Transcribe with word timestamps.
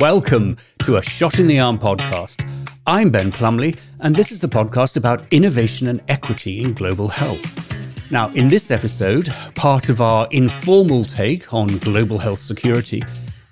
Welcome 0.00 0.56
to 0.82 0.96
a 0.96 1.02
Shot 1.02 1.38
in 1.38 1.46
the 1.46 1.60
Arm 1.60 1.78
podcast. 1.78 2.48
I'm 2.86 3.10
Ben 3.10 3.30
Plumley, 3.30 3.76
and 4.00 4.14
this 4.14 4.32
is 4.32 4.40
the 4.40 4.48
podcast 4.48 4.96
about 4.96 5.24
innovation 5.32 5.86
and 5.86 6.02
equity 6.08 6.62
in 6.62 6.74
global 6.74 7.06
health. 7.06 7.72
Now, 8.10 8.28
in 8.30 8.48
this 8.48 8.70
episode, 8.70 9.32
part 9.54 9.88
of 9.88 10.00
our 10.00 10.26
informal 10.32 11.04
take 11.04 11.54
on 11.54 11.68
global 11.78 12.18
health 12.18 12.40
security, 12.40 13.04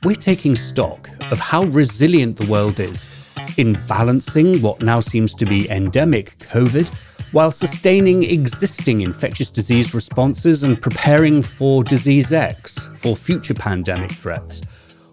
we're 0.03 0.17
taking 0.17 0.57
stock 0.57 1.09
of 1.31 1.39
how 1.39 1.63
resilient 1.65 2.37
the 2.37 2.51
world 2.51 2.81
is 2.81 3.09
in 3.57 3.79
balancing 3.87 4.61
what 4.61 4.83
now 4.83 4.99
seems 5.01 5.35
to 5.35 5.47
be 5.47 5.71
endemic 5.71 6.37
COVID 6.39 6.93
while 7.31 7.51
sustaining 7.51 8.25
existing 8.25 9.01
infectious 9.01 9.51
disease 9.51 9.95
responses 9.95 10.65
and 10.65 10.83
preparing 10.83 11.41
for 11.41 11.85
disease 11.85 12.33
X, 12.33 12.89
for 12.99 13.17
future 13.17 13.55
pandemic 13.55 14.11
threats. 14.11 14.61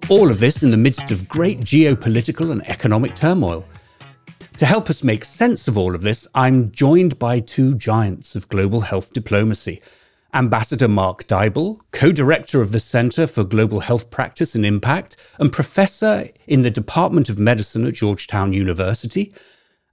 All 0.09 0.31
of 0.31 0.39
this 0.39 0.63
in 0.63 0.71
the 0.71 0.77
midst 0.77 1.11
of 1.11 1.29
great 1.29 1.59
geopolitical 1.59 2.51
and 2.51 2.67
economic 2.67 3.13
turmoil. 3.13 3.63
To 4.57 4.65
help 4.65 4.89
us 4.89 5.03
make 5.03 5.23
sense 5.23 5.67
of 5.67 5.77
all 5.77 5.93
of 5.93 6.01
this, 6.01 6.27
I'm 6.33 6.71
joined 6.71 7.19
by 7.19 7.41
two 7.41 7.75
giants 7.75 8.35
of 8.35 8.49
global 8.49 8.81
health 8.81 9.13
diplomacy. 9.13 9.83
Ambassador 10.33 10.87
Mark 10.87 11.27
Dybul, 11.27 11.81
co 11.91 12.11
director 12.11 12.59
of 12.59 12.71
the 12.71 12.79
Center 12.79 13.27
for 13.27 13.43
Global 13.43 13.81
Health 13.81 14.09
Practice 14.09 14.55
and 14.55 14.65
Impact 14.65 15.15
and 15.37 15.53
professor 15.53 16.29
in 16.47 16.63
the 16.63 16.71
Department 16.71 17.29
of 17.29 17.37
Medicine 17.37 17.85
at 17.85 17.93
Georgetown 17.93 18.51
University, 18.51 19.31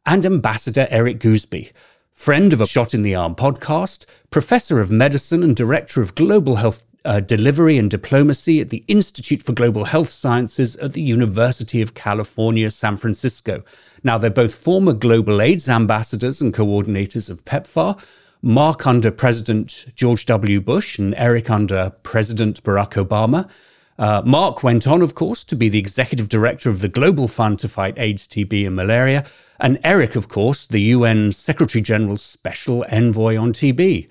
and 0.06 0.24
Ambassador 0.24 0.86
Eric 0.88 1.20
Goosby, 1.20 1.72
friend 2.14 2.54
of 2.54 2.62
a 2.62 2.66
Shot 2.66 2.94
in 2.94 3.02
the 3.02 3.14
Arm 3.14 3.34
podcast, 3.34 4.06
professor 4.30 4.80
of 4.80 4.90
medicine 4.90 5.42
and 5.42 5.54
director 5.54 6.00
of 6.00 6.14
global 6.14 6.56
health 6.56 6.86
uh, 7.06 7.20
delivery 7.20 7.78
and 7.78 7.90
diplomacy 7.90 8.60
at 8.60 8.68
the 8.68 8.84
Institute 8.88 9.42
for 9.42 9.52
Global 9.52 9.84
Health 9.84 10.08
Sciences 10.08 10.76
at 10.76 10.92
the 10.92 11.00
University 11.00 11.80
of 11.80 11.94
California, 11.94 12.70
San 12.70 12.96
Francisco. 12.96 13.62
Now, 14.02 14.18
they're 14.18 14.30
both 14.30 14.54
former 14.54 14.92
global 14.92 15.40
AIDS 15.40 15.68
ambassadors 15.68 16.42
and 16.42 16.52
coordinators 16.52 17.30
of 17.30 17.44
PEPFAR. 17.44 17.98
Mark 18.42 18.86
under 18.86 19.10
President 19.10 19.86
George 19.94 20.26
W. 20.26 20.60
Bush 20.60 20.98
and 20.98 21.14
Eric 21.14 21.48
under 21.48 21.90
President 22.02 22.62
Barack 22.62 22.92
Obama. 22.92 23.48
Uh, 23.98 24.22
Mark 24.26 24.62
went 24.62 24.86
on, 24.86 25.00
of 25.00 25.14
course, 25.14 25.42
to 25.44 25.56
be 25.56 25.68
the 25.68 25.78
executive 25.78 26.28
director 26.28 26.68
of 26.68 26.80
the 26.80 26.88
Global 26.88 27.28
Fund 27.28 27.58
to 27.60 27.68
Fight 27.68 27.98
AIDS, 27.98 28.26
TB, 28.26 28.66
and 28.66 28.76
Malaria. 28.76 29.24
And 29.58 29.78
Eric, 29.82 30.16
of 30.16 30.28
course, 30.28 30.66
the 30.66 30.80
UN 30.80 31.32
Secretary 31.32 31.80
General's 31.80 32.22
Special 32.22 32.84
Envoy 32.90 33.38
on 33.38 33.52
TB. 33.52 34.08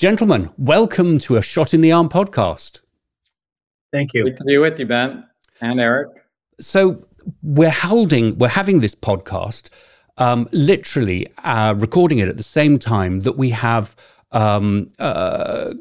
Gentlemen, 0.00 0.48
welcome 0.56 1.18
to 1.18 1.36
a 1.36 1.42
Shot 1.42 1.74
in 1.74 1.82
the 1.82 1.92
Arm 1.92 2.08
podcast. 2.08 2.80
Thank 3.92 4.14
you. 4.14 4.24
Good 4.24 4.38
to 4.38 4.44
be 4.44 4.56
with 4.56 4.80
you, 4.80 4.86
Ben 4.86 5.26
and 5.60 5.78
Eric. 5.78 6.08
So 6.58 7.04
we're 7.42 7.68
holding, 7.68 8.38
we're 8.38 8.48
having 8.48 8.80
this 8.80 8.94
podcast, 8.94 9.68
um, 10.16 10.48
literally 10.52 11.26
uh, 11.44 11.74
recording 11.76 12.18
it 12.18 12.28
at 12.28 12.38
the 12.38 12.42
same 12.42 12.78
time 12.78 13.20
that 13.20 13.36
we 13.36 13.50
have 13.50 13.94
um, 14.32 14.90
uh, 14.98 15.74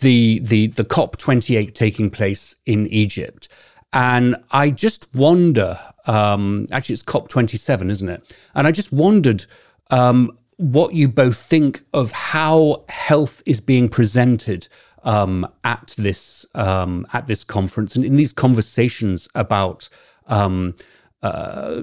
the 0.00 0.38
the 0.44 0.68
the 0.68 0.84
COP 0.84 1.16
twenty 1.16 1.56
eight 1.56 1.74
taking 1.74 2.08
place 2.08 2.54
in 2.66 2.86
Egypt, 2.86 3.48
and 3.92 4.36
I 4.52 4.70
just 4.70 5.12
wonder. 5.12 5.76
Um, 6.06 6.68
actually, 6.70 6.92
it's 6.92 7.02
COP 7.02 7.26
twenty 7.26 7.56
seven, 7.56 7.90
isn't 7.90 8.08
it? 8.08 8.32
And 8.54 8.68
I 8.68 8.70
just 8.70 8.92
wondered 8.92 9.44
um, 9.90 10.38
what 10.60 10.92
you 10.92 11.08
both 11.08 11.38
think 11.38 11.82
of 11.94 12.12
how 12.12 12.84
health 12.90 13.42
is 13.46 13.62
being 13.62 13.88
presented 13.88 14.68
um, 15.04 15.50
at 15.64 15.94
this 15.96 16.44
um, 16.54 17.06
at 17.14 17.26
this 17.26 17.44
conference 17.44 17.96
and 17.96 18.04
in 18.04 18.16
these 18.16 18.34
conversations 18.34 19.26
about 19.34 19.88
um, 20.26 20.76
uh, 21.22 21.82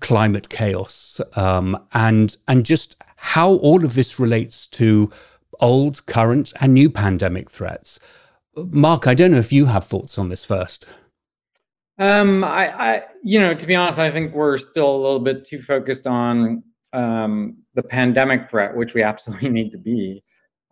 climate 0.00 0.48
chaos 0.48 1.20
um, 1.36 1.80
and 1.92 2.36
and 2.48 2.66
just 2.66 2.96
how 3.14 3.52
all 3.52 3.84
of 3.84 3.94
this 3.94 4.18
relates 4.18 4.66
to 4.66 5.10
old, 5.60 6.04
current, 6.06 6.52
and 6.60 6.74
new 6.74 6.90
pandemic 6.90 7.48
threats. 7.48 8.00
Mark, 8.56 9.06
I 9.06 9.14
don't 9.14 9.30
know 9.30 9.38
if 9.38 9.52
you 9.52 9.66
have 9.66 9.84
thoughts 9.84 10.18
on 10.18 10.30
this 10.30 10.44
first. 10.44 10.84
Um, 11.98 12.42
I, 12.42 12.94
I, 12.96 13.02
you 13.22 13.38
know, 13.38 13.54
to 13.54 13.66
be 13.66 13.74
honest, 13.74 13.98
I 13.98 14.10
think 14.10 14.34
we're 14.34 14.58
still 14.58 14.94
a 14.94 15.00
little 15.00 15.20
bit 15.20 15.46
too 15.46 15.62
focused 15.62 16.06
on 16.06 16.62
um, 16.92 17.56
the 17.74 17.82
pandemic 17.82 18.48
threat, 18.50 18.76
which 18.76 18.94
we 18.94 19.02
absolutely 19.10 19.48
need 19.48 19.70
to 19.70 19.78
be, 19.78 20.22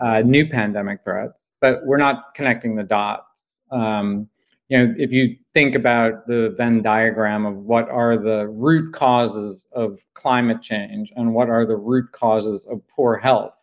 uh, 0.01 0.21
new 0.21 0.49
pandemic 0.49 1.03
threats, 1.05 1.53
but 1.61 1.85
we're 1.85 1.97
not 1.97 2.35
connecting 2.35 2.75
the 2.75 2.83
dots. 2.83 3.43
Um, 3.71 4.29
you 4.69 4.79
know, 4.79 4.95
if 4.97 5.13
you 5.13 5.37
think 5.53 5.75
about 5.75 6.27
the 6.27 6.55
Venn 6.57 6.83
diagram 6.83 7.45
of 7.45 7.57
what 7.57 7.89
are 7.91 8.17
the 8.17 8.49
root 8.49 8.93
causes 8.93 9.67
of 9.73 10.01
climate 10.15 10.63
change 10.63 11.13
and 11.17 11.35
what 11.35 11.51
are 11.51 11.67
the 11.67 11.77
root 11.77 12.11
causes 12.13 12.65
of 12.65 12.81
poor 12.89 13.17
health, 13.17 13.63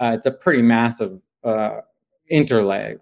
uh, 0.00 0.12
it's 0.14 0.26
a 0.26 0.30
pretty 0.30 0.62
massive 0.62 1.20
uh, 1.42 1.80
interlay. 2.30 2.94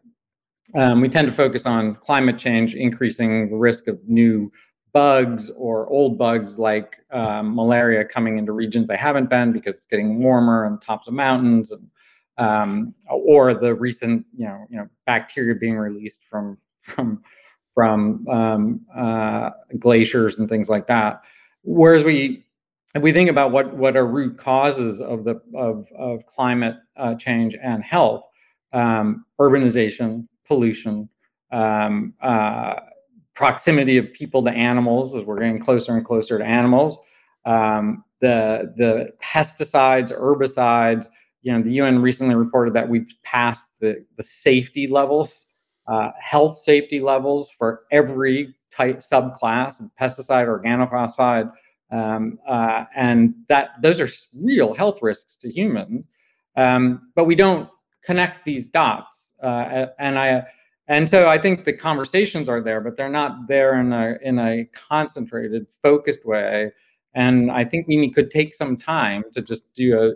Um, 0.74 1.00
we 1.00 1.08
tend 1.08 1.28
to 1.30 1.36
focus 1.36 1.66
on 1.66 1.96
climate 1.96 2.38
change 2.38 2.74
increasing 2.74 3.50
the 3.50 3.56
risk 3.56 3.86
of 3.88 3.98
new 4.08 4.50
bugs 4.94 5.50
or 5.56 5.88
old 5.90 6.16
bugs 6.16 6.58
like 6.58 6.98
um, 7.10 7.54
malaria 7.54 8.04
coming 8.04 8.38
into 8.38 8.52
regions 8.52 8.86
they 8.88 8.96
haven't 8.96 9.28
been 9.28 9.52
because 9.52 9.74
it's 9.76 9.86
getting 9.86 10.20
warmer 10.20 10.64
on 10.64 10.80
tops 10.80 11.08
of 11.08 11.14
mountains, 11.14 11.72
and, 11.72 11.90
um, 12.38 12.94
or 13.08 13.52
the 13.52 13.74
recent 13.74 14.24
you 14.34 14.46
know 14.46 14.64
you 14.70 14.78
know 14.78 14.88
bacteria 15.04 15.54
being 15.54 15.76
released 15.76 16.22
from 16.30 16.56
from 16.82 17.22
from 17.74 18.26
um, 18.28 18.80
uh, 18.96 19.50
glaciers 19.78 20.38
and 20.38 20.48
things 20.48 20.68
like 20.68 20.86
that. 20.86 21.22
Whereas 21.62 22.04
we 22.04 22.44
we 23.00 23.12
think 23.12 23.28
about 23.28 23.50
what 23.50 23.74
what 23.76 23.96
are 23.96 24.06
root 24.06 24.38
causes 24.38 25.00
of 25.00 25.24
the 25.24 25.40
of 25.54 25.88
of 25.98 26.24
climate 26.26 26.76
uh, 26.96 27.16
change 27.16 27.56
and 27.60 27.82
health, 27.82 28.24
um, 28.72 29.24
urbanization, 29.40 30.28
pollution, 30.46 31.08
um, 31.50 32.14
uh, 32.22 32.74
proximity 33.34 33.96
of 33.96 34.12
people 34.12 34.42
to 34.44 34.50
animals 34.50 35.14
as 35.14 35.24
we're 35.24 35.38
getting 35.38 35.58
closer 35.58 35.96
and 35.96 36.04
closer 36.04 36.38
to 36.38 36.44
animals. 36.44 36.98
Um, 37.44 38.04
the 38.20 38.72
the 38.76 39.12
pesticides, 39.22 40.12
herbicides. 40.12 41.08
You 41.42 41.52
know, 41.52 41.62
the 41.62 41.72
UN 41.72 42.00
recently 42.00 42.34
reported 42.34 42.74
that 42.74 42.88
we've 42.88 43.12
passed 43.22 43.66
the 43.80 44.04
the 44.16 44.22
safety 44.22 44.86
levels, 44.86 45.46
uh, 45.86 46.10
health 46.18 46.58
safety 46.58 47.00
levels 47.00 47.50
for 47.50 47.82
every 47.90 48.54
type 48.70 49.00
subclass 49.00 49.80
of 49.80 49.90
pesticide, 50.00 50.46
organophosphide, 50.46 51.52
um, 51.90 52.38
uh, 52.48 52.84
and 52.96 53.34
that 53.48 53.70
those 53.82 54.00
are 54.00 54.08
real 54.40 54.74
health 54.74 55.02
risks 55.02 55.36
to 55.36 55.50
humans. 55.50 56.08
Um, 56.56 57.10
but 57.14 57.24
we 57.24 57.34
don't 57.34 57.68
connect 58.04 58.44
these 58.44 58.66
dots, 58.66 59.34
uh, 59.42 59.86
and 59.98 60.18
I 60.18 60.44
and 60.86 61.08
so 61.08 61.28
I 61.28 61.38
think 61.38 61.64
the 61.64 61.72
conversations 61.72 62.48
are 62.48 62.62
there, 62.62 62.80
but 62.80 62.96
they're 62.96 63.08
not 63.08 63.48
there 63.48 63.78
in 63.80 63.92
a 63.92 64.16
in 64.22 64.38
a 64.38 64.64
concentrated, 64.72 65.66
focused 65.82 66.24
way. 66.26 66.72
And 67.14 67.50
I 67.50 67.64
think 67.64 67.86
we 67.86 68.10
could 68.10 68.30
take 68.30 68.54
some 68.54 68.76
time 68.76 69.24
to 69.32 69.40
just 69.40 69.72
do 69.74 69.98
a 69.98 70.12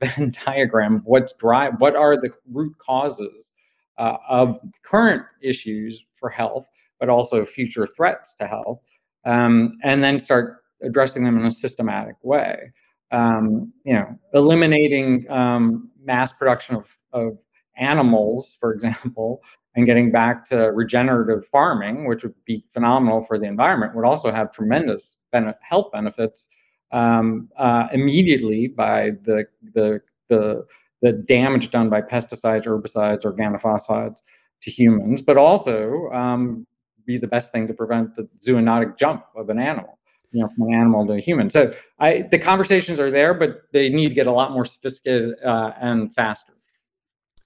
Venn 0.04 0.32
diagram 0.46 0.96
of 0.96 1.02
what's 1.04 1.32
drive, 1.32 1.74
what 1.78 1.96
are 1.96 2.16
the 2.16 2.30
root 2.52 2.76
causes 2.78 3.50
uh, 3.98 4.16
of 4.28 4.58
current 4.82 5.22
issues 5.42 6.02
for 6.16 6.28
health, 6.28 6.68
but 6.98 7.08
also 7.08 7.44
future 7.44 7.86
threats 7.86 8.34
to 8.34 8.46
health, 8.46 8.80
um, 9.24 9.78
and 9.82 10.02
then 10.02 10.20
start 10.20 10.58
addressing 10.82 11.24
them 11.24 11.38
in 11.38 11.44
a 11.44 11.50
systematic 11.50 12.16
way. 12.22 12.72
Um, 13.10 13.72
you 13.84 13.94
know, 13.94 14.16
eliminating 14.34 15.28
um, 15.30 15.90
mass 16.02 16.32
production 16.32 16.76
of, 16.76 16.96
of 17.12 17.38
animals, 17.76 18.56
for 18.60 18.72
example, 18.74 19.42
and 19.76 19.86
getting 19.86 20.10
back 20.10 20.44
to 20.46 20.56
regenerative 20.72 21.46
farming, 21.46 22.06
which 22.06 22.22
would 22.22 22.34
be 22.44 22.64
phenomenal 22.72 23.22
for 23.22 23.38
the 23.38 23.46
environment, 23.46 23.94
would 23.94 24.04
also 24.04 24.32
have 24.32 24.52
tremendous 24.52 25.16
health 25.62 25.92
benefits 25.92 26.48
um, 26.92 27.48
uh, 27.56 27.86
immediately 27.92 28.66
by 28.66 29.10
the, 29.22 29.44
the, 29.74 30.00
the, 30.28 30.66
the 31.02 31.12
damage 31.12 31.70
done 31.70 31.88
by 31.88 32.02
pesticides, 32.02 32.64
herbicides, 32.64 33.22
organophosphides 33.22 34.16
to 34.62 34.70
humans, 34.70 35.22
but 35.22 35.36
also 35.36 36.10
um, 36.12 36.66
be 37.06 37.16
the 37.16 37.28
best 37.28 37.52
thing 37.52 37.66
to 37.68 37.74
prevent 37.74 38.14
the 38.16 38.28
zoonotic 38.44 38.98
jump 38.98 39.24
of 39.36 39.50
an 39.50 39.58
animal 39.58 39.98
you 40.32 40.40
know 40.40 40.48
from 40.48 40.68
an 40.68 40.74
animal 40.74 41.06
to 41.06 41.14
a 41.14 41.20
human. 41.20 41.50
So 41.50 41.72
i 41.98 42.22
the 42.30 42.38
conversations 42.38 43.00
are 43.00 43.10
there 43.10 43.34
but 43.34 43.62
they 43.72 43.88
need 43.88 44.08
to 44.10 44.14
get 44.14 44.26
a 44.26 44.32
lot 44.32 44.52
more 44.52 44.64
sophisticated 44.64 45.34
uh, 45.44 45.72
and 45.80 46.14
faster 46.14 46.52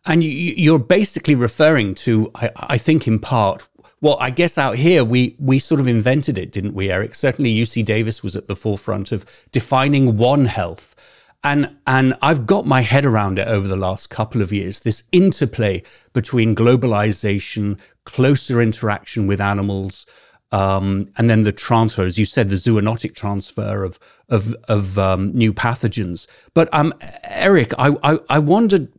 and 0.07 0.23
you, 0.23 0.75
are 0.75 0.79
basically 0.79 1.35
referring 1.35 1.95
to, 1.97 2.31
I, 2.35 2.51
I, 2.57 2.79
think, 2.79 3.09
in 3.09 3.19
part, 3.19 3.69
well, 4.01 4.19
I 4.21 4.31
guess 4.31 4.59
out 4.59 4.77
here 4.77 5.03
we 5.03 5.35
we 5.39 5.59
sort 5.59 5.81
of 5.81 5.89
invented 5.89 6.37
it, 6.37 6.53
didn't 6.53 6.75
we, 6.75 6.91
Eric? 6.91 7.15
Certainly, 7.15 7.55
UC 7.55 7.85
Davis 7.85 8.23
was 8.23 8.37
at 8.37 8.49
the 8.49 8.57
forefront 8.57 9.13
of 9.13 9.25
defining 9.51 10.19
One 10.19 10.45
Health, 10.45 10.95
and 11.43 11.75
and 11.87 12.15
I've 12.21 12.45
got 12.45 12.67
my 12.67 12.83
head 12.83 13.07
around 13.07 13.39
it 13.39 13.49
over 13.49 13.67
the 13.67 13.77
last 13.77 14.11
couple 14.11 14.43
of 14.43 14.53
years. 14.53 14.81
This 14.81 15.05
interplay 15.11 15.83
between 16.13 16.55
globalization, 16.55 17.79
closer 18.05 18.61
interaction 18.61 19.27
with 19.27 19.41
animals, 19.41 20.07
um, 20.53 21.07
and 21.17 21.29
then 21.29 21.43
the 21.43 21.53
transfer, 21.53 22.05
as 22.05 22.19
you 22.19 22.25
said, 22.25 22.49
the 22.49 22.57
zoonotic 22.57 23.15
transfer 23.15 23.85
of 23.85 23.99
of, 24.29 24.55
of 24.69 24.99
um, 24.99 25.33
new 25.33 25.53
pathogens. 25.53 26.27
But 26.53 26.69
um, 26.73 26.93
Eric, 27.25 27.73
I, 27.79 27.97
I, 28.03 28.19
I 28.29 28.39
wondered. 28.39 28.93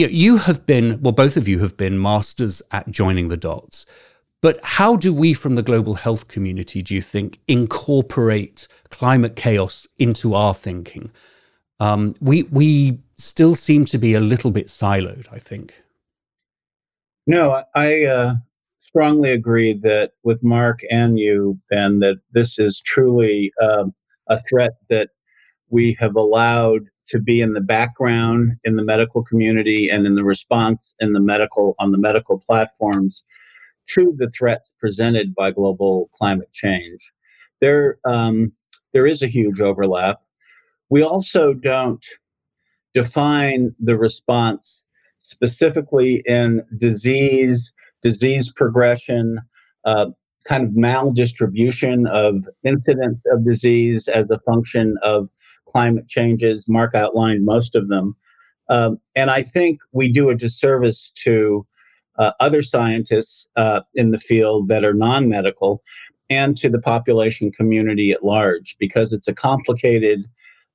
You, 0.00 0.06
know, 0.06 0.12
you 0.12 0.36
have 0.38 0.64
been 0.64 0.98
well, 1.02 1.12
both 1.12 1.36
of 1.36 1.46
you 1.46 1.58
have 1.58 1.76
been 1.76 2.00
masters 2.00 2.62
at 2.70 2.90
joining 2.90 3.28
the 3.28 3.36
dots. 3.36 3.84
But 4.40 4.58
how 4.62 4.96
do 4.96 5.12
we, 5.12 5.34
from 5.34 5.56
the 5.56 5.62
global 5.62 5.92
health 5.92 6.28
community, 6.28 6.80
do 6.80 6.94
you 6.94 7.02
think, 7.02 7.38
incorporate 7.46 8.66
climate 8.88 9.36
chaos 9.36 9.86
into 9.98 10.32
our 10.32 10.54
thinking? 10.54 11.10
Um, 11.80 12.14
we 12.22 12.44
we 12.44 13.00
still 13.18 13.54
seem 13.54 13.84
to 13.86 13.98
be 13.98 14.14
a 14.14 14.20
little 14.20 14.50
bit 14.50 14.68
siloed. 14.68 15.26
I 15.30 15.38
think. 15.38 15.74
No, 17.26 17.62
I 17.74 18.04
uh, 18.04 18.34
strongly 18.78 19.32
agree 19.32 19.74
that 19.82 20.12
with 20.22 20.42
Mark 20.42 20.80
and 20.90 21.18
you, 21.18 21.58
Ben, 21.68 21.98
that 21.98 22.16
this 22.32 22.58
is 22.58 22.80
truly 22.80 23.52
um, 23.60 23.92
a 24.28 24.40
threat 24.48 24.76
that 24.88 25.10
we 25.68 25.94
have 26.00 26.16
allowed 26.16 26.86
to 27.10 27.18
be 27.18 27.40
in 27.40 27.52
the 27.52 27.60
background 27.60 28.52
in 28.64 28.76
the 28.76 28.84
medical 28.84 29.22
community 29.22 29.88
and 29.88 30.06
in 30.06 30.14
the 30.14 30.24
response 30.24 30.94
in 31.00 31.12
the 31.12 31.20
medical 31.20 31.74
on 31.78 31.92
the 31.92 31.98
medical 31.98 32.38
platforms 32.38 33.22
to 33.88 34.14
the 34.16 34.30
threats 34.30 34.70
presented 34.78 35.34
by 35.34 35.50
global 35.50 36.08
climate 36.16 36.52
change. 36.52 37.12
There, 37.60 37.98
um, 38.04 38.52
there 38.92 39.06
is 39.06 39.22
a 39.22 39.26
huge 39.26 39.60
overlap. 39.60 40.20
We 40.88 41.02
also 41.02 41.52
don't 41.52 42.04
define 42.94 43.74
the 43.78 43.96
response 43.96 44.84
specifically 45.22 46.22
in 46.26 46.62
disease 46.78 47.72
disease 48.02 48.50
progression, 48.50 49.38
uh, 49.84 50.06
kind 50.46 50.64
of 50.64 50.70
maldistribution 50.70 52.08
of 52.08 52.48
incidence 52.64 53.22
of 53.30 53.44
disease 53.44 54.08
as 54.08 54.30
a 54.30 54.38
function 54.40 54.96
of 55.02 55.28
climate 55.70 56.08
changes. 56.08 56.66
Mark 56.68 56.94
outlined 56.94 57.44
most 57.44 57.74
of 57.74 57.88
them. 57.88 58.16
Um, 58.68 58.98
and 59.16 59.30
I 59.30 59.42
think 59.42 59.80
we 59.92 60.12
do 60.12 60.30
a 60.30 60.34
disservice 60.34 61.10
to 61.24 61.66
uh, 62.18 62.32
other 62.40 62.62
scientists 62.62 63.46
uh, 63.56 63.80
in 63.94 64.10
the 64.10 64.18
field 64.18 64.68
that 64.68 64.84
are 64.84 64.94
non 64.94 65.28
medical 65.28 65.82
and 66.28 66.56
to 66.58 66.68
the 66.68 66.80
population 66.80 67.50
community 67.50 68.12
at 68.12 68.24
large 68.24 68.76
because 68.78 69.12
it's 69.12 69.26
a 69.26 69.34
complicated 69.34 70.24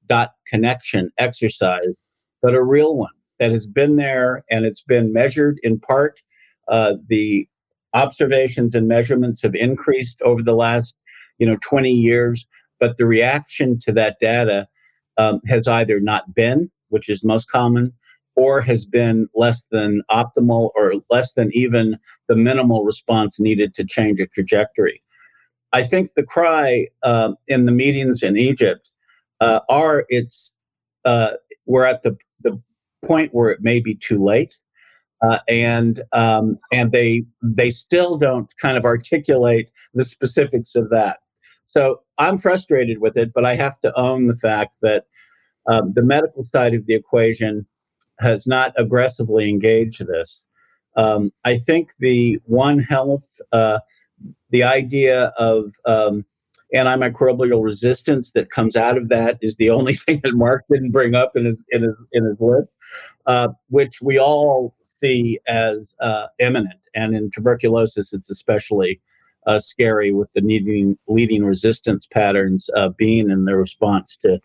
dot 0.07 0.33
connection 0.47 1.09
exercise, 1.17 1.95
but 2.41 2.53
a 2.53 2.63
real 2.63 2.95
one 2.95 3.13
that 3.39 3.51
has 3.51 3.65
been 3.65 3.95
there 3.95 4.43
and 4.49 4.65
it's 4.65 4.81
been 4.81 5.13
measured 5.13 5.59
in 5.63 5.79
part 5.79 6.19
uh, 6.67 6.95
the 7.07 7.47
observations 7.93 8.75
and 8.75 8.87
measurements 8.87 9.41
have 9.41 9.55
increased 9.55 10.21
over 10.21 10.43
the 10.43 10.55
last, 10.55 10.95
you 11.37 11.47
know, 11.47 11.57
20 11.61 11.89
years, 11.89 12.45
but 12.79 12.97
the 12.97 13.05
reaction 13.05 13.79
to 13.79 13.91
that 13.93 14.17
data 14.19 14.67
um, 15.17 15.41
has 15.47 15.67
either 15.67 15.99
not 15.99 16.33
been, 16.33 16.69
which 16.89 17.09
is 17.09 17.23
most 17.23 17.49
common, 17.49 17.93
or 18.35 18.61
has 18.61 18.85
been 18.85 19.27
less 19.33 19.65
than 19.71 20.01
optimal 20.11 20.71
or 20.75 20.93
less 21.09 21.33
than 21.33 21.49
even 21.53 21.97
the 22.27 22.35
minimal 22.35 22.83
response 22.83 23.39
needed 23.39 23.73
to 23.75 23.85
change 23.85 24.19
a 24.19 24.27
trajectory. 24.27 25.01
I 25.73 25.85
think 25.85 26.11
the 26.15 26.23
cry 26.23 26.87
uh, 27.03 27.33
in 27.47 27.65
the 27.65 27.71
meetings 27.71 28.23
in 28.23 28.37
Egypt 28.37 28.89
uh, 29.41 29.59
are 29.69 30.05
it's 30.09 30.53
uh, 31.05 31.31
we're 31.65 31.85
at 31.85 32.03
the, 32.03 32.17
the 32.41 32.61
point 33.05 33.33
where 33.33 33.51
it 33.51 33.61
may 33.61 33.79
be 33.79 33.95
too 33.95 34.23
late 34.23 34.55
uh, 35.21 35.39
and 35.47 36.03
um, 36.11 36.57
and 36.71 36.91
they 36.91 37.25
they 37.41 37.69
still 37.69 38.17
don't 38.17 38.49
kind 38.61 38.77
of 38.77 38.85
articulate 38.85 39.71
the 39.93 40.03
specifics 40.03 40.75
of 40.75 40.89
that. 40.89 41.17
So 41.75 42.03
I'm 42.17 42.37
frustrated 42.37 42.99
with 42.99 43.17
it, 43.17 43.33
but 43.33 43.43
I 43.43 43.55
have 43.55 43.79
to 43.81 43.93
own 43.99 44.27
the 44.27 44.37
fact 44.37 44.75
that 44.81 45.07
um, 45.67 45.91
the 45.93 46.03
medical 46.03 46.45
side 46.45 46.73
of 46.73 46.85
the 46.85 46.95
equation 46.95 47.65
has 48.19 48.47
not 48.47 48.73
aggressively 48.77 49.49
engaged 49.49 50.05
this. 50.07 50.45
Um, 50.95 51.33
I 51.43 51.57
think 51.57 51.91
the 51.99 52.39
One 52.45 52.79
Health, 52.79 53.27
uh, 53.51 53.79
the 54.51 54.63
idea 54.63 55.33
of 55.37 55.73
um, 55.85 56.23
antimicrobial 56.73 57.61
resistance 57.61 58.31
that 58.31 58.51
comes 58.51 58.77
out 58.77 58.97
of 58.97 59.09
that 59.09 59.37
is 59.41 59.57
the 59.57 59.69
only 59.69 59.95
thing 60.05 60.21
that 60.23 60.33
Mark 60.33 60.63
didn't 60.71 60.91
bring 60.91 61.13
up 61.13 61.35
in 61.35 61.43
his 61.43 61.65
in 61.71 61.83
his 61.83 61.95
in 62.13 62.23
his 62.23 62.39
list, 62.39 62.69
uh, 63.25 63.49
which 63.67 64.01
we 64.01 64.17
all 64.17 64.77
see 64.97 65.39
as 65.45 65.93
uh, 65.99 66.27
imminent. 66.39 66.79
And 66.93 67.13
in 67.13 67.31
tuberculosis, 67.31 68.13
it's 68.13 68.29
especially 68.29 69.01
uh, 69.45 69.59
scary 69.59 70.11
with 70.11 70.31
the 70.33 70.41
needing, 70.41 70.97
leading 71.07 71.43
resistance 71.43 72.07
patterns 72.11 72.69
uh, 72.75 72.89
being 72.89 73.29
in 73.29 73.45
the 73.45 73.55
response 73.55 74.17
to 74.17 74.39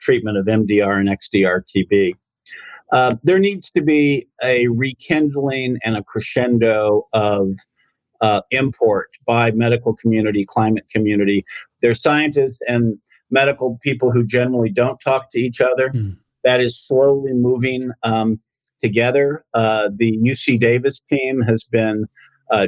treatment 0.00 0.38
of 0.38 0.46
MDR 0.46 0.98
and 0.98 1.08
XDR 1.08 1.62
TB. 1.74 2.14
Uh, 2.92 3.16
there 3.24 3.38
needs 3.38 3.70
to 3.70 3.82
be 3.82 4.26
a 4.42 4.68
rekindling 4.68 5.78
and 5.84 5.96
a 5.96 6.04
crescendo 6.04 7.06
of 7.12 7.50
uh, 8.20 8.40
import 8.52 9.10
by 9.26 9.50
medical 9.50 9.94
community, 9.94 10.46
climate 10.46 10.86
community. 10.90 11.44
There's 11.82 12.00
scientists 12.00 12.60
and 12.68 12.96
medical 13.30 13.78
people 13.82 14.12
who 14.12 14.24
generally 14.24 14.70
don't 14.70 14.98
talk 15.00 15.30
to 15.32 15.38
each 15.38 15.60
other. 15.60 15.90
Mm. 15.90 16.16
That 16.44 16.60
is 16.60 16.78
slowly 16.78 17.32
moving. 17.32 17.90
Um, 18.02 18.40
together. 18.80 19.44
Uh, 19.54 19.88
the 19.94 20.18
UC 20.18 20.60
Davis 20.60 21.00
team 21.10 21.40
has 21.42 21.64
been 21.64 22.06
uh, 22.50 22.66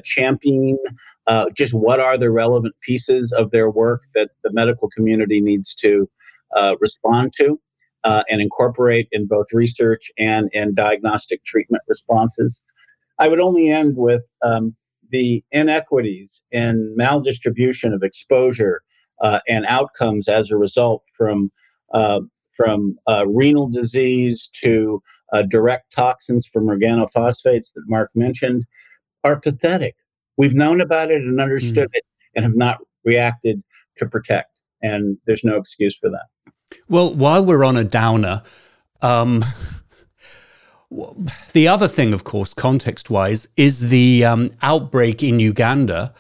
uh, 1.27 1.47
just 1.55 1.75
what 1.75 2.01
are 2.01 2.19
the 2.19 2.31
relevant 2.31 2.75
pieces 2.83 3.33
of 3.33 3.51
their 3.51 3.71
work 3.71 4.03
that 4.15 4.31
the 4.43 4.53
medical 4.53 4.89
community 4.97 5.41
needs 5.41 5.75
to 5.75 6.09
uh, 6.57 6.75
respond 6.81 7.33
to 7.37 7.61
uh, 8.05 8.23
and 8.31 8.41
incorporate 8.41 9.09
in 9.13 9.27
both 9.27 9.47
research 9.53 10.11
and 10.19 10.49
in 10.53 10.75
diagnostic 10.75 11.45
treatment 11.45 11.83
responses. 11.89 12.63
I 13.19 13.29
would 13.29 13.41
only 13.41 13.69
end 13.69 13.97
with 13.97 14.23
um, 14.43 14.75
the 15.11 15.45
inequities 15.53 16.43
in 16.51 16.95
maldistribution 16.99 17.95
of 17.95 18.03
exposure 18.03 18.83
uh, 19.21 19.41
and 19.49 19.67
outcomes 19.67 20.29
as 20.29 20.51
a 20.51 20.57
result 20.57 21.03
from 21.17 21.51
from 22.57 22.99
renal 23.29 23.69
disease 23.69 24.51
to 24.53 25.01
uh, 25.33 25.43
direct 25.43 25.93
toxins 25.93 26.47
from 26.47 26.67
organophosphates 26.67 27.73
that 27.75 27.85
Mark 27.87 28.11
mentioned 28.15 28.65
are 29.25 29.41
pathetic. 29.41 29.97
We've 30.37 30.55
known 30.55 30.81
about 30.81 31.11
it 31.11 31.21
and 31.21 31.41
understood 31.41 31.89
mm. 31.89 31.95
it 31.97 32.05
and 32.35 32.45
have 32.45 32.57
not 32.57 32.79
reacted 33.05 33.63
to 33.99 34.07
protect. 34.07 34.51
And 34.83 35.19
there's 35.27 35.45
no 35.45 35.57
excuse 35.57 35.97
for 35.97 36.11
that. 36.11 36.27
Well, 36.89 37.15
while 37.15 37.45
we're 37.45 37.65
on 37.65 37.77
a 37.77 37.85
downer, 37.85 38.43
um, 39.03 39.45
the 41.53 41.69
other 41.69 41.89
thing, 41.89 42.13
of 42.13 42.25
course, 42.25 42.55
context 42.55 43.11
wise, 43.11 43.49
is 43.57 43.89
the 43.89 44.25
um, 44.25 44.51
outbreak 44.63 45.23
in 45.23 45.41
Uganda 45.41 46.15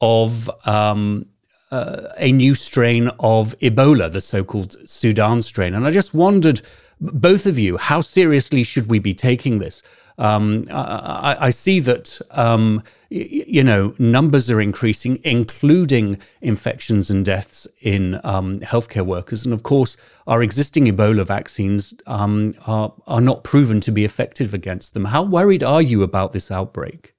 of 0.00 0.50
um, 0.66 1.26
uh, 1.70 2.08
a 2.18 2.32
new 2.32 2.54
strain 2.54 3.08
of 3.20 3.58
Ebola, 3.60 4.12
the 4.12 4.20
so 4.20 4.44
called 4.44 4.76
Sudan 4.88 5.40
strain. 5.42 5.74
And 5.74 5.86
I 5.86 5.90
just 5.90 6.12
wondered 6.12 6.60
both 7.00 7.46
of 7.46 7.58
you, 7.58 7.78
how 7.78 8.00
seriously 8.00 8.62
should 8.62 8.88
we 8.88 8.98
be 8.98 9.14
taking 9.14 9.58
this? 9.58 9.82
Um, 10.22 10.68
I, 10.70 11.36
I, 11.40 11.50
see 11.50 11.80
that 11.80 12.20
um, 12.30 12.84
y- 13.10 13.26
you 13.28 13.64
know 13.64 13.92
numbers 13.98 14.52
are 14.52 14.60
increasing, 14.60 15.18
including 15.24 16.18
infections 16.40 17.10
and 17.10 17.24
deaths 17.24 17.66
in 17.80 18.20
um, 18.22 18.60
healthcare 18.60 19.04
workers, 19.04 19.44
and 19.44 19.52
of 19.52 19.64
course, 19.64 19.96
our 20.28 20.40
existing 20.40 20.86
Ebola 20.86 21.26
vaccines 21.26 21.92
um, 22.06 22.54
are 22.68 22.94
are 23.08 23.20
not 23.20 23.42
proven 23.42 23.80
to 23.80 23.90
be 23.90 24.04
effective 24.04 24.54
against 24.54 24.94
them. 24.94 25.06
How 25.06 25.24
worried 25.24 25.64
are 25.64 25.82
you 25.82 26.04
about 26.04 26.32
this 26.32 26.52
outbreak? 26.52 27.14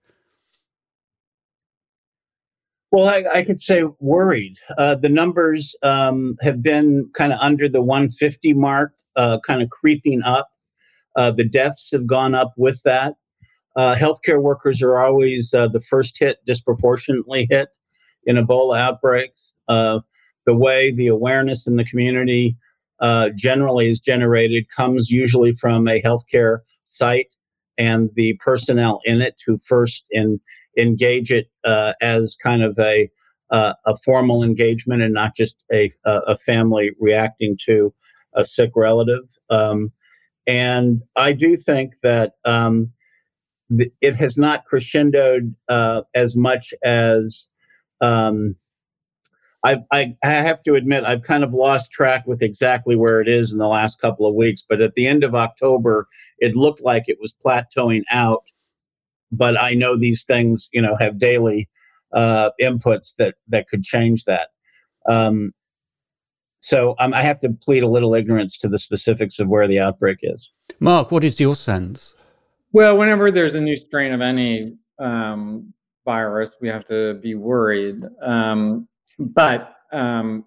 Well, 2.94 3.10
I, 3.10 3.40
I 3.40 3.44
could 3.44 3.60
say 3.60 3.84
worried. 4.00 4.56
Uh, 4.78 4.96
the 4.96 5.10
numbers 5.10 5.76
um, 5.82 6.38
have 6.42 6.62
been 6.62 7.10
kind 7.18 7.34
of 7.34 7.40
under 7.42 7.68
the 7.68 7.82
150 7.82 8.54
mark 8.54 8.94
uh, 9.16 9.40
kind 9.46 9.62
of 9.62 9.70
creeping 9.72 10.22
up. 10.24 10.53
Uh, 11.16 11.32
the 11.32 11.48
deaths 11.48 11.90
have 11.92 12.08
gone 12.08 12.36
up 12.36 12.54
with 12.58 12.82
that. 12.84 13.16
Uh, 13.76 13.96
healthcare 13.96 14.42
workers 14.42 14.82
are 14.82 15.00
always 15.00 15.54
uh, 15.54 15.68
the 15.68 15.82
first 15.82 16.18
hit, 16.20 16.38
disproportionately 16.46 17.48
hit 17.50 17.70
in 18.26 18.36
Ebola 18.36 18.78
outbreaks. 18.80 19.54
Uh, 19.68 20.00
the 20.46 20.56
way 20.56 20.92
the 20.92 21.08
awareness 21.08 21.66
in 21.66 21.76
the 21.76 21.86
community 21.86 22.56
uh, 23.00 23.30
generally 23.36 23.90
is 23.90 24.00
generated 24.00 24.66
comes 24.76 25.10
usually 25.10 25.54
from 25.56 25.88
a 25.88 26.02
healthcare 26.02 26.60
site 26.86 27.34
and 27.78 28.12
the 28.16 28.38
personnel 28.44 29.00
in 29.06 29.22
it 29.22 29.36
who 29.46 29.58
first 29.58 30.06
in, 30.12 30.40
engage 30.78 31.32
it 31.32 31.48
as 32.02 32.38
kind 32.42 32.64
of 32.64 32.78
a 32.80 33.10
a 33.52 33.96
formal 34.04 34.42
engagement 34.42 35.04
and 35.04 35.14
not 35.14 35.36
just 35.36 35.56
a, 35.72 35.92
a 36.06 36.36
family 36.40 36.90
reacting 37.00 37.56
to 37.64 37.94
a 38.36 38.44
sick 38.44 38.72
relative. 38.76 39.24
Um, 39.52 39.92
and 40.48 41.02
I 41.16 41.34
do 41.34 41.56
think 41.56 41.94
that 42.04 42.34
um, 42.46 42.92
it 44.02 44.16
has 44.16 44.38
not 44.38 44.64
crescendoed 44.72 45.54
uh, 45.70 46.02
as 46.14 46.36
much 46.36 46.74
as 46.84 47.48
um, 48.02 48.56
I, 49.64 49.78
I, 49.92 50.16
I 50.24 50.30
have 50.30 50.62
to 50.64 50.76
admit 50.76 51.06
I've 51.06 51.24
kind 51.24 51.44
of 51.44 51.54
lost 51.54 51.92
track 51.92 52.28
with 52.28 52.42
exactly 52.42 52.96
where 52.96 53.22
it 53.22 53.30
is 53.30 53.54
in 53.54 53.60
the 53.60 53.68
last 53.68 54.00
couple 54.02 54.28
of 54.28 54.36
weeks. 54.36 54.64
But 54.68 54.82
at 54.82 54.94
the 54.96 55.08
end 55.08 55.24
of 55.24 55.36
October, 55.36 56.08
it 56.40 56.56
looked 56.56 56.82
like 56.82 57.04
it 57.08 57.18
was 57.22 57.34
plateauing 57.44 58.04
out. 58.12 58.44
But 59.32 59.60
I 59.60 59.74
know 59.74 59.98
these 59.98 60.26
things, 60.26 60.70
you 60.74 60.82
know, 60.82 60.98
have 61.00 61.18
daily 61.18 61.70
uh, 62.14 62.52
inputs 62.62 63.16
that 63.18 63.36
that 63.48 63.68
could 63.68 63.84
change 63.84 64.26
that. 64.26 64.50
Um, 65.08 65.54
so 66.64 66.96
um, 67.00 67.14
I 67.14 67.24
have 67.24 67.40
to 67.40 67.50
plead 67.50 67.84
a 67.84 67.88
little 67.88 68.16
ignorance 68.16 68.58
to 68.60 68.70
the 68.70 68.78
specifics 68.78 69.38
of 69.38 69.50
where 69.50 69.68
the 69.68 69.82
outbreak 69.82 70.20
is. 70.22 70.50
Mark, 70.80 71.12
what 71.12 71.26
is 71.26 71.38
your 71.38 71.56
sense? 71.56 72.16
Well, 72.72 72.98
whenever 72.98 73.32
there's 73.32 73.56
a 73.56 73.60
new 73.60 73.76
strain 73.76 74.14
of 74.14 74.22
any 74.22 74.78
um, 74.98 75.74
virus, 76.06 76.56
we 76.62 76.70
have 76.70 76.86
to 76.86 77.16
be 77.16 77.36
worried. 77.36 78.06
Um, 78.22 78.88
but 79.20 79.76
um, 79.92 80.46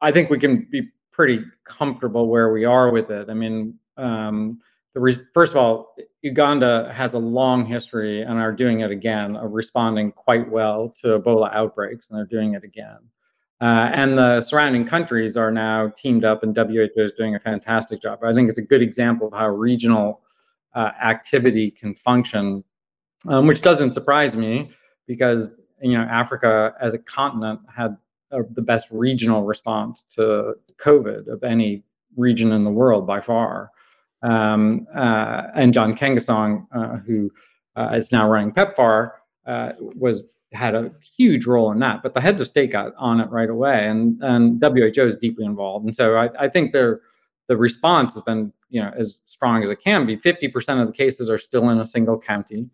I 0.00 0.12
think 0.12 0.30
we 0.30 0.38
can 0.38 0.66
be 0.70 0.88
pretty 1.10 1.44
comfortable 1.64 2.28
where 2.28 2.50
we 2.50 2.64
are 2.64 2.90
with 2.90 3.10
it. 3.10 3.28
I 3.28 3.34
mean, 3.34 3.78
um, 3.98 4.60
the 4.94 5.00
re- 5.00 5.26
first 5.34 5.52
of 5.52 5.58
all, 5.58 5.94
Uganda 6.22 6.90
has 6.90 7.12
a 7.12 7.18
long 7.18 7.66
history 7.66 8.22
and 8.22 8.38
are 8.38 8.52
doing 8.52 8.80
it 8.80 8.90
again 8.90 9.36
of 9.36 9.52
responding 9.52 10.10
quite 10.10 10.50
well 10.50 10.88
to 11.02 11.18
Ebola 11.18 11.54
outbreaks, 11.54 12.08
and 12.08 12.18
they're 12.18 12.24
doing 12.24 12.54
it 12.54 12.64
again. 12.64 12.96
Uh, 13.62 13.92
and 13.94 14.18
the 14.18 14.40
surrounding 14.40 14.84
countries 14.84 15.36
are 15.36 15.52
now 15.52 15.88
teamed 15.96 16.24
up, 16.24 16.42
and 16.42 16.56
WHO 16.56 16.90
is 16.96 17.12
doing 17.12 17.36
a 17.36 17.38
fantastic 17.38 18.02
job. 18.02 18.18
I 18.24 18.34
think 18.34 18.48
it's 18.48 18.58
a 18.58 18.62
good 18.62 18.82
example 18.82 19.28
of 19.28 19.32
how 19.34 19.46
regional 19.50 20.20
uh, 20.74 20.90
activity 21.00 21.70
can 21.70 21.94
function, 21.94 22.64
um, 23.28 23.46
which 23.46 23.62
doesn't 23.62 23.92
surprise 23.92 24.36
me 24.36 24.70
because 25.06 25.54
you 25.80 25.96
know 25.96 26.02
Africa 26.02 26.74
as 26.80 26.92
a 26.92 26.98
continent 26.98 27.60
had 27.72 27.96
the 28.30 28.62
best 28.62 28.88
regional 28.90 29.44
response 29.44 30.06
to 30.10 30.54
COVID 30.78 31.28
of 31.28 31.44
any 31.44 31.84
region 32.16 32.50
in 32.50 32.64
the 32.64 32.70
world 32.70 33.06
by 33.06 33.20
far. 33.20 33.70
Um, 34.22 34.88
uh, 34.92 35.44
and 35.54 35.72
John 35.72 35.94
Nkengasong, 35.94 36.66
uh, 36.72 36.96
who 36.96 37.30
uh, 37.76 37.90
is 37.94 38.10
now 38.10 38.28
running 38.28 38.52
PEPFAR, 38.52 39.12
was 39.94 40.24
had 40.52 40.74
a 40.74 40.90
huge 41.16 41.46
role 41.46 41.70
in 41.72 41.78
that. 41.80 42.02
But 42.02 42.14
the 42.14 42.20
heads 42.20 42.40
of 42.40 42.48
state 42.48 42.72
got 42.72 42.92
on 42.96 43.20
it 43.20 43.30
right 43.30 43.50
away, 43.50 43.86
and 43.86 44.22
and 44.22 44.62
WHO 44.62 45.02
is 45.02 45.16
deeply 45.16 45.44
involved. 45.44 45.86
And 45.86 45.94
so 45.96 46.16
I, 46.16 46.30
I 46.38 46.48
think 46.48 46.72
the 46.72 47.00
the 47.48 47.56
response 47.56 48.14
has 48.14 48.22
been 48.22 48.52
you 48.70 48.80
know 48.82 48.92
as 48.96 49.18
strong 49.26 49.62
as 49.62 49.70
it 49.70 49.80
can 49.80 50.06
be. 50.06 50.16
Fifty 50.16 50.48
percent 50.48 50.80
of 50.80 50.86
the 50.86 50.92
cases 50.92 51.28
are 51.30 51.38
still 51.38 51.70
in 51.70 51.78
a 51.78 51.86
single 51.86 52.18
county. 52.18 52.68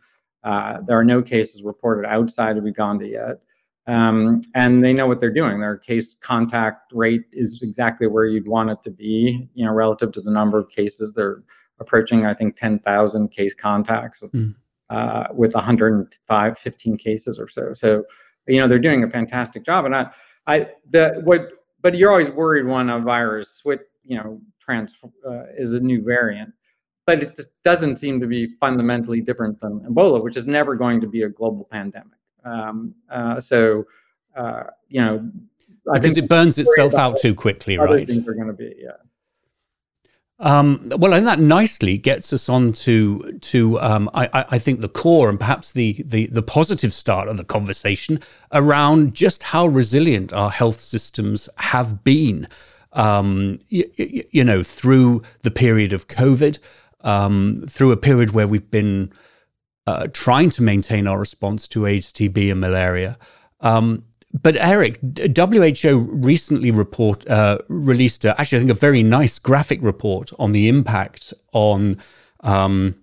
Uh, 0.45 0.79
there 0.87 0.99
are 0.99 1.05
no 1.05 1.23
cases 1.23 1.63
reported 1.63 2.07
outside 2.09 2.57
of 2.57 2.65
Uganda 2.65 3.07
yet. 3.07 3.41
Um, 3.87 4.43
and 4.55 4.85
they 4.85 4.93
know 4.93 5.07
what 5.07 5.19
they're 5.19 5.33
doing. 5.33 5.61
Their 5.61 5.79
case 5.79 6.15
contact 6.21 6.93
rate 6.93 7.25
is 7.33 7.61
exactly 7.63 8.07
where 8.07 8.27
you'd 8.27 8.47
want 8.47 8.69
it 8.69 8.83
to 8.85 8.91
be, 8.91 9.49
you 9.55 9.65
know, 9.65 9.73
relative 9.73 10.13
to 10.13 10.21
the 10.21 10.31
number 10.31 10.59
of 10.59 10.69
cases. 10.69 11.15
They're 11.15 11.43
approaching, 11.81 12.27
I 12.27 12.35
think, 12.35 12.55
10,000 12.57 13.31
case 13.31 13.55
contacts. 13.55 14.23
Mm 14.23 14.55
uh, 14.91 15.25
with 15.33 15.55
105, 15.55 16.59
15 16.59 16.97
cases 16.97 17.39
or 17.39 17.49
so. 17.49 17.73
So, 17.73 18.05
you 18.47 18.61
know, 18.61 18.69
they're 18.69 18.79
doing 18.79 19.05
a 19.05 19.11
fantastic 19.11 19.65
job. 19.65 19.85
And 19.85 19.95
I, 19.95 20.11
I, 20.47 20.69
the 20.91 21.21
what, 21.25 21.51
but 21.83 21.97
you're 21.97 22.11
always 22.11 22.31
worried 22.31 22.67
when 22.67 22.89
a 22.89 22.99
virus 23.01 23.53
switch, 23.53 23.81
you 24.05 24.17
know, 24.17 24.41
trans 24.61 24.97
uh, 25.27 25.45
is 25.57 25.73
a 25.73 25.81
new 25.81 26.03
variant. 26.03 26.53
But 27.07 27.23
it 27.23 27.41
doesn't 27.65 27.97
seem 27.97 28.21
to 28.21 28.27
be 28.27 28.49
fundamentally 28.61 29.23
different 29.23 29.61
than 29.61 29.81
Ebola, 29.81 30.23
which 30.23 30.37
is 30.37 30.47
never 30.47 30.75
going 30.75 31.01
to 31.01 31.07
be 31.07 31.23
a 31.23 31.29
global 31.29 31.67
pandemic. 31.71 32.19
Um, 32.45 32.95
uh, 33.11 33.41
so, 33.41 33.85
uh, 34.37 34.65
you 34.89 35.01
know, 35.01 35.31
I 35.91 35.99
because 35.99 36.19
it 36.19 36.29
burns 36.29 36.59
itself 36.59 36.95
out 36.95 37.19
too 37.19 37.35
quickly, 37.35 37.79
right? 37.79 38.07
Things 38.07 38.29
are 38.29 38.35
going 38.35 38.49
to 38.49 38.53
be, 38.53 38.75
yeah. 38.79 38.91
Um, 40.41 40.93
well, 40.97 41.15
and 41.15 41.27
that 41.27 41.41
nicely 41.41 41.99
gets 41.99 42.33
us 42.33 42.49
on 42.49 42.73
to 42.73 43.39
to 43.41 43.81
um, 43.81 44.09
I, 44.15 44.45
I, 44.51 44.59
think 44.59 44.81
the 44.81 44.89
core 44.89 45.29
and 45.29 45.39
perhaps 45.39 45.73
the, 45.73 46.01
the 46.07 46.27
the 46.27 46.45
positive 46.45 46.93
start 46.93 47.27
of 47.27 47.37
the 47.37 47.45
conversation 47.45 48.21
around 48.53 49.15
just 49.15 49.43
how 49.43 49.67
resilient 49.67 50.33
our 50.33 50.51
health 50.51 50.79
systems 50.79 51.49
have 51.57 52.05
been. 52.05 52.47
Um, 52.93 53.59
y- 53.71 53.85
y- 53.99 54.25
you 54.31 54.45
know, 54.45 54.63
through 54.63 55.23
the 55.43 55.51
period 55.51 55.93
of 55.93 56.07
COVID, 56.07 56.61
um, 57.01 57.65
through 57.69 57.91
a 57.91 57.97
period 57.97 58.31
where 58.31 58.47
we've 58.47 58.71
been 58.71 59.13
uh, 59.89 60.07
trying 60.13 60.51
to 60.51 60.63
maintain 60.63 61.09
our 61.09 61.19
response 61.19 61.67
to 61.69 61.85
AIDS, 61.85 62.13
TB, 62.13 62.53
and 62.53 62.61
malaria. 62.61 63.19
Um, 63.61 64.05
but 64.33 64.57
Eric, 64.57 64.99
WHO 65.37 65.97
recently 65.97 66.71
report 66.71 67.27
uh, 67.29 67.59
released 67.69 68.25
a, 68.25 68.39
actually 68.39 68.57
I 68.57 68.61
think 68.61 68.71
a 68.71 68.75
very 68.75 69.03
nice 69.03 69.39
graphic 69.39 69.83
report 69.83 70.31
on 70.39 70.53
the 70.53 70.69
impact 70.69 71.33
on 71.53 71.99
um, 72.41 72.97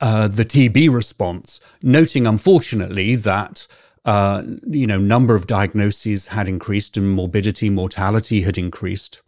uh, 0.00 0.28
the 0.28 0.44
TB 0.44 0.92
response, 0.92 1.60
noting 1.82 2.26
unfortunately 2.26 3.16
that 3.16 3.66
uh, 4.04 4.42
you 4.66 4.86
know 4.86 4.98
number 4.98 5.34
of 5.34 5.46
diagnoses 5.46 6.28
had 6.28 6.46
increased 6.46 6.96
and 6.96 7.10
morbidity, 7.10 7.68
mortality 7.68 8.42
had 8.42 8.56
increased. 8.56 9.22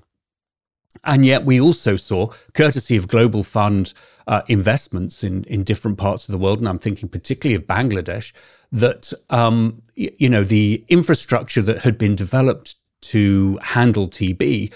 And 1.05 1.27
yet, 1.27 1.45
we 1.45 1.61
also 1.61 1.97
saw, 1.97 2.29
courtesy 2.55 2.97
of 2.97 3.09
Global 3.09 3.43
Fund 3.43 3.93
uh, 4.27 4.43
investments 4.47 5.25
in, 5.25 5.43
in 5.45 5.65
different 5.65 5.99
parts 5.99 6.29
of 6.29 6.33
the 6.33 6.39
world, 6.39 6.61
and 6.61 6.69
I'm 6.69 6.79
thinking 6.79 7.09
particularly 7.09 7.57
of 7.57 7.67
Bangladesh, 7.67 8.33
that 8.73 9.13
um, 9.31 9.83
you 9.95 10.29
know 10.29 10.43
the 10.43 10.85
infrastructure 10.89 11.63
that 11.63 11.79
had 11.79 11.99
been 11.99 12.17
developed 12.17 12.77
to 13.03 13.59
handle 13.63 14.09
TB 14.09 14.73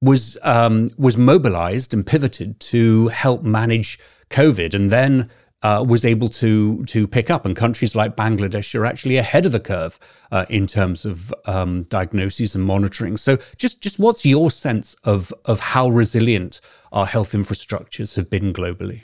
was 0.00 0.38
um, 0.42 0.90
was 0.96 1.16
mobilized 1.16 1.92
and 1.92 2.06
pivoted 2.06 2.58
to 2.60 3.08
help 3.08 3.42
manage 3.42 3.98
COVID, 4.30 4.74
and 4.74 4.90
then 4.90 5.28
uh, 5.62 5.84
was 5.86 6.04
able 6.04 6.28
to 6.28 6.84
to 6.86 7.06
pick 7.06 7.30
up. 7.30 7.44
And 7.44 7.54
countries 7.54 7.94
like 7.94 8.16
Bangladesh 8.16 8.74
are 8.78 8.86
actually 8.86 9.16
ahead 9.16 9.44
of 9.44 9.52
the 9.52 9.60
curve 9.60 9.98
uh, 10.30 10.46
in 10.48 10.66
terms 10.66 11.04
of 11.04 11.34
um, 11.46 11.82
diagnoses 11.84 12.54
and 12.54 12.64
monitoring. 12.64 13.16
So, 13.16 13.38
just 13.56 13.82
just 13.82 13.98
what's 13.98 14.24
your 14.24 14.50
sense 14.50 14.94
of 15.04 15.32
of 15.44 15.60
how 15.60 15.88
resilient 15.88 16.60
our 16.92 17.06
health 17.06 17.32
infrastructures 17.32 18.16
have 18.16 18.30
been 18.30 18.52
globally? 18.52 19.02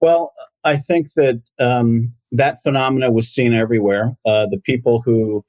Well, 0.00 0.32
I 0.62 0.76
think 0.76 1.12
that 1.14 1.40
um, 1.58 2.14
that 2.32 2.62
phenomena 2.62 3.10
was 3.10 3.28
seen 3.28 3.54
everywhere. 3.54 4.16
Uh, 4.26 4.46
the 4.46 4.60
people 4.64 5.00
who 5.02 5.44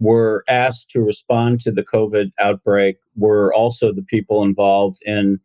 were 0.00 0.44
asked 0.48 0.90
to 0.90 1.00
respond 1.00 1.60
to 1.60 1.72
the 1.72 1.82
COVID 1.82 2.30
outbreak 2.38 2.96
were 3.16 3.52
also 3.52 3.92
the 3.92 4.02
people 4.02 4.42
involved 4.42 4.98
in 5.02 5.40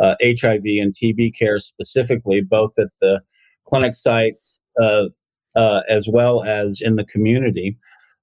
uh, 0.00 0.14
HIV 0.22 0.62
and 0.64 0.94
TB 0.94 1.36
care 1.38 1.58
specifically, 1.58 2.42
both 2.42 2.72
at 2.78 2.88
the 3.00 3.20
clinic 3.66 3.96
sites 3.96 4.60
uh, 4.80 5.06
uh, 5.56 5.80
as 5.88 6.08
well 6.08 6.42
as 6.44 6.80
in 6.80 6.96
the 6.96 7.04
community. 7.04 7.78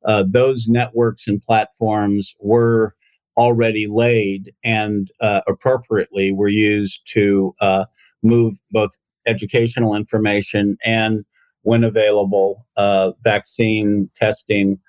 Uh, 0.06 0.24
those 0.28 0.68
networks 0.68 1.28
and 1.28 1.42
platforms 1.42 2.36
were 2.40 2.96
already 3.38 3.88
laid 3.88 4.54
and 4.64 5.12
uh, 5.22 5.42
appropriately 5.48 6.32
were 6.32 6.50
used 6.50 7.02
to 7.12 7.56
move 8.22 8.54
both 8.72 8.92
educational 9.26 9.96
information 9.96 10.78
and, 10.86 11.26
when 11.64 11.84
available, 11.84 12.66
vaccine 13.24 14.10
testing. 14.16 14.80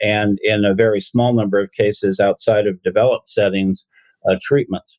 and 0.00 0.38
in 0.42 0.64
a 0.64 0.74
very 0.74 1.00
small 1.00 1.32
number 1.32 1.60
of 1.60 1.72
cases 1.72 2.18
outside 2.20 2.66
of 2.66 2.82
developed 2.82 3.30
settings, 3.30 3.84
treatments. 4.40 4.98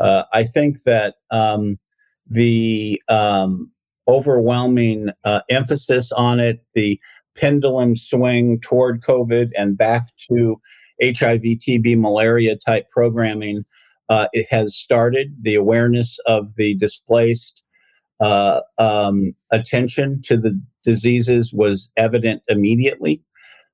Uh, 0.00 0.24
I 0.32 0.44
think 0.44 0.82
that 0.84 1.16
um, 1.30 1.78
the 2.28 3.02
um, 3.08 3.70
overwhelming 4.06 5.10
uh, 5.24 5.40
emphasis 5.50 6.12
on 6.12 6.40
it, 6.40 6.64
the 6.74 7.00
pendulum 7.36 7.96
swing 7.96 8.60
toward 8.60 9.02
COVID 9.02 9.50
and 9.56 9.76
back 9.76 10.08
to 10.28 10.60
HIV, 11.02 11.42
TB, 11.42 11.98
malaria 11.98 12.56
type 12.56 12.90
programming, 12.90 13.64
uh, 14.08 14.26
it 14.32 14.46
has 14.50 14.76
started. 14.76 15.36
The 15.42 15.54
awareness 15.54 16.18
of 16.26 16.54
the 16.56 16.74
displaced 16.76 17.62
uh, 18.20 18.60
um, 18.78 19.34
attention 19.52 20.20
to 20.24 20.36
the 20.36 20.60
diseases 20.84 21.52
was 21.52 21.90
evident 21.96 22.42
immediately 22.48 23.22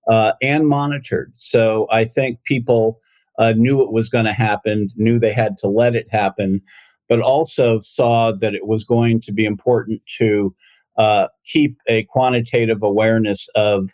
uh, 0.08 0.32
and 0.42 0.68
monitored. 0.68 1.32
So 1.36 1.86
I 1.90 2.04
think 2.04 2.42
people 2.44 3.00
uh, 3.38 3.52
knew 3.56 3.82
it 3.82 3.92
was 3.92 4.08
going 4.08 4.26
to 4.26 4.32
happen, 4.32 4.88
knew 4.96 5.18
they 5.18 5.32
had 5.32 5.56
to 5.58 5.68
let 5.68 5.94
it 5.94 6.06
happen, 6.10 6.60
but 7.08 7.20
also 7.20 7.80
saw 7.80 8.32
that 8.32 8.54
it 8.54 8.66
was 8.66 8.84
going 8.84 9.20
to 9.22 9.32
be 9.32 9.44
important 9.44 10.02
to 10.18 10.54
uh, 10.96 11.28
keep 11.46 11.76
a 11.88 12.04
quantitative 12.04 12.82
awareness 12.82 13.48
of 13.54 13.90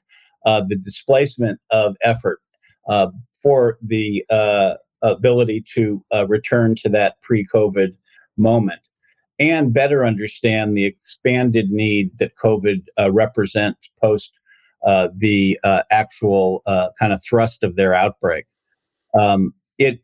uh, 0.46 0.62
the 0.66 0.76
displacement 0.76 1.60
of 1.70 1.96
effort 2.02 2.40
uh, 2.88 3.08
for 3.42 3.78
the 3.82 4.24
uh, 4.30 4.74
ability 5.02 5.64
to 5.74 6.04
uh, 6.14 6.26
return 6.26 6.74
to 6.76 6.88
that 6.88 7.20
pre 7.22 7.46
COVID 7.52 7.94
moment. 8.36 8.80
And 9.40 9.72
better 9.72 10.04
understand 10.04 10.76
the 10.76 10.84
expanded 10.84 11.70
need 11.70 12.16
that 12.18 12.36
COVID 12.36 12.84
uh, 12.98 13.10
represents 13.10 13.80
post 14.00 14.30
uh, 14.86 15.08
the 15.16 15.58
uh, 15.64 15.82
actual 15.90 16.62
uh, 16.66 16.88
kind 16.98 17.12
of 17.12 17.22
thrust 17.22 17.62
of 17.64 17.74
their 17.76 17.94
outbreak. 17.94 18.46
Um, 19.18 19.54
it 19.78 20.00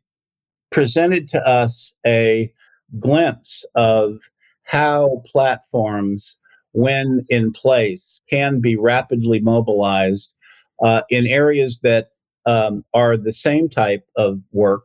presented 0.71 1.28
to 1.28 1.47
us 1.47 1.93
a 2.07 2.52
glimpse 2.99 3.64
of 3.75 4.19
how 4.64 5.23
platforms, 5.26 6.37
when 6.73 7.25
in 7.28 7.52
place, 7.52 8.21
can 8.28 8.61
be 8.61 8.76
rapidly 8.76 9.40
mobilized 9.40 10.33
uh, 10.83 11.02
in 11.09 11.26
areas 11.26 11.81
that 11.83 12.09
um, 12.47 12.85
are 12.95 13.16
the 13.16 13.33
same 13.33 13.69
type 13.69 14.07
of 14.16 14.40
work 14.52 14.85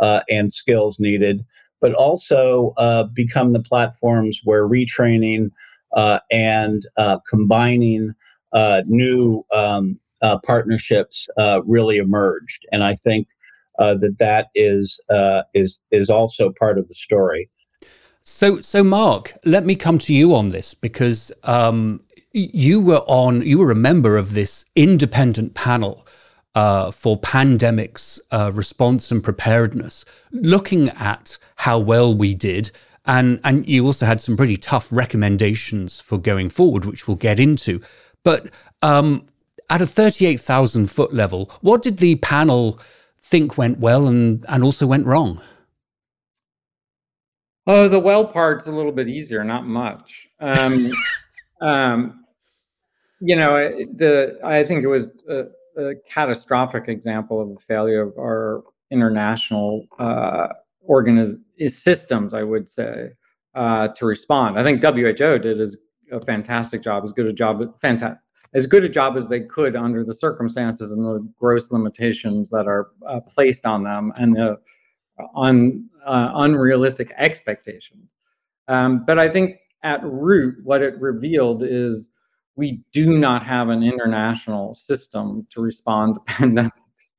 uh, 0.00 0.20
and 0.28 0.52
skills 0.52 0.98
needed, 1.00 1.44
but 1.80 1.92
also 1.94 2.74
uh, 2.76 3.04
become 3.04 3.52
the 3.52 3.62
platforms 3.62 4.40
where 4.44 4.66
retraining 4.66 5.50
uh, 5.94 6.18
and 6.30 6.86
uh, 6.96 7.18
combining 7.28 8.14
uh, 8.52 8.82
new 8.86 9.44
um, 9.52 9.98
partnerships 10.44 11.28
really 11.64 11.98
emerged. 11.98 12.66
And 12.72 12.82
I 12.82 12.96
think 12.96 13.28
that 13.78 14.16
that 14.18 14.48
is 14.54 15.00
is 15.54 15.80
is 15.90 16.10
also 16.10 16.52
part 16.58 16.78
of 16.78 16.88
the 16.88 16.94
story. 16.94 17.48
So, 18.28 18.60
so 18.60 18.82
Mark, 18.82 19.34
let 19.44 19.64
me 19.64 19.76
come 19.76 19.98
to 19.98 20.12
you 20.12 20.34
on 20.34 20.50
this 20.50 20.74
because 20.74 21.30
um, 21.44 22.00
you 22.32 22.80
were 22.80 23.04
on, 23.06 23.42
you 23.42 23.58
were 23.58 23.70
a 23.70 23.76
member 23.76 24.16
of 24.16 24.34
this 24.34 24.64
independent 24.74 25.54
panel 25.54 26.04
uh, 26.56 26.90
for 26.90 27.20
pandemics 27.20 28.18
uh, 28.32 28.50
response 28.52 29.12
and 29.12 29.22
preparedness, 29.22 30.06
looking 30.32 30.88
at 30.88 31.36
how 31.56 31.78
well 31.78 32.12
we 32.14 32.34
did. 32.34 32.70
And, 33.04 33.40
and 33.44 33.68
you 33.68 33.84
also 33.84 34.06
had 34.06 34.22
some 34.22 34.38
pretty 34.38 34.56
tough 34.56 34.88
recommendations 34.90 36.00
for 36.00 36.16
going 36.16 36.48
forward, 36.48 36.86
which 36.86 37.06
we'll 37.06 37.18
get 37.18 37.38
into. 37.38 37.80
But 38.24 38.48
um, 38.80 39.26
at 39.68 39.82
a 39.82 39.86
38,000 39.86 40.90
foot 40.90 41.12
level, 41.12 41.50
what 41.60 41.82
did 41.82 41.98
the 41.98 42.16
panel 42.16 42.80
think 43.20 43.58
went 43.58 43.78
well 43.78 44.08
and, 44.08 44.44
and 44.48 44.64
also 44.64 44.86
went 44.86 45.06
wrong? 45.06 45.42
Oh, 47.66 47.86
the 47.86 48.00
well 48.00 48.24
part's 48.24 48.66
a 48.66 48.72
little 48.72 48.92
bit 48.92 49.08
easier, 49.08 49.44
not 49.44 49.66
much. 49.66 50.28
Um, 50.40 50.90
um, 51.60 52.24
you 53.20 53.36
know, 53.36 53.56
the 53.94 54.38
I 54.42 54.64
think 54.64 54.84
it 54.84 54.88
was 54.88 55.18
a, 55.28 55.46
a, 55.76 55.94
catastrophic 56.08 56.88
example 56.88 57.40
of 57.40 57.50
the 57.50 57.60
failure 57.60 58.02
of 58.02 58.18
our 58.18 58.62
international 58.90 59.86
uh, 59.98 60.48
organiz- 60.88 61.38
systems, 61.68 62.34
I 62.34 62.42
would 62.42 62.70
say, 62.70 63.10
uh, 63.54 63.88
to 63.88 64.06
respond. 64.06 64.58
I 64.58 64.62
think 64.62 64.82
WHO 64.82 65.38
did 65.38 65.60
as 65.60 65.76
a 66.12 66.20
fantastic 66.20 66.82
job, 66.82 67.04
as 67.04 67.12
good 67.12 67.26
a 67.26 67.32
job, 67.32 67.62
fantastic, 67.80 68.18
as 68.54 68.66
good 68.66 68.84
a 68.84 68.88
job 68.88 69.16
as 69.16 69.28
they 69.28 69.40
could 69.40 69.76
under 69.76 70.04
the 70.04 70.14
circumstances 70.14 70.92
and 70.92 71.04
the 71.04 71.26
gross 71.38 71.70
limitations 71.70 72.50
that 72.50 72.66
are 72.66 72.88
uh, 73.08 73.20
placed 73.20 73.66
on 73.66 73.82
them 73.82 74.12
and 74.18 74.36
the 74.36 74.58
un, 75.34 75.88
uh, 76.04 76.30
unrealistic 76.34 77.12
expectations. 77.18 78.10
Um, 78.68 79.04
but 79.06 79.18
I 79.18 79.28
think 79.28 79.56
at 79.82 80.00
root, 80.04 80.56
what 80.64 80.82
it 80.82 80.98
revealed 81.00 81.62
is 81.62 82.10
we 82.56 82.80
do 82.92 83.18
not 83.18 83.44
have 83.44 83.68
an 83.68 83.82
international 83.82 84.74
system 84.74 85.46
to 85.50 85.60
respond 85.60 86.14
to 86.14 86.20
pandemics, 86.32 87.12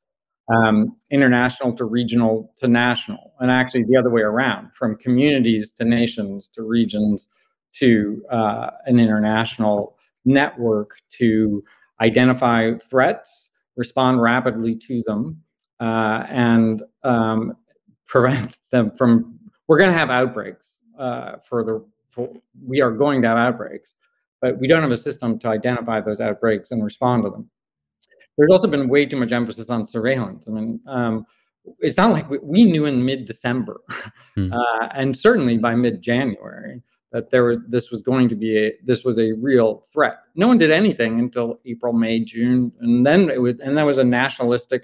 um, 0.50 0.96
international 1.12 1.74
to 1.74 1.86
regional 1.86 2.52
to 2.58 2.68
national, 2.68 3.34
and 3.40 3.52
actually 3.52 3.84
the 3.84 3.96
other 3.96 4.10
way 4.10 4.22
around, 4.22 4.74
from 4.74 4.98
communities 4.98 5.72
to 5.72 5.86
nations 5.86 6.50
to 6.56 6.64
regions 6.64 7.30
to 7.74 8.24
uh, 8.32 8.72
an 8.86 9.00
international 9.00 9.98
network 10.26 10.92
to 11.12 11.64
identify 12.02 12.74
threats, 12.90 13.50
respond 13.76 14.22
rapidly 14.22 14.76
to 14.76 15.02
them, 15.04 15.42
uh, 15.80 16.24
and 16.30 16.82
um, 17.04 17.56
prevent 18.08 18.58
them 18.72 18.92
from. 18.98 19.40
We're 19.68 19.78
going 19.78 19.92
to 19.92 19.98
have 19.98 20.10
outbreaks 20.10 20.78
uh, 20.98 21.38
for 21.48 21.64
the. 21.64 21.86
For, 22.10 22.34
we 22.66 22.82
are 22.82 22.92
going 22.92 23.22
to 23.22 23.28
have 23.28 23.38
outbreaks, 23.38 23.96
but 24.42 24.60
we 24.60 24.68
don't 24.68 24.82
have 24.82 24.92
a 24.92 24.98
system 24.98 25.40
to 25.40 25.48
identify 25.48 26.02
those 26.02 26.22
outbreaks 26.22 26.72
and 26.72 26.84
respond 26.84 27.24
to 27.24 27.30
them. 27.30 27.50
There's 28.38 28.52
also 28.52 28.68
been 28.68 28.88
way 28.88 29.06
too 29.06 29.18
much 29.18 29.32
emphasis 29.32 29.70
on 29.70 29.86
surveillance. 29.86 30.48
I 30.48 30.52
mean, 30.52 30.80
um, 30.88 31.26
it's 31.80 31.98
not 31.98 32.12
like 32.12 32.30
we, 32.30 32.38
we 32.40 32.66
knew 32.66 32.86
in 32.86 33.04
mid-December, 33.04 33.82
mm. 34.38 34.52
uh, 34.52 34.90
and 34.94 35.18
certainly 35.18 35.58
by 35.58 35.76
mid-January, 35.76 36.82
that 37.12 37.32
there 37.32 37.44
were, 37.44 37.58
this 37.68 37.90
was 37.90 38.02
going 38.02 38.30
to 38.30 38.36
be 38.36 38.58
a 38.58 38.74
this 38.84 39.04
was 39.04 39.18
a 39.18 39.32
real 39.34 39.84
threat. 39.92 40.20
No 40.36 40.48
one 40.48 40.58
did 40.58 40.72
anything 40.72 41.20
until 41.20 41.60
April, 41.66 41.94
May, 41.94 42.20
June, 42.20 42.72
and 42.82 43.06
then 43.06 43.30
it 43.30 43.42
was 43.42 43.56
and 43.60 43.78
that 43.78 43.84
was 43.84 43.98
a 43.98 44.04
nationalistic, 44.04 44.84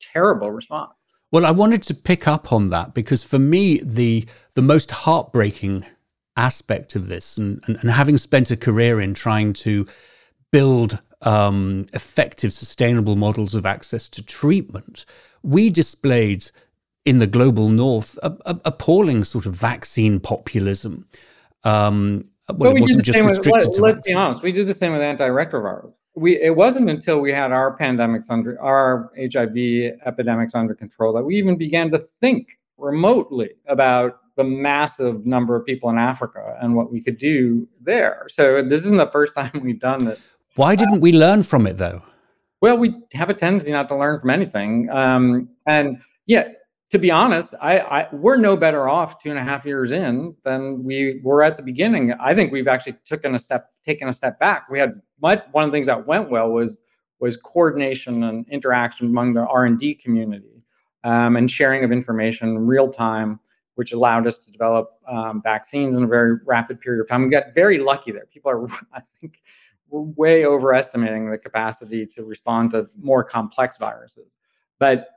terrible 0.00 0.50
response. 0.50 0.92
Well, 1.30 1.44
I 1.44 1.50
wanted 1.50 1.82
to 1.84 1.94
pick 1.94 2.26
up 2.26 2.52
on 2.52 2.70
that 2.70 2.94
because 2.94 3.22
for 3.22 3.38
me, 3.38 3.80
the 3.80 4.26
the 4.54 4.62
most 4.62 4.90
heartbreaking 4.90 5.84
aspect 6.38 6.96
of 6.96 7.08
this, 7.08 7.36
and, 7.36 7.62
and, 7.66 7.76
and 7.76 7.90
having 7.90 8.16
spent 8.16 8.50
a 8.50 8.56
career 8.56 9.00
in 9.00 9.14
trying 9.14 9.52
to 9.52 9.86
build 10.50 11.00
um, 11.22 11.86
effective, 11.92 12.52
sustainable 12.52 13.16
models 13.16 13.54
of 13.54 13.66
access 13.66 14.08
to 14.10 14.24
treatment, 14.24 15.04
we 15.42 15.68
displayed 15.68 16.50
in 17.04 17.18
the 17.18 17.26
global 17.26 17.68
north 17.68 18.18
a, 18.22 18.36
a, 18.46 18.60
appalling 18.64 19.24
sort 19.24 19.46
of 19.46 19.54
vaccine 19.54 20.20
populism. 20.20 21.06
Um, 21.64 22.26
well, 22.54 22.74
it 22.74 22.80
wasn't 22.80 23.04
just 23.04 23.18
restricted 23.18 23.68
with, 23.68 23.78
let, 23.80 23.94
us 23.96 24.00
be 24.06 24.14
honest, 24.14 24.42
we 24.42 24.52
did 24.52 24.66
the 24.66 24.74
same 24.74 24.92
with 24.92 25.02
antiretrovirals 25.02 25.92
we 26.18 26.40
it 26.42 26.54
wasn't 26.54 26.90
until 26.90 27.20
we 27.20 27.32
had 27.32 27.52
our 27.52 27.76
pandemics 27.76 28.30
under 28.30 28.60
our 28.60 29.10
HIV 29.16 29.98
epidemics 30.04 30.54
under 30.54 30.74
control 30.74 31.12
that 31.14 31.22
we 31.22 31.36
even 31.36 31.56
began 31.56 31.90
to 31.90 31.98
think 31.98 32.58
remotely 32.76 33.50
about 33.66 34.20
the 34.38 34.44
massive 34.44 35.26
number 35.26 35.54
of 35.54 35.66
people 35.66 35.90
in 35.90 35.98
Africa 35.98 36.56
and 36.62 36.74
what 36.74 36.90
we 36.90 37.02
could 37.02 37.18
do 37.18 37.68
there. 37.80 38.24
So 38.28 38.62
this 38.62 38.82
isn't 38.84 38.96
the 38.96 39.10
first 39.10 39.34
time 39.38 39.60
we've 39.62 39.80
done 39.80 40.06
this. 40.06 40.20
Why 40.54 40.74
didn't 40.74 41.00
we 41.00 41.12
learn 41.12 41.42
from 41.42 41.66
it 41.66 41.76
though? 41.76 42.02
Well, 42.60 42.78
we 42.78 42.94
have 43.12 43.28
a 43.28 43.34
tendency 43.34 43.70
not 43.70 43.88
to 43.88 43.96
learn 43.96 44.18
from 44.20 44.30
anything. 44.30 44.88
Um, 44.90 45.50
and 45.66 46.00
yeah, 46.26 46.48
to 46.90 46.98
be 46.98 47.10
honest, 47.10 47.54
I, 47.60 47.78
I, 47.78 48.06
we're 48.12 48.38
no 48.38 48.56
better 48.56 48.88
off 48.88 49.22
two 49.22 49.30
and 49.30 49.38
a 49.38 49.42
half 49.42 49.66
years 49.66 49.92
in 49.92 50.34
than 50.44 50.82
we 50.82 51.20
were 51.22 51.42
at 51.42 51.56
the 51.56 51.62
beginning. 51.62 52.14
I 52.14 52.34
think 52.34 52.50
we've 52.50 52.66
actually 52.66 52.94
taken 53.04 53.34
a 53.34 53.38
step 53.38 53.70
taken 53.84 54.08
a 54.08 54.12
step 54.12 54.38
back. 54.38 54.68
We 54.70 54.78
had 54.78 55.00
one 55.18 55.38
of 55.54 55.70
the 55.70 55.70
things 55.70 55.86
that 55.86 56.06
went 56.06 56.30
well 56.30 56.48
was 56.48 56.78
was 57.20 57.36
coordination 57.36 58.22
and 58.22 58.46
interaction 58.48 59.08
among 59.08 59.34
the 59.34 59.46
R 59.46 59.64
and 59.64 59.78
D 59.78 59.94
community 59.94 60.62
um, 61.04 61.36
and 61.36 61.50
sharing 61.50 61.84
of 61.84 61.92
information 61.92 62.48
in 62.48 62.66
real 62.66 62.88
time, 62.88 63.40
which 63.78 63.92
allowed 63.92 64.26
us 64.26 64.38
to 64.38 64.50
develop 64.50 64.98
um, 65.06 65.40
vaccines 65.40 65.94
in 65.94 66.02
a 66.02 66.06
very 66.08 66.38
rapid 66.44 66.80
period 66.80 67.00
of 67.00 67.06
time. 67.06 67.22
We 67.22 67.30
got 67.30 67.54
very 67.54 67.78
lucky 67.78 68.10
there. 68.10 68.26
People 68.26 68.50
are, 68.50 68.66
I 68.92 69.00
think, 69.20 69.40
way 69.88 70.46
overestimating 70.46 71.30
the 71.30 71.38
capacity 71.38 72.04
to 72.04 72.24
respond 72.24 72.72
to 72.72 72.88
more 73.00 73.22
complex 73.22 73.76
viruses, 73.76 74.34
but 74.80 75.10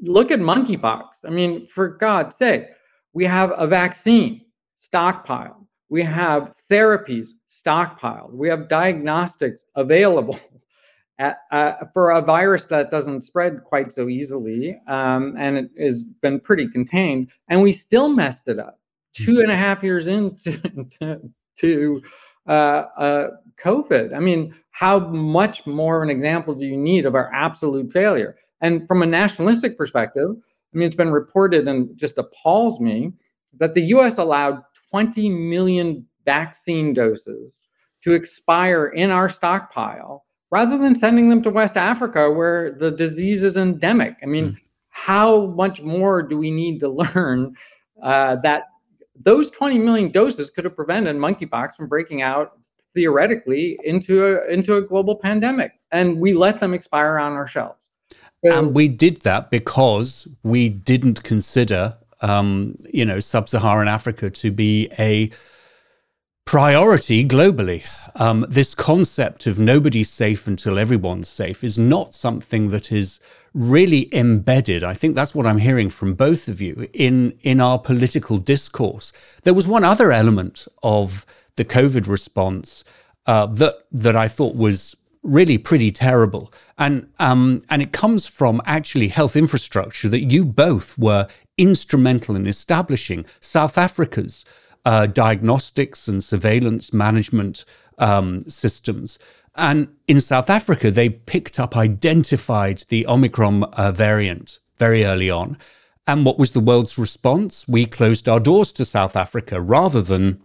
look 0.00 0.30
at 0.30 0.38
monkeypox. 0.38 1.04
I 1.26 1.28
mean, 1.28 1.66
for 1.66 1.86
God's 1.86 2.34
sake, 2.34 2.68
we 3.12 3.26
have 3.26 3.52
a 3.58 3.66
vaccine 3.66 4.46
stockpiled. 4.80 5.66
We 5.90 6.02
have 6.02 6.54
therapies 6.70 7.32
stockpiled. 7.46 8.32
We 8.32 8.48
have 8.48 8.70
diagnostics 8.70 9.66
available 9.74 10.40
uh, 11.18 11.72
for 11.92 12.10
a 12.10 12.20
virus 12.20 12.64
that 12.66 12.90
doesn't 12.90 13.22
spread 13.22 13.62
quite 13.64 13.92
so 13.92 14.08
easily 14.08 14.80
um, 14.88 15.34
and 15.38 15.56
it 15.58 15.70
has 15.78 16.04
been 16.04 16.40
pretty 16.40 16.68
contained. 16.68 17.30
And 17.48 17.62
we 17.62 17.72
still 17.72 18.08
messed 18.08 18.48
it 18.48 18.58
up 18.58 18.80
two 19.12 19.40
and 19.40 19.50
a 19.50 19.56
half 19.56 19.82
years 19.82 20.06
into 20.06 20.52
to, 21.00 21.30
to 21.58 22.02
uh, 22.46 22.50
uh, 22.98 23.28
COVID. 23.62 24.14
I 24.14 24.18
mean, 24.18 24.54
how 24.70 24.98
much 24.98 25.66
more 25.66 25.98
of 25.98 26.02
an 26.02 26.10
example 26.10 26.54
do 26.54 26.66
you 26.66 26.76
need 26.76 27.06
of 27.06 27.14
our 27.14 27.32
absolute 27.32 27.92
failure? 27.92 28.36
And 28.60 28.86
from 28.88 29.02
a 29.02 29.06
nationalistic 29.06 29.76
perspective, 29.76 30.30
I 30.30 30.78
mean, 30.78 30.86
it's 30.86 30.96
been 30.96 31.12
reported 31.12 31.68
and 31.68 31.96
just 31.96 32.18
appalls 32.18 32.80
me 32.80 33.12
that 33.58 33.74
the 33.74 33.82
US 33.96 34.18
allowed 34.18 34.62
20 34.90 35.28
million 35.28 36.06
vaccine 36.24 36.94
doses 36.94 37.60
to 38.02 38.14
expire 38.14 38.88
in 38.88 39.10
our 39.10 39.28
stockpile 39.28 40.24
rather 40.52 40.78
than 40.78 40.94
sending 40.94 41.28
them 41.28 41.42
to 41.42 41.50
West 41.50 41.76
Africa 41.76 42.30
where 42.30 42.72
the 42.72 42.92
disease 42.92 43.42
is 43.42 43.56
endemic. 43.56 44.16
I 44.22 44.26
mean, 44.26 44.52
mm. 44.52 44.56
how 44.90 45.46
much 45.46 45.82
more 45.82 46.22
do 46.22 46.38
we 46.38 46.52
need 46.52 46.78
to 46.80 46.88
learn 47.14 47.56
uh, 48.02 48.36
that 48.36 48.66
those 49.18 49.50
20 49.50 49.78
million 49.78 50.12
doses 50.12 50.50
could 50.50 50.64
have 50.64 50.76
prevented 50.76 51.16
monkeypox 51.16 51.74
from 51.74 51.88
breaking 51.88 52.22
out 52.22 52.52
theoretically 52.94 53.78
into 53.84 54.24
a, 54.24 54.48
into 54.48 54.76
a 54.76 54.82
global 54.82 55.16
pandemic? 55.16 55.72
And 55.90 56.20
we 56.20 56.34
let 56.34 56.60
them 56.60 56.72
expire 56.72 57.18
on 57.18 57.32
our 57.32 57.48
shelves 57.48 57.78
and 58.44 58.74
we 58.74 58.88
did 58.88 59.18
that 59.18 59.50
because 59.50 60.26
we 60.42 60.68
didn't 60.68 61.22
consider 61.22 61.96
um, 62.22 62.76
you 62.92 63.04
know, 63.04 63.20
sub-Saharan 63.20 63.88
Africa 63.88 64.30
to 64.30 64.50
be 64.50 64.88
a 64.98 65.30
priority 66.44 67.24
globally. 67.24 67.82
Um, 68.14 68.44
this 68.48 68.74
concept 68.74 69.46
of 69.46 69.58
nobody's 69.58 70.10
safe 70.10 70.46
until 70.46 70.78
everyone's 70.78 71.28
safe 71.28 71.64
is 71.64 71.78
not 71.78 72.14
something 72.14 72.68
that 72.68 72.92
is 72.92 73.20
really 73.54 74.14
embedded. 74.14 74.84
I 74.84 74.94
think 74.94 75.14
that's 75.14 75.34
what 75.34 75.46
I'm 75.46 75.58
hearing 75.58 75.88
from 75.88 76.14
both 76.14 76.48
of 76.48 76.60
you 76.60 76.88
in 76.92 77.38
in 77.42 77.60
our 77.60 77.78
political 77.78 78.38
discourse. 78.38 79.12
There 79.44 79.54
was 79.54 79.66
one 79.66 79.84
other 79.84 80.12
element 80.12 80.66
of 80.82 81.24
the 81.56 81.64
COVID 81.64 82.08
response 82.08 82.84
uh, 83.26 83.46
that 83.46 83.86
that 83.92 84.16
I 84.16 84.28
thought 84.28 84.54
was 84.56 84.96
really 85.22 85.56
pretty 85.56 85.92
terrible, 85.92 86.52
and 86.76 87.08
um, 87.18 87.62
and 87.70 87.80
it 87.80 87.92
comes 87.92 88.26
from 88.26 88.60
actually 88.66 89.08
health 89.08 89.36
infrastructure 89.36 90.08
that 90.08 90.24
you 90.24 90.44
both 90.44 90.98
were 90.98 91.28
instrumental 91.56 92.36
in 92.36 92.46
establishing. 92.46 93.24
South 93.40 93.78
Africa's 93.78 94.44
uh, 94.84 95.06
diagnostics 95.06 96.08
and 96.08 96.22
surveillance 96.22 96.92
management 96.92 97.64
um, 97.98 98.42
systems. 98.42 99.18
And 99.54 99.88
in 100.08 100.20
South 100.20 100.48
Africa, 100.48 100.90
they 100.90 101.08
picked 101.10 101.60
up, 101.60 101.76
identified 101.76 102.84
the 102.88 103.06
Omicron 103.06 103.64
uh, 103.64 103.92
variant 103.92 104.58
very 104.78 105.04
early 105.04 105.30
on. 105.30 105.58
And 106.06 106.24
what 106.24 106.38
was 106.38 106.52
the 106.52 106.60
world's 106.60 106.98
response? 106.98 107.68
We 107.68 107.86
closed 107.86 108.28
our 108.28 108.40
doors 108.40 108.72
to 108.74 108.84
South 108.84 109.16
Africa 109.16 109.60
rather 109.60 110.02
than 110.02 110.42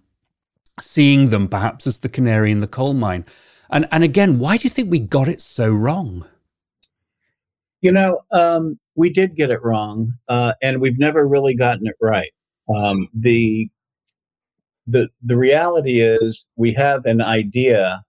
seeing 0.80 1.30
them 1.30 1.48
perhaps 1.48 1.88
as 1.88 2.00
the 2.00 2.10
canary 2.10 2.52
in 2.52 2.60
the 2.60 2.68
coal 2.68 2.94
mine. 2.94 3.26
And, 3.70 3.88
and 3.92 4.04
again, 4.04 4.40
why 4.40 4.58
do 4.58 4.64
you 4.64 4.70
think 4.70 4.92
we 4.92 5.00
got 5.00 5.28
it 5.28 5.42
so 5.42 5.70
wrong? 5.70 6.26
You 7.82 7.92
know, 7.92 8.22
um, 8.32 8.80
we 8.96 9.10
did 9.10 9.36
get 9.36 9.52
it 9.52 9.64
wrong, 9.64 10.14
uh, 10.28 10.54
and 10.62 10.82
we've 10.82 10.98
never 10.98 11.28
really 11.28 11.54
gotten 11.54 11.88
it 11.88 11.96
right. 12.02 12.32
Um, 12.74 13.08
the 13.14 13.70
the 14.88 15.10
the 15.24 15.38
reality 15.38 16.00
is 16.02 16.48
we 16.56 16.74
have 16.74 17.06
an 17.06 17.22
idea 17.22 18.04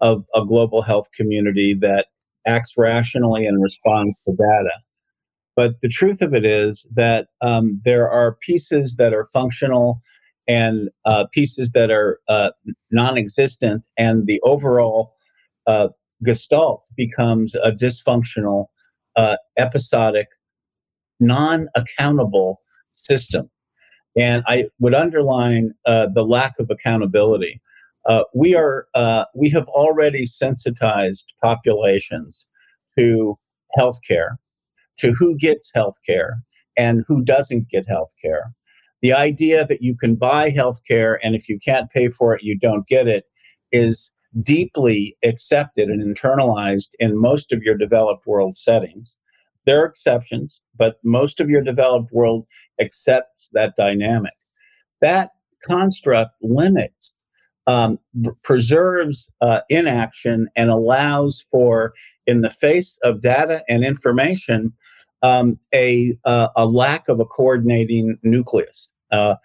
of 0.00 0.24
a 0.34 0.44
global 0.44 0.82
health 0.82 1.08
community 1.14 1.74
that 1.74 2.06
acts 2.46 2.74
rationally 2.76 3.46
and 3.46 3.62
responds 3.62 4.16
to 4.26 4.34
data. 4.34 4.72
But 5.54 5.80
the 5.82 5.88
truth 5.88 6.22
of 6.22 6.34
it 6.34 6.44
is 6.46 6.86
that 6.94 7.28
um, 7.42 7.80
there 7.84 8.10
are 8.10 8.36
pieces 8.40 8.96
that 8.96 9.12
are 9.12 9.26
functional 9.26 10.00
and 10.48 10.88
uh, 11.04 11.26
pieces 11.32 11.70
that 11.72 11.90
are 11.90 12.18
uh, 12.28 12.50
non 12.90 13.16
existent, 13.16 13.82
and 13.96 14.26
the 14.26 14.40
overall 14.42 15.14
uh, 15.66 15.88
gestalt 16.24 16.82
becomes 16.96 17.54
a 17.54 17.70
dysfunctional, 17.70 18.66
uh, 19.14 19.36
episodic, 19.56 20.28
non 21.20 21.68
accountable 21.76 22.60
system. 22.94 23.51
And 24.16 24.42
I 24.46 24.66
would 24.78 24.94
underline 24.94 25.72
uh, 25.86 26.08
the 26.14 26.24
lack 26.24 26.54
of 26.58 26.70
accountability. 26.70 27.60
Uh, 28.06 28.24
we 28.34 28.54
are 28.54 28.86
uh, 28.94 29.24
we 29.34 29.48
have 29.50 29.68
already 29.68 30.26
sensitized 30.26 31.32
populations 31.42 32.46
to 32.98 33.38
healthcare, 33.78 34.36
to 34.98 35.12
who 35.12 35.36
gets 35.36 35.70
healthcare 35.74 36.40
and 36.76 37.04
who 37.06 37.24
doesn't 37.24 37.68
get 37.68 37.86
healthcare. 37.86 38.52
The 39.02 39.12
idea 39.12 39.66
that 39.66 39.82
you 39.82 39.96
can 39.96 40.14
buy 40.14 40.50
healthcare 40.50 41.18
and 41.22 41.34
if 41.34 41.48
you 41.48 41.58
can't 41.64 41.90
pay 41.90 42.08
for 42.08 42.34
it, 42.34 42.42
you 42.42 42.58
don't 42.58 42.86
get 42.86 43.08
it, 43.08 43.24
is 43.72 44.10
deeply 44.42 45.16
accepted 45.24 45.88
and 45.88 46.02
internalized 46.02 46.88
in 46.98 47.20
most 47.20 47.52
of 47.52 47.62
your 47.62 47.76
developed 47.76 48.26
world 48.26 48.56
settings. 48.56 49.16
There 49.66 49.82
are 49.82 49.86
exceptions, 49.86 50.60
but 50.76 50.96
most 51.04 51.40
of 51.40 51.48
your 51.48 51.62
developed 51.62 52.12
world 52.12 52.46
accepts 52.80 53.48
that 53.52 53.74
dynamic. 53.76 54.32
That 55.00 55.30
construct 55.66 56.32
limits, 56.42 57.14
um, 57.66 57.98
preserves 58.42 59.28
uh, 59.40 59.60
inaction, 59.68 60.48
and 60.56 60.70
allows 60.70 61.46
for, 61.50 61.92
in 62.26 62.40
the 62.40 62.50
face 62.50 62.98
of 63.04 63.22
data 63.22 63.62
and 63.68 63.84
information, 63.84 64.72
um, 65.22 65.58
a, 65.72 66.16
uh, 66.24 66.48
a 66.56 66.66
lack 66.66 67.08
of 67.08 67.20
a 67.20 67.24
coordinating 67.24 68.18
nucleus. 68.24 68.88
Uh, 69.12 69.36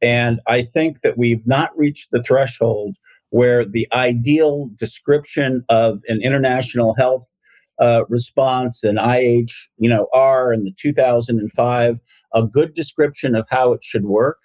and 0.00 0.40
I 0.46 0.62
think 0.62 1.02
that 1.02 1.18
we've 1.18 1.46
not 1.46 1.76
reached 1.76 2.10
the 2.10 2.22
threshold 2.22 2.96
where 3.30 3.64
the 3.64 3.88
ideal 3.92 4.70
description 4.78 5.64
of 5.68 6.00
an 6.08 6.22
international 6.22 6.94
health 6.94 7.32
uh, 7.80 8.04
response 8.08 8.84
and 8.84 8.98
IH, 8.98 9.52
you 9.78 9.88
know, 9.88 10.08
R 10.12 10.52
in 10.52 10.64
the 10.64 10.74
2005, 10.80 11.98
a 12.34 12.42
good 12.42 12.74
description 12.74 13.34
of 13.34 13.46
how 13.50 13.72
it 13.72 13.84
should 13.84 14.06
work, 14.06 14.38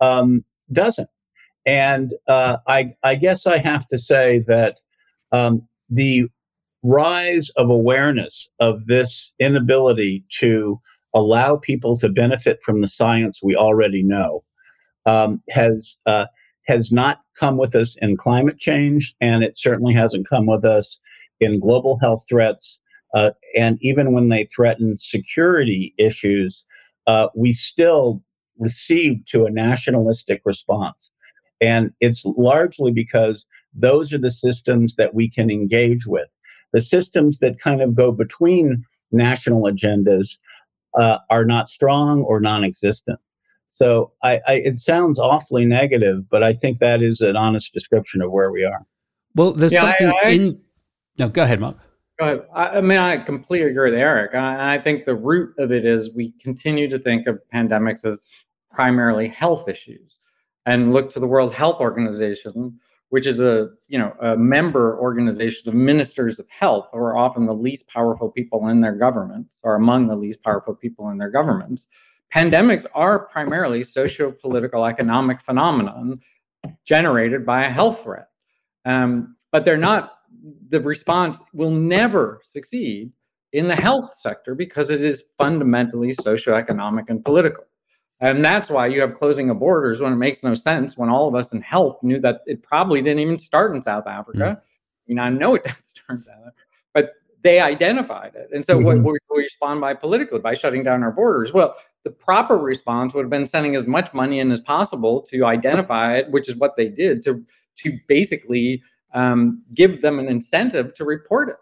um, 0.00 0.44
doesn't. 0.72 1.08
And 1.66 2.14
uh, 2.28 2.58
I, 2.66 2.94
I 3.02 3.14
guess 3.14 3.46
I 3.46 3.58
have 3.58 3.86
to 3.88 3.98
say 3.98 4.44
that 4.46 4.78
um, 5.32 5.66
the 5.88 6.26
rise 6.82 7.50
of 7.56 7.70
awareness 7.70 8.50
of 8.60 8.86
this 8.86 9.32
inability 9.38 10.24
to 10.40 10.80
allow 11.14 11.56
people 11.56 11.96
to 11.98 12.08
benefit 12.08 12.60
from 12.62 12.80
the 12.80 12.88
science 12.88 13.40
we 13.42 13.56
already 13.56 14.02
know 14.02 14.44
um, 15.06 15.42
has 15.50 15.96
uh, 16.06 16.26
has 16.66 16.90
not 16.90 17.20
come 17.38 17.56
with 17.56 17.74
us 17.74 17.96
in 18.00 18.16
climate 18.16 18.58
change, 18.58 19.14
and 19.20 19.44
it 19.44 19.56
certainly 19.58 19.94
hasn't 19.94 20.28
come 20.28 20.46
with 20.46 20.64
us 20.64 20.98
in 21.40 21.60
global 21.60 21.98
health 21.98 22.24
threats, 22.28 22.80
uh, 23.14 23.30
and 23.56 23.78
even 23.80 24.12
when 24.12 24.28
they 24.28 24.44
threaten 24.44 24.96
security 24.96 25.94
issues, 25.98 26.64
uh, 27.06 27.28
we 27.34 27.52
still 27.52 28.22
receive 28.58 29.24
to 29.26 29.44
a 29.44 29.50
nationalistic 29.50 30.40
response. 30.44 31.10
And 31.60 31.92
it's 32.00 32.24
largely 32.24 32.92
because 32.92 33.46
those 33.72 34.12
are 34.12 34.18
the 34.18 34.30
systems 34.30 34.96
that 34.96 35.14
we 35.14 35.28
can 35.28 35.50
engage 35.50 36.06
with. 36.06 36.28
The 36.72 36.80
systems 36.80 37.38
that 37.38 37.60
kind 37.60 37.80
of 37.80 37.94
go 37.94 38.10
between 38.10 38.84
national 39.12 39.62
agendas 39.62 40.36
uh, 40.98 41.18
are 41.30 41.44
not 41.44 41.70
strong 41.70 42.22
or 42.22 42.40
non 42.40 42.64
existent. 42.64 43.18
So 43.70 44.12
I, 44.22 44.40
I, 44.46 44.52
it 44.54 44.80
sounds 44.80 45.18
awfully 45.18 45.66
negative, 45.66 46.28
but 46.28 46.44
I 46.44 46.52
think 46.52 46.78
that 46.78 47.02
is 47.02 47.20
an 47.20 47.36
honest 47.36 47.72
description 47.72 48.22
of 48.22 48.30
where 48.30 48.50
we 48.52 48.64
are. 48.64 48.86
Well, 49.34 49.52
there's 49.52 49.72
yeah, 49.72 49.96
something 49.96 50.08
I, 50.08 50.28
I, 50.28 50.30
in 50.30 50.60
no, 51.18 51.28
go 51.28 51.42
ahead, 51.42 51.60
Mark. 51.60 51.76
Go 52.18 52.26
ahead. 52.26 52.46
I, 52.54 52.68
I 52.78 52.80
mean, 52.80 52.98
I 52.98 53.16
completely 53.16 53.70
agree 53.70 53.90
with 53.90 53.98
Eric. 53.98 54.34
I, 54.34 54.74
I 54.74 54.78
think 54.78 55.04
the 55.04 55.14
root 55.14 55.54
of 55.58 55.72
it 55.72 55.84
is 55.84 56.14
we 56.14 56.32
continue 56.40 56.88
to 56.88 56.98
think 56.98 57.26
of 57.26 57.40
pandemics 57.52 58.04
as 58.04 58.28
primarily 58.70 59.28
health 59.28 59.68
issues 59.68 60.18
and 60.66 60.92
look 60.92 61.10
to 61.10 61.20
the 61.20 61.26
World 61.26 61.54
Health 61.54 61.80
Organization, 61.80 62.78
which 63.10 63.26
is 63.26 63.40
a 63.40 63.70
you 63.88 63.98
know 63.98 64.14
a 64.20 64.36
member 64.36 64.98
organization 64.98 65.68
of 65.68 65.74
ministers 65.74 66.38
of 66.38 66.48
health, 66.48 66.88
who 66.92 66.98
are 66.98 67.16
often 67.16 67.46
the 67.46 67.54
least 67.54 67.86
powerful 67.88 68.30
people 68.30 68.68
in 68.68 68.80
their 68.80 68.94
governments, 68.96 69.60
or 69.62 69.74
among 69.74 70.08
the 70.08 70.16
least 70.16 70.42
powerful 70.42 70.74
people 70.74 71.10
in 71.10 71.18
their 71.18 71.30
governments. 71.30 71.86
Pandemics 72.32 72.86
are 72.94 73.26
primarily 73.26 73.84
socio-political 73.84 74.84
economic 74.84 75.40
phenomenon 75.40 76.20
generated 76.84 77.46
by 77.46 77.64
a 77.64 77.70
health 77.70 78.02
threat, 78.02 78.28
um, 78.84 79.36
but 79.52 79.64
they're 79.64 79.76
not 79.76 80.13
the 80.68 80.80
response 80.80 81.40
will 81.52 81.70
never 81.70 82.40
succeed 82.42 83.12
in 83.52 83.68
the 83.68 83.76
health 83.76 84.10
sector 84.16 84.54
because 84.54 84.90
it 84.90 85.02
is 85.02 85.24
fundamentally 85.38 86.12
socioeconomic 86.12 87.04
and 87.08 87.24
political. 87.24 87.64
And 88.20 88.44
that's 88.44 88.70
why 88.70 88.86
you 88.86 89.00
have 89.00 89.14
closing 89.14 89.50
of 89.50 89.58
borders 89.58 90.00
when 90.00 90.12
it 90.12 90.16
makes 90.16 90.42
no 90.42 90.54
sense, 90.54 90.96
when 90.96 91.08
all 91.08 91.28
of 91.28 91.34
us 91.34 91.52
in 91.52 91.60
health 91.60 92.02
knew 92.02 92.20
that 92.20 92.40
it 92.46 92.62
probably 92.62 93.02
didn't 93.02 93.20
even 93.20 93.38
start 93.38 93.74
in 93.74 93.82
South 93.82 94.06
Africa. 94.06 94.38
Mm. 94.38 94.56
I 94.56 94.60
mean, 95.08 95.18
I 95.18 95.28
know 95.28 95.54
it 95.54 95.64
didn't 95.64 95.84
start 95.84 96.20
in 96.20 96.24
South 96.24 96.52
but 96.94 97.12
they 97.42 97.60
identified 97.60 98.32
it. 98.34 98.48
And 98.54 98.64
so 98.64 98.78
mm-hmm. 98.78 99.02
what 99.02 99.20
we 99.30 99.42
respond 99.42 99.80
by 99.80 99.92
politically 99.94 100.38
by 100.38 100.54
shutting 100.54 100.82
down 100.82 101.02
our 101.02 101.12
borders. 101.12 101.52
Well, 101.52 101.76
the 102.02 102.10
proper 102.10 102.56
response 102.56 103.12
would 103.12 103.24
have 103.24 103.30
been 103.30 103.46
sending 103.46 103.76
as 103.76 103.86
much 103.86 104.14
money 104.14 104.40
in 104.40 104.50
as 104.50 104.62
possible 104.62 105.20
to 105.22 105.44
identify 105.44 106.16
it, 106.16 106.30
which 106.30 106.48
is 106.48 106.56
what 106.56 106.76
they 106.76 106.88
did 106.88 107.22
to 107.24 107.44
to 107.76 107.98
basically 108.08 108.82
um, 109.14 109.62
give 109.74 110.02
them 110.02 110.18
an 110.18 110.28
incentive 110.28 110.94
to 110.94 111.04
report 111.04 111.48
it. 111.48 111.56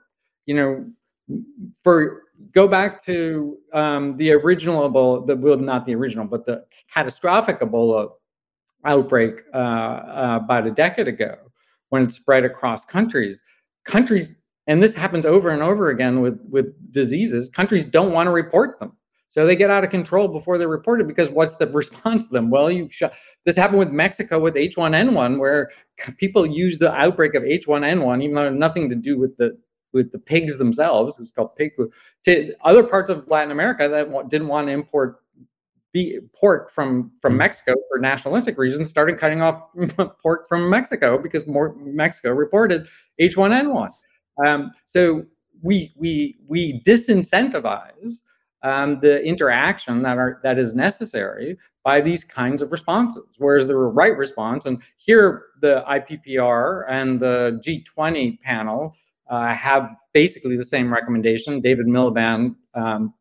You 0.46 0.54
know, 0.56 1.40
for 1.84 2.22
go 2.52 2.66
back 2.66 3.02
to 3.04 3.58
um, 3.72 4.16
the 4.16 4.32
original 4.32 4.90
Ebola, 4.90 5.26
the 5.26 5.36
well, 5.36 5.56
not 5.56 5.84
the 5.84 5.94
original, 5.94 6.26
but 6.26 6.44
the 6.44 6.64
catastrophic 6.92 7.60
Ebola 7.60 8.10
outbreak 8.84 9.42
uh, 9.54 9.56
uh, 9.56 10.40
about 10.42 10.66
a 10.66 10.70
decade 10.70 11.08
ago 11.08 11.36
when 11.90 12.02
it 12.02 12.10
spread 12.10 12.44
across 12.44 12.84
countries. 12.84 13.40
Countries, 13.84 14.34
and 14.66 14.82
this 14.82 14.94
happens 14.94 15.26
over 15.26 15.50
and 15.50 15.62
over 15.62 15.90
again 15.90 16.20
with 16.20 16.40
with 16.48 16.74
diseases. 16.92 17.48
Countries 17.48 17.84
don't 17.84 18.12
want 18.12 18.26
to 18.26 18.32
report 18.32 18.78
them. 18.80 18.96
So 19.32 19.46
they 19.46 19.56
get 19.56 19.70
out 19.70 19.82
of 19.82 19.88
control 19.88 20.28
before 20.28 20.58
they're 20.58 20.68
reported 20.68 21.08
because 21.08 21.30
what's 21.30 21.56
the 21.56 21.66
response 21.66 22.26
to 22.26 22.34
them? 22.34 22.50
Well, 22.50 22.70
you 22.70 22.88
sh- 22.90 23.04
this 23.46 23.56
happened 23.56 23.78
with 23.78 23.90
Mexico 23.90 24.38
with 24.38 24.54
H1N1, 24.54 25.38
where 25.38 25.70
people 26.18 26.46
use 26.46 26.78
the 26.78 26.92
outbreak 26.92 27.34
of 27.34 27.42
H1N1, 27.42 28.22
even 28.22 28.34
though 28.34 28.42
it 28.42 28.50
had 28.50 28.54
nothing 28.54 28.90
to 28.90 28.94
do 28.94 29.18
with 29.18 29.34
the 29.38 29.58
with 29.94 30.12
the 30.12 30.18
pigs 30.18 30.58
themselves. 30.58 31.18
It's 31.18 31.32
called 31.32 31.56
pig 31.56 31.74
flu. 31.74 31.90
To 32.24 32.54
other 32.62 32.84
parts 32.84 33.08
of 33.08 33.26
Latin 33.26 33.50
America 33.50 33.88
that 33.88 34.28
didn't 34.28 34.48
want 34.48 34.68
to 34.68 34.72
import 34.72 35.22
be 35.92 36.18
pork 36.34 36.70
from 36.70 37.10
from 37.22 37.32
hmm. 37.32 37.38
Mexico 37.38 37.74
for 37.88 37.98
nationalistic 37.98 38.58
reasons 38.58 38.88
started 38.90 39.18
cutting 39.18 39.40
off 39.40 39.62
pork 40.22 40.46
from 40.46 40.68
Mexico 40.68 41.16
because 41.16 41.46
more 41.46 41.74
Mexico 41.76 42.32
reported 42.32 42.86
H1N1. 43.18 43.92
Um, 44.46 44.72
so 44.84 45.24
we 45.62 45.90
we 45.96 46.36
we 46.46 46.82
disincentivize 46.82 48.20
um, 48.62 49.01
the 49.01 49.22
interaction 49.25 50.03
that 50.03 50.18
are 50.18 50.40
that 50.42 50.59
is 50.59 50.75
necessary 50.75 51.57
by 51.85 52.01
these 52.01 52.25
kinds 52.25 52.62
of 52.62 52.70
responses. 52.70 53.25
Whereas 53.38 53.66
the 53.66 53.77
right 53.77 54.16
response, 54.16 54.66
and 54.66 54.83
here 54.96 55.46
the 55.61 55.83
IPPR 55.88 56.85
and 56.88 57.20
the 57.20 57.61
G20 57.64 58.40
panel 58.40 58.96
uh, 59.31 59.55
have 59.55 59.88
basically 60.12 60.57
the 60.57 60.64
same 60.64 60.92
recommendation. 60.92 61.61
David 61.61 61.87
Miliband, 61.87 62.55
um, 62.75 63.14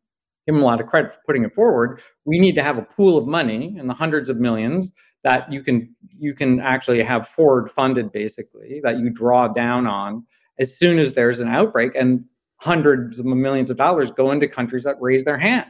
him 0.45 0.57
a 0.57 0.65
lot 0.65 0.81
of 0.81 0.87
credit 0.87 1.13
for 1.13 1.19
putting 1.25 1.43
it 1.43 1.53
forward. 1.53 2.01
We 2.25 2.39
need 2.39 2.55
to 2.55 2.63
have 2.63 2.77
a 2.77 2.83
pool 2.83 3.17
of 3.17 3.27
money 3.27 3.75
in 3.77 3.87
the 3.87 3.93
hundreds 3.93 4.29
of 4.29 4.37
millions 4.37 4.93
that 5.23 5.51
you 5.51 5.63
can 5.63 5.93
you 6.17 6.33
can 6.33 6.59
actually 6.59 7.03
have 7.03 7.27
forward 7.27 7.69
funded 7.69 8.11
basically 8.11 8.81
that 8.83 8.99
you 8.99 9.09
draw 9.09 9.47
down 9.47 9.87
on 9.87 10.25
as 10.59 10.77
soon 10.77 10.99
as 10.99 11.13
there's 11.13 11.39
an 11.39 11.47
outbreak 11.47 11.95
and 11.95 12.23
hundreds 12.61 13.17
of 13.17 13.25
millions 13.25 13.71
of 13.71 13.77
dollars 13.77 14.11
go 14.11 14.29
into 14.29 14.47
countries 14.47 14.83
that 14.83 14.95
raise 15.01 15.23
their 15.23 15.37
hand 15.37 15.65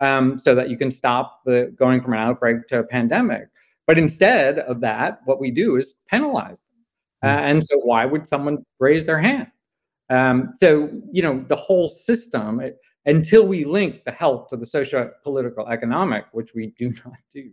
um, 0.00 0.38
so 0.38 0.54
that 0.54 0.68
you 0.68 0.76
can 0.76 0.90
stop 0.90 1.40
the 1.46 1.74
going 1.78 2.02
from 2.02 2.12
an 2.12 2.18
outbreak 2.18 2.68
to 2.68 2.80
a 2.80 2.84
pandemic. 2.84 3.48
But 3.86 3.96
instead 3.96 4.58
of 4.58 4.80
that, 4.80 5.20
what 5.24 5.40
we 5.40 5.50
do 5.50 5.76
is 5.76 5.94
penalize 6.08 6.60
them. 6.60 7.30
Uh, 7.30 7.38
hmm. 7.38 7.44
and 7.48 7.64
so, 7.64 7.78
why 7.78 8.04
would 8.04 8.28
someone 8.28 8.64
raise 8.78 9.06
their 9.06 9.18
hand? 9.18 9.46
Um, 10.10 10.52
so, 10.58 10.90
you 11.10 11.22
know, 11.22 11.42
the 11.48 11.56
whole 11.56 11.88
system, 11.88 12.60
it, 12.60 12.76
until 13.06 13.46
we 13.46 13.64
link 13.64 14.04
the 14.04 14.12
health 14.12 14.50
to 14.50 14.56
the 14.56 14.66
social, 14.66 15.10
political, 15.22 15.66
economic, 15.68 16.26
which 16.32 16.52
we 16.54 16.74
do 16.78 16.90
not 17.04 17.16
do, 17.32 17.50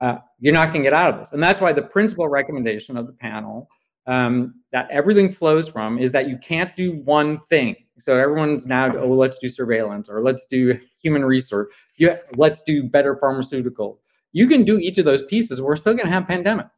uh, 0.00 0.18
you're 0.38 0.54
not 0.54 0.68
going 0.68 0.84
to 0.84 0.86
get 0.86 0.94
out 0.94 1.12
of 1.12 1.18
this. 1.18 1.32
And 1.32 1.42
that's 1.42 1.60
why 1.60 1.72
the 1.72 1.82
principal 1.82 2.28
recommendation 2.28 2.96
of 2.96 3.08
the 3.08 3.12
panel 3.12 3.68
um, 4.06 4.54
that 4.72 4.88
everything 4.90 5.32
flows 5.32 5.68
from 5.68 5.98
is 5.98 6.12
that 6.12 6.28
you 6.28 6.38
can't 6.38 6.74
do 6.76 6.92
one 7.04 7.40
thing. 7.48 7.76
So 7.98 8.16
everyone's 8.16 8.66
now, 8.66 8.96
oh, 8.96 9.08
let's 9.08 9.38
do 9.38 9.48
surveillance 9.48 10.08
or 10.08 10.22
let's 10.22 10.46
do 10.46 10.78
human 11.00 11.24
resource. 11.24 11.72
You, 11.96 12.16
let's 12.36 12.62
do 12.62 12.82
better 12.82 13.16
pharmaceutical. 13.16 14.00
You 14.32 14.46
can 14.46 14.64
do 14.64 14.78
each 14.78 14.98
of 14.98 15.04
those 15.04 15.22
pieces. 15.24 15.60
We're 15.60 15.76
still 15.76 15.94
going 15.94 16.06
to 16.06 16.12
have 16.12 16.24
pandemics 16.24 16.70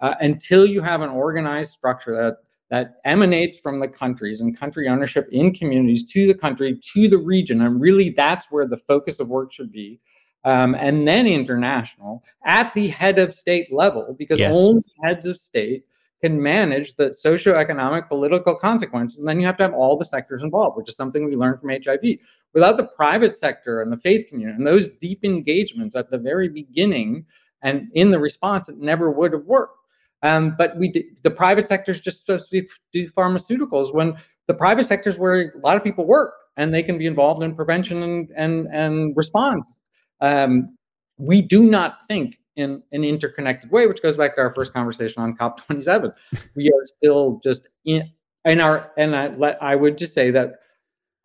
uh, 0.00 0.14
until 0.20 0.66
you 0.66 0.80
have 0.80 1.02
an 1.02 1.10
organized 1.10 1.72
structure 1.72 2.16
that 2.16 2.36
that 2.70 2.94
emanates 3.04 3.58
from 3.58 3.80
the 3.80 3.86
countries 3.86 4.40
and 4.40 4.58
country 4.58 4.88
ownership 4.88 5.28
in 5.30 5.52
communities 5.52 6.06
to 6.06 6.26
the 6.26 6.32
country 6.32 6.78
to 6.94 7.06
the 7.06 7.18
region. 7.18 7.60
And 7.60 7.78
really, 7.78 8.08
that's 8.08 8.46
where 8.50 8.66
the 8.66 8.78
focus 8.78 9.20
of 9.20 9.28
work 9.28 9.52
should 9.52 9.70
be. 9.70 10.00
Um, 10.44 10.74
and 10.74 11.06
then 11.06 11.26
international 11.26 12.24
at 12.46 12.72
the 12.72 12.88
head 12.88 13.18
of 13.18 13.34
state 13.34 13.70
level, 13.70 14.16
because 14.18 14.38
yes. 14.38 14.58
only 14.58 14.82
heads 15.04 15.26
of 15.26 15.36
state 15.36 15.84
can 16.22 16.40
manage 16.40 16.94
the 16.94 17.06
socioeconomic 17.08 18.08
political 18.08 18.54
consequences. 18.54 19.18
And 19.18 19.28
then 19.28 19.40
you 19.40 19.46
have 19.46 19.56
to 19.56 19.64
have 19.64 19.74
all 19.74 19.96
the 19.96 20.04
sectors 20.04 20.42
involved, 20.42 20.76
which 20.76 20.88
is 20.88 20.96
something 20.96 21.24
we 21.24 21.36
learned 21.36 21.60
from 21.60 21.70
HIV. 21.70 22.18
Without 22.54 22.76
the 22.76 22.84
private 22.84 23.36
sector 23.36 23.82
and 23.82 23.90
the 23.90 23.96
faith 23.96 24.28
community 24.28 24.56
and 24.56 24.66
those 24.66 24.88
deep 24.88 25.24
engagements 25.24 25.96
at 25.96 26.10
the 26.10 26.18
very 26.18 26.48
beginning 26.48 27.24
and 27.62 27.88
in 27.94 28.10
the 28.10 28.18
response, 28.18 28.68
it 28.68 28.78
never 28.78 29.10
would 29.10 29.32
have 29.32 29.44
worked. 29.44 29.78
Um, 30.22 30.54
but 30.56 30.76
we 30.76 31.10
the 31.22 31.30
private 31.30 31.66
sector 31.66 31.90
is 31.90 32.00
just 32.00 32.24
supposed 32.24 32.50
to 32.50 32.64
do 32.92 33.10
pharmaceuticals 33.10 33.92
when 33.92 34.16
the 34.46 34.54
private 34.54 34.84
sector 34.84 35.10
is 35.10 35.18
where 35.18 35.52
a 35.56 35.58
lot 35.64 35.76
of 35.76 35.82
people 35.82 36.06
work 36.06 36.34
and 36.56 36.72
they 36.72 36.82
can 36.82 36.98
be 36.98 37.06
involved 37.06 37.42
in 37.42 37.56
prevention 37.56 38.02
and 38.04 38.30
and, 38.36 38.68
and 38.72 39.16
response. 39.16 39.82
Um, 40.20 40.76
we 41.18 41.42
do 41.42 41.64
not 41.64 42.06
think 42.08 42.38
in 42.56 42.82
an 42.92 43.04
interconnected 43.04 43.70
way, 43.70 43.86
which 43.86 44.02
goes 44.02 44.16
back 44.16 44.34
to 44.34 44.40
our 44.40 44.54
first 44.54 44.72
conversation 44.72 45.22
on 45.22 45.36
COP27. 45.36 46.12
we 46.56 46.68
are 46.68 46.84
still 46.84 47.40
just 47.42 47.68
in, 47.84 48.10
in 48.44 48.60
our, 48.60 48.92
and 48.96 49.16
I, 49.16 49.28
let, 49.28 49.62
I 49.62 49.74
would 49.74 49.96
just 49.96 50.14
say 50.14 50.30
that 50.32 50.54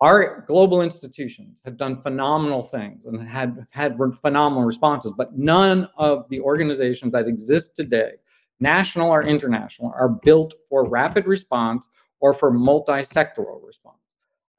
our 0.00 0.44
global 0.46 0.82
institutions 0.82 1.60
have 1.64 1.76
done 1.76 2.00
phenomenal 2.02 2.62
things 2.62 3.04
and 3.04 3.28
had 3.28 3.66
had 3.70 3.98
phenomenal 4.22 4.64
responses, 4.64 5.12
but 5.16 5.36
none 5.36 5.88
of 5.98 6.28
the 6.30 6.40
organizations 6.40 7.12
that 7.12 7.26
exist 7.26 7.74
today, 7.74 8.12
national 8.60 9.10
or 9.10 9.24
international, 9.24 9.92
are 9.98 10.08
built 10.08 10.54
for 10.68 10.88
rapid 10.88 11.26
response 11.26 11.88
or 12.20 12.32
for 12.32 12.52
multi-sectoral 12.52 13.64
response. 13.66 13.96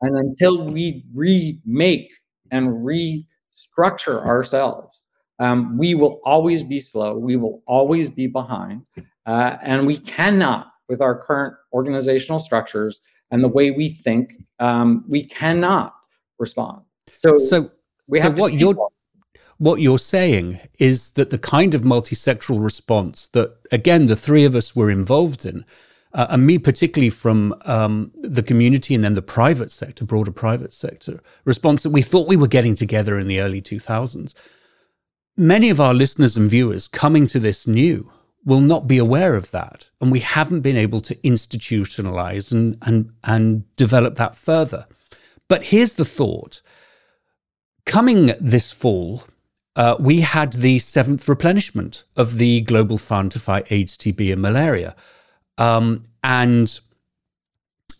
And 0.02 0.18
until 0.18 0.66
we 0.66 1.06
remake 1.14 2.12
and 2.52 2.70
restructure 2.86 4.26
ourselves 4.26 5.04
um, 5.40 5.78
we 5.78 5.96
will 5.96 6.22
always 6.26 6.64
be 6.64 6.80
slow. 6.80 7.18
We 7.18 7.36
will 7.36 7.64
always 7.66 8.10
be 8.10 8.28
behind. 8.28 8.84
Uh, 9.26 9.58
and 9.64 9.88
we 9.88 9.98
cannot, 9.98 10.72
with 10.88 11.02
our 11.02 11.18
current 11.18 11.56
organizational 11.74 12.40
structures 12.40 13.00
and 13.32 13.44
the 13.44 13.48
way 13.48 13.72
we 13.72 13.90
think, 13.90 14.34
um, 14.60 15.06
we 15.08 15.24
cannot 15.24 15.96
respond. 16.40 16.82
So, 17.16 17.38
so, 17.38 17.72
we 18.08 18.20
so 18.20 18.32
what 18.32 18.54
you're 18.54 18.76
what 19.58 19.82
you're 19.82 20.00
saying 20.00 20.60
is 20.80 21.12
that 21.12 21.32
the 21.32 21.38
kind 21.38 21.74
of 21.74 21.84
multi-sectoral 21.84 22.64
response 22.64 23.28
that, 23.28 23.58
again, 23.74 24.06
the 24.06 24.16
three 24.16 24.46
of 24.46 24.56
us 24.56 24.74
were 24.74 24.90
involved 24.90 25.46
in, 25.46 25.66
uh, 26.14 26.28
and 26.30 26.48
me 26.48 26.58
particularly 26.58 27.10
from 27.10 27.54
um, 27.66 28.10
the 28.16 28.42
community 28.42 28.96
and 28.96 29.04
then 29.04 29.16
the 29.16 29.22
private 29.22 29.70
sector, 29.70 30.06
broader 30.06 30.32
private 30.32 30.72
sector 30.72 31.20
response 31.44 31.84
that 31.84 31.90
we 31.90 32.02
thought 32.02 32.26
we 32.26 32.38
were 32.38 32.48
getting 32.48 32.74
together 32.74 33.20
in 33.20 33.28
the 33.28 33.42
early 33.42 33.62
2000s 33.62 34.34
Many 35.40 35.70
of 35.70 35.80
our 35.80 35.94
listeners 35.94 36.36
and 36.36 36.50
viewers 36.50 36.90
coming 36.90 37.26
to 37.28 37.40
this 37.40 37.66
new 37.66 38.12
will 38.44 38.60
not 38.60 38.88
be 38.88 38.98
aware 38.98 39.36
of 39.36 39.52
that. 39.52 39.90
And 40.02 40.12
we 40.12 40.20
haven't 40.20 40.60
been 40.60 40.76
able 40.76 41.00
to 41.00 41.16
institutionalize 41.16 42.52
and, 42.52 42.78
and, 42.82 43.14
and 43.24 43.74
develop 43.78 44.16
that 44.16 44.36
further. 44.36 44.86
But 45.48 45.68
here's 45.68 45.94
the 45.94 46.04
thought 46.04 46.62
coming 47.86 48.34
this 48.42 48.74
fall, 48.74 49.24
uh, 49.78 49.96
we 49.98 50.20
had 50.20 50.52
the 50.52 50.78
seventh 50.78 51.30
replenishment 51.30 52.04
of 52.18 52.38
the 52.38 52.60
Global 52.60 52.98
Fund 52.98 53.32
to 53.32 53.40
fight 53.40 53.72
AIDS, 53.72 53.98
TB, 53.98 54.34
and 54.34 54.42
malaria. 54.42 54.94
Um, 55.58 56.04
and 56.22 56.78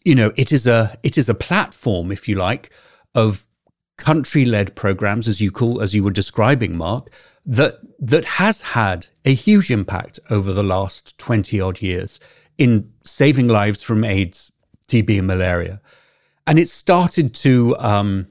you 0.04 0.14
know, 0.14 0.34
it 0.36 0.52
is 0.52 0.68
a 0.68 0.98
it 1.04 1.18
is 1.18 1.30
a 1.30 1.34
platform, 1.34 2.12
if 2.12 2.28
you 2.28 2.36
like, 2.36 2.70
of 3.16 3.48
country-led 4.00 4.76
programs, 4.76 5.28
as 5.28 5.42
you 5.42 5.52
call 5.52 5.82
as 5.82 5.94
you 5.94 6.04
were 6.04 6.12
describing, 6.12 6.76
Mark, 6.76 7.10
that 7.46 7.80
that 8.00 8.26
has 8.26 8.62
had 8.62 9.08
a 9.26 9.34
huge 9.34 9.70
impact 9.70 10.20
over 10.30 10.54
the 10.54 10.64
last 10.64 11.18
20 11.20 11.60
odd 11.62 11.82
years 11.82 12.20
in 12.58 12.92
saving 13.04 13.48
lives 13.48 13.84
from 13.84 14.04
AIDS, 14.04 14.52
TB, 14.88 15.20
and 15.20 15.28
malaria. 15.28 15.82
And 16.48 16.58
it 16.58 16.70
started 16.70 17.34
to 17.36 17.76
um, 17.80 18.28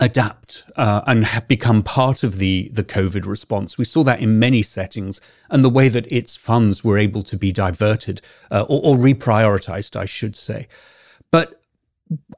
adapt 0.00 0.64
uh, 0.76 1.02
and 1.06 1.24
have 1.24 1.46
become 1.48 1.82
part 1.82 2.22
of 2.22 2.38
the, 2.38 2.68
the 2.72 2.84
COVID 2.84 3.26
response. 3.26 3.78
We 3.78 3.84
saw 3.84 4.02
that 4.04 4.20
in 4.20 4.38
many 4.38 4.62
settings 4.62 5.20
and 5.50 5.62
the 5.62 5.70
way 5.70 5.88
that 5.88 6.10
its 6.10 6.36
funds 6.36 6.82
were 6.82 6.98
able 6.98 7.22
to 7.22 7.36
be 7.36 7.52
diverted 7.52 8.20
uh, 8.50 8.62
or, 8.68 8.80
or 8.82 8.96
reprioritized, 8.96 9.96
I 9.96 10.04
should 10.04 10.36
say. 10.36 10.68
But 11.30 11.60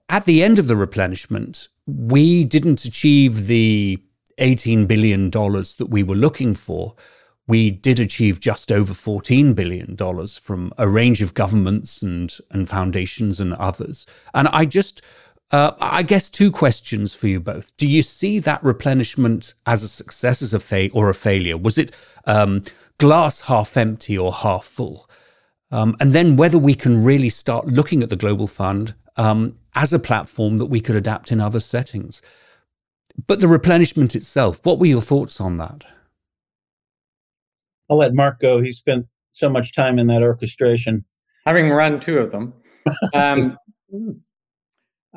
at 0.09 0.25
the 0.25 0.43
end 0.43 0.59
of 0.59 0.67
the 0.67 0.77
replenishment, 0.77 1.69
we 1.87 2.45
didn't 2.45 2.85
achieve 2.85 3.47
the 3.47 4.03
$18 4.39 4.87
billion 4.87 5.31
that 5.31 5.87
we 5.89 6.03
were 6.03 6.15
looking 6.15 6.55
for, 6.55 6.95
we 7.47 7.71
did 7.71 8.01
achieve 8.01 8.41
just 8.41 8.73
over 8.73 8.93
$14 8.93 9.55
billion 9.55 9.97
from 10.41 10.73
a 10.79 10.89
range 10.89 11.23
of 11.23 11.35
governments 11.35 12.03
and, 12.03 12.37
and 12.51 12.69
foundations 12.69 13.41
and 13.41 13.55
others. 13.55 14.07
And 14.35 14.49
I 14.49 14.65
just, 14.65 15.01
uh, 15.53 15.73
I 15.81 16.03
guess, 16.03 16.29
two 16.29 16.51
questions 16.51 17.15
for 17.15 17.29
you 17.29 17.39
both. 17.39 17.77
Do 17.77 17.89
you 17.89 18.03
see 18.03 18.41
that 18.41 18.63
replenishment 18.65 19.55
as 19.65 19.85
a 19.85 19.89
success, 19.89 20.43
as 20.43 20.55
a 20.55 20.61
fa- 20.61 20.91
or 20.93 21.09
a 21.09 21.15
failure? 21.15 21.57
Was 21.57 21.79
it 21.79 21.95
um, 22.25 22.63
glass 22.99 23.43
half 23.43 23.77
empty 23.77 24.19
or 24.19 24.33
half 24.33 24.65
full? 24.65 25.09
Um, 25.71 25.97
and 26.01 26.13
then 26.13 26.37
whether 26.37 26.59
we 26.59 26.75
can 26.75 27.05
really 27.05 27.29
start 27.29 27.67
looking 27.67 28.03
at 28.03 28.09
the 28.09 28.17
Global 28.17 28.47
Fund 28.47 28.95
um, 29.17 29.57
as 29.77 29.93
a 29.93 29.99
platform 29.99 30.57
that 30.59 30.67
we 30.67 30.81
could 30.81 30.97
adapt 30.97 31.31
in 31.31 31.41
other 31.41 31.61
settings. 31.61 32.23
But 33.27 33.41
the 33.41 33.47
replenishment 33.47 34.17
itself, 34.17 34.65
what 34.65 34.79
were 34.79 34.87
your 34.87 35.03
thoughts 35.03 35.41
on 35.41 35.59
that? 35.59 35.85
I'll 37.89 37.99
let 37.99 38.15
Mark 38.15 38.41
go. 38.41 38.61
He 38.61 38.73
spent 38.73 39.07
so 39.33 39.49
much 39.49 39.75
time 39.75 39.99
in 39.99 40.07
that 40.09 40.23
orchestration. 40.23 41.05
Having 41.45 41.71
run 41.71 42.01
two 42.01 42.19
of 42.19 42.33
them. 42.33 42.55
Um, 43.15 43.59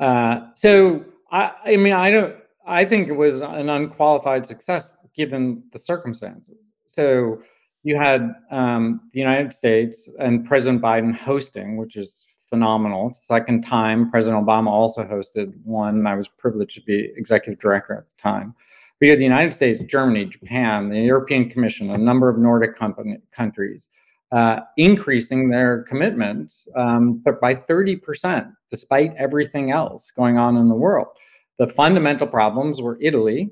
uh, 0.00 0.40
so, 0.56 1.04
I, 1.30 1.52
I 1.66 1.76
mean, 1.76 1.92
I 1.92 2.10
don't, 2.10 2.34
I 2.66 2.84
think 2.84 3.06
it 3.06 3.12
was 3.12 3.42
an 3.42 3.68
unqualified 3.68 4.44
success 4.44 4.96
given 5.14 5.62
the 5.72 5.78
circumstances. 5.78 6.56
So, 6.88 7.40
you 7.84 7.96
had 7.96 8.34
um, 8.50 9.02
the 9.12 9.20
United 9.20 9.52
States 9.52 10.08
and 10.18 10.44
President 10.44 10.82
Biden 10.82 11.14
hosting, 11.14 11.76
which 11.76 11.96
is 11.96 12.26
phenomenal. 12.50 13.14
Second 13.14 13.62
time, 13.62 14.10
President 14.10 14.44
Obama 14.44 14.68
also 14.68 15.04
hosted 15.04 15.52
one. 15.64 16.06
I 16.06 16.14
was 16.14 16.28
privileged 16.28 16.74
to 16.74 16.82
be 16.82 17.12
executive 17.16 17.60
director 17.60 17.94
at 17.94 18.08
the 18.08 18.14
time. 18.20 18.54
We 19.00 19.08
had 19.08 19.18
the 19.18 19.24
United 19.24 19.54
States, 19.54 19.82
Germany, 19.84 20.26
Japan, 20.26 20.90
the 20.90 21.00
European 21.00 21.48
Commission, 21.48 21.90
a 21.90 21.96
number 21.96 22.28
of 22.28 22.36
Nordic 22.36 22.76
company, 22.76 23.16
countries 23.32 23.88
uh, 24.32 24.60
increasing 24.76 25.48
their 25.48 25.82
commitments 25.82 26.68
um, 26.76 27.20
by 27.40 27.54
30%, 27.54 28.52
despite 28.70 29.14
everything 29.16 29.72
else 29.72 30.10
going 30.12 30.38
on 30.38 30.56
in 30.56 30.68
the 30.68 30.74
world. 30.74 31.08
The 31.58 31.66
fundamental 31.66 32.26
problems 32.26 32.80
were 32.80 32.96
Italy 33.00 33.50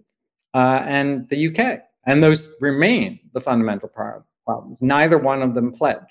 uh, 0.55 0.83
and 0.85 1.29
the 1.29 1.49
UK, 1.49 1.81
and 2.07 2.23
those 2.23 2.55
remain 2.61 3.19
the 3.35 3.41
fundamental 3.41 3.89
pro- 3.89 4.25
problems. 4.47 4.81
Neither 4.81 5.19
one 5.19 5.43
of 5.43 5.55
them 5.55 5.73
pledged. 5.73 6.07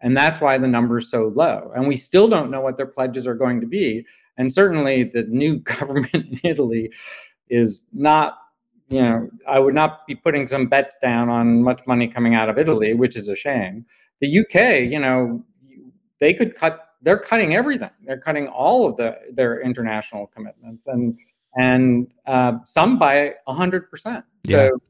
And 0.00 0.16
that's 0.16 0.40
why 0.40 0.58
the 0.58 0.68
number 0.68 0.98
is 0.98 1.10
so 1.10 1.32
low. 1.34 1.72
And 1.74 1.86
we 1.86 1.96
still 1.96 2.28
don't 2.28 2.50
know 2.50 2.60
what 2.60 2.76
their 2.76 2.86
pledges 2.86 3.26
are 3.26 3.34
going 3.34 3.60
to 3.60 3.66
be. 3.66 4.06
And 4.38 4.52
certainly 4.52 5.04
the 5.04 5.24
new 5.24 5.58
government 5.58 6.14
in 6.14 6.40
Italy 6.42 6.90
is 7.48 7.84
not, 7.92 8.38
you 8.88 9.02
know, 9.02 9.28
I 9.46 9.58
would 9.58 9.74
not 9.74 10.06
be 10.06 10.14
putting 10.14 10.48
some 10.48 10.66
bets 10.66 10.96
down 11.02 11.28
on 11.28 11.62
much 11.62 11.80
money 11.86 12.08
coming 12.08 12.34
out 12.34 12.48
of 12.48 12.58
Italy, 12.58 12.94
which 12.94 13.16
is 13.16 13.28
a 13.28 13.36
shame. 13.36 13.84
The 14.20 14.40
UK, 14.40 14.90
you 14.90 14.98
know, 14.98 15.44
they 16.20 16.34
could 16.34 16.54
cut, 16.54 16.88
they're 17.02 17.18
cutting 17.18 17.54
everything. 17.54 17.90
They're 18.04 18.20
cutting 18.20 18.48
all 18.48 18.86
of 18.86 18.96
the, 18.96 19.16
their 19.32 19.60
international 19.60 20.26
commitments 20.28 20.86
and, 20.86 21.18
and 21.56 22.08
uh, 22.26 22.58
some 22.64 22.98
by 22.98 23.34
100%. 23.48 24.22
Yeah. 24.44 24.68
So 24.68 24.80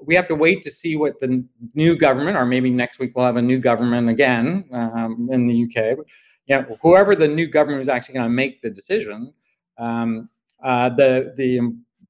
we 0.00 0.14
have 0.14 0.28
to 0.28 0.34
wait 0.34 0.62
to 0.64 0.70
see 0.70 0.96
what 0.96 1.18
the 1.20 1.44
new 1.74 1.96
government, 1.96 2.36
or 2.36 2.46
maybe 2.46 2.70
next 2.70 2.98
week 2.98 3.12
we'll 3.14 3.26
have 3.26 3.36
a 3.36 3.42
new 3.42 3.58
government 3.58 4.08
again 4.08 4.64
um, 4.72 5.28
in 5.30 5.46
the 5.46 5.64
UK. 5.64 5.98
Yeah, 6.46 6.64
whoever 6.82 7.16
the 7.16 7.28
new 7.28 7.46
government 7.46 7.82
is 7.82 7.88
actually 7.88 8.14
going 8.14 8.26
to 8.26 8.30
make 8.30 8.62
the 8.62 8.70
decision, 8.70 9.32
um, 9.78 10.28
uh, 10.64 10.90
the 10.90 11.34
the 11.36 11.60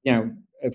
you 0.03 0.11
know, 0.11 0.31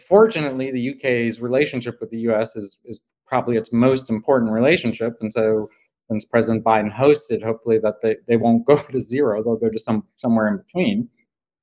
fortunately, 0.09 0.71
the 0.71 0.95
UK's 0.95 1.41
relationship 1.41 2.01
with 2.01 2.11
the 2.11 2.19
US 2.31 2.57
is 2.57 2.79
is 2.85 3.01
probably 3.27 3.57
its 3.57 3.73
most 3.73 4.11
important 4.11 4.51
relationship, 4.51 5.17
and 5.21 5.33
so 5.33 5.69
since 6.11 6.25
President 6.25 6.65
Biden 6.65 6.93
hosted, 6.93 7.43
hopefully 7.43 7.79
that 7.79 8.03
they, 8.03 8.17
they 8.27 8.37
won't 8.37 8.67
go 8.67 8.77
to 8.77 9.01
zero, 9.01 9.43
they'll 9.43 9.57
go 9.57 9.71
to 9.71 9.79
some 9.79 10.05
somewhere 10.17 10.49
in 10.49 10.59
between. 10.59 11.09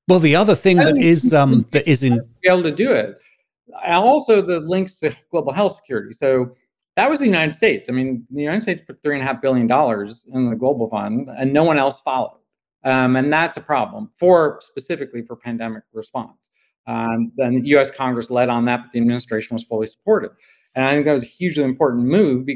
Well, 0.08 0.20
the 0.20 0.36
other 0.36 0.56
thing 0.56 0.78
that 0.78 0.98
is 0.98 1.34
um, 1.34 1.68
that 1.72 1.88
is 1.88 2.04
in 2.04 2.20
be 2.42 2.50
able 2.50 2.64
to 2.64 2.72
do 2.72 2.92
it 2.92 3.20
and 3.86 3.96
also 3.96 4.42
the 4.42 4.60
links 4.60 4.96
to 4.96 5.16
global 5.32 5.52
health 5.52 5.74
security. 5.74 6.14
So 6.14 6.56
that 6.96 7.10
was 7.10 7.20
the 7.20 7.26
United 7.26 7.56
States. 7.56 7.90
I 7.90 7.94
mean, 7.94 8.26
the 8.30 8.42
United 8.42 8.62
States 8.62 8.82
put 8.86 9.02
three 9.02 9.16
and 9.16 9.24
a 9.24 9.26
half 9.26 9.42
billion 9.42 9.68
dollars 9.68 10.26
in 10.34 10.50
the 10.50 10.56
global 10.56 10.90
fund, 10.90 11.30
and 11.38 11.54
no 11.54 11.64
one 11.64 11.78
else 11.78 12.02
followed. 12.02 12.40
Um, 12.84 13.16
and 13.16 13.32
that's 13.32 13.58
a 13.58 13.62
problem 13.62 14.12
for 14.18 14.60
specifically 14.62 15.22
for 15.22 15.36
pandemic 15.36 15.84
response. 15.94 16.50
Um, 16.88 17.32
then 17.38 17.62
the 17.62 17.70
U.S. 17.70 17.92
Congress 17.92 18.30
led 18.30 18.50
on 18.50 18.66
that, 18.66 18.82
but 18.84 18.92
the 18.92 19.00
administration 19.00 19.56
was 19.56 19.64
fully 19.64 19.88
supportive. 19.88 20.32
And 20.76 20.86
I 20.86 20.92
think 20.92 21.06
that 21.06 21.14
was 21.14 21.24
a 21.24 21.28
hugely 21.28 21.64
important 21.64 22.06
move. 22.06 22.48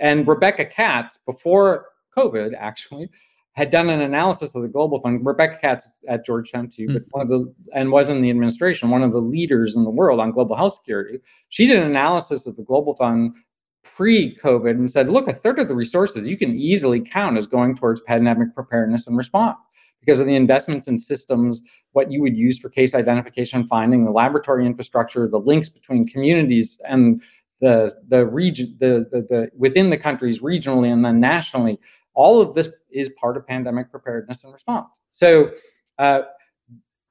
And 0.00 0.26
Rebecca 0.26 0.64
Katz, 0.66 1.18
before 1.26 1.86
COVID, 2.16 2.52
actually, 2.56 3.10
had 3.52 3.70
done 3.70 3.90
an 3.90 4.00
analysis 4.00 4.54
of 4.54 4.62
the 4.62 4.68
Global 4.68 5.00
Fund. 5.00 5.24
Rebecca 5.24 5.58
Katz 5.60 5.98
at 6.08 6.24
Georgetown 6.24 6.68
too, 6.68 6.88
but 6.92 7.02
one 7.10 7.22
of 7.22 7.28
the 7.28 7.54
and 7.74 7.92
was 7.92 8.08
in 8.08 8.22
the 8.22 8.30
administration, 8.30 8.90
one 8.90 9.02
of 9.02 9.12
the 9.12 9.20
leaders 9.20 9.76
in 9.76 9.84
the 9.84 9.90
world 9.90 10.20
on 10.20 10.32
global 10.32 10.56
health 10.56 10.74
security. 10.74 11.18
She 11.50 11.66
did 11.66 11.78
an 11.78 11.90
analysis 11.90 12.46
of 12.46 12.56
the 12.56 12.62
Global 12.62 12.94
Fund 12.94 13.36
pre-COVID 13.84 14.70
and 14.70 14.90
said, 14.90 15.08
look, 15.08 15.28
a 15.28 15.34
third 15.34 15.58
of 15.58 15.68
the 15.68 15.74
resources 15.74 16.26
you 16.26 16.36
can 16.36 16.54
easily 16.54 17.00
count 17.00 17.36
as 17.36 17.46
going 17.46 17.76
towards 17.76 18.00
pandemic 18.02 18.54
preparedness 18.54 19.06
and 19.06 19.16
response 19.16 19.58
because 20.00 20.18
of 20.18 20.26
the 20.26 20.34
investments 20.34 20.88
in 20.88 20.98
systems, 20.98 21.62
what 21.92 22.10
you 22.10 22.20
would 22.22 22.36
use 22.36 22.58
for 22.58 22.68
case 22.68 22.94
identification 22.94 23.66
finding, 23.68 24.04
the 24.04 24.10
laboratory 24.10 24.66
infrastructure, 24.66 25.28
the 25.28 25.38
links 25.38 25.68
between 25.68 26.06
communities 26.06 26.80
and 26.88 27.22
the 27.60 27.94
the 28.08 28.26
region, 28.26 28.76
the, 28.80 29.06
the, 29.12 29.20
the 29.22 29.50
within 29.56 29.90
the 29.90 29.96
countries 29.96 30.40
regionally 30.40 30.92
and 30.92 31.04
then 31.04 31.20
nationally 31.20 31.78
all 32.14 32.40
of 32.40 32.54
this 32.54 32.70
is 32.90 33.08
part 33.10 33.36
of 33.36 33.46
pandemic 33.46 33.90
preparedness 33.90 34.44
and 34.44 34.52
response. 34.52 35.00
So 35.10 35.52
uh, 35.98 36.22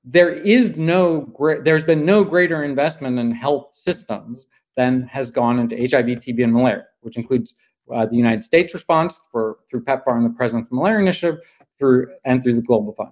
there 0.04 0.32
is 0.32 0.76
no 0.78 1.22
great, 1.22 1.64
there's 1.64 1.84
been 1.84 2.06
no 2.06 2.24
greater 2.24 2.64
investment 2.64 3.20
in 3.20 3.32
health 3.32 3.70
systems 3.74 4.48
than 4.78 5.04
has 5.04 5.32
gone 5.32 5.60
into 5.60 5.76
HIV, 5.76 6.06
TB, 6.06 6.44
and 6.44 6.54
malaria, 6.54 6.86
which 7.02 7.18
includes 7.18 7.54
uh, 7.94 8.06
the 8.06 8.16
United 8.16 8.44
States 8.44 8.74
response 8.74 9.20
for 9.32 9.58
through 9.70 9.84
PEPFAR 9.84 10.16
and 10.16 10.26
the 10.26 10.30
President's 10.32 10.72
Malaria 10.72 11.00
Initiative, 11.00 11.40
through 11.78 12.08
and 12.26 12.42
through 12.42 12.56
the 12.56 12.62
Global 12.62 12.94
Fund. 12.94 13.12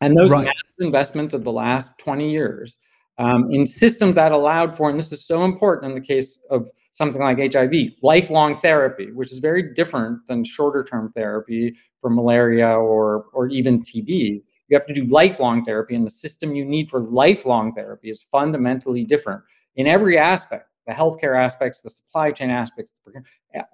And 0.00 0.16
those 0.16 0.30
right. 0.30 0.44
massive 0.44 0.74
investments 0.80 1.34
of 1.34 1.44
the 1.44 1.52
last 1.52 1.96
20 1.98 2.30
years 2.30 2.76
um, 3.18 3.50
in 3.50 3.66
systems 3.66 4.14
that 4.16 4.32
allowed 4.32 4.76
for, 4.76 4.90
and 4.90 4.98
this 4.98 5.12
is 5.12 5.24
so 5.24 5.44
important 5.44 5.92
in 5.92 5.98
the 5.98 6.06
case 6.06 6.38
of 6.50 6.70
something 6.96 7.20
like 7.20 7.52
HIV, 7.52 7.72
lifelong 8.02 8.58
therapy, 8.58 9.12
which 9.12 9.30
is 9.30 9.38
very 9.38 9.74
different 9.74 10.26
than 10.28 10.42
shorter 10.44 10.82
term 10.82 11.12
therapy 11.14 11.76
for 12.00 12.08
malaria 12.08 12.68
or, 12.68 13.26
or 13.34 13.48
even 13.48 13.82
TB. 13.82 14.42
You 14.68 14.76
have 14.78 14.86
to 14.86 14.94
do 14.94 15.04
lifelong 15.04 15.62
therapy, 15.62 15.94
and 15.94 16.06
the 16.06 16.10
system 16.10 16.56
you 16.56 16.64
need 16.64 16.88
for 16.88 17.00
lifelong 17.00 17.74
therapy 17.74 18.08
is 18.10 18.24
fundamentally 18.32 19.04
different 19.04 19.42
in 19.76 19.86
every 19.86 20.18
aspect 20.18 20.70
the 20.86 20.92
healthcare 20.92 21.36
aspects, 21.36 21.80
the 21.80 21.90
supply 21.90 22.30
chain 22.30 22.48
aspects, 22.48 22.94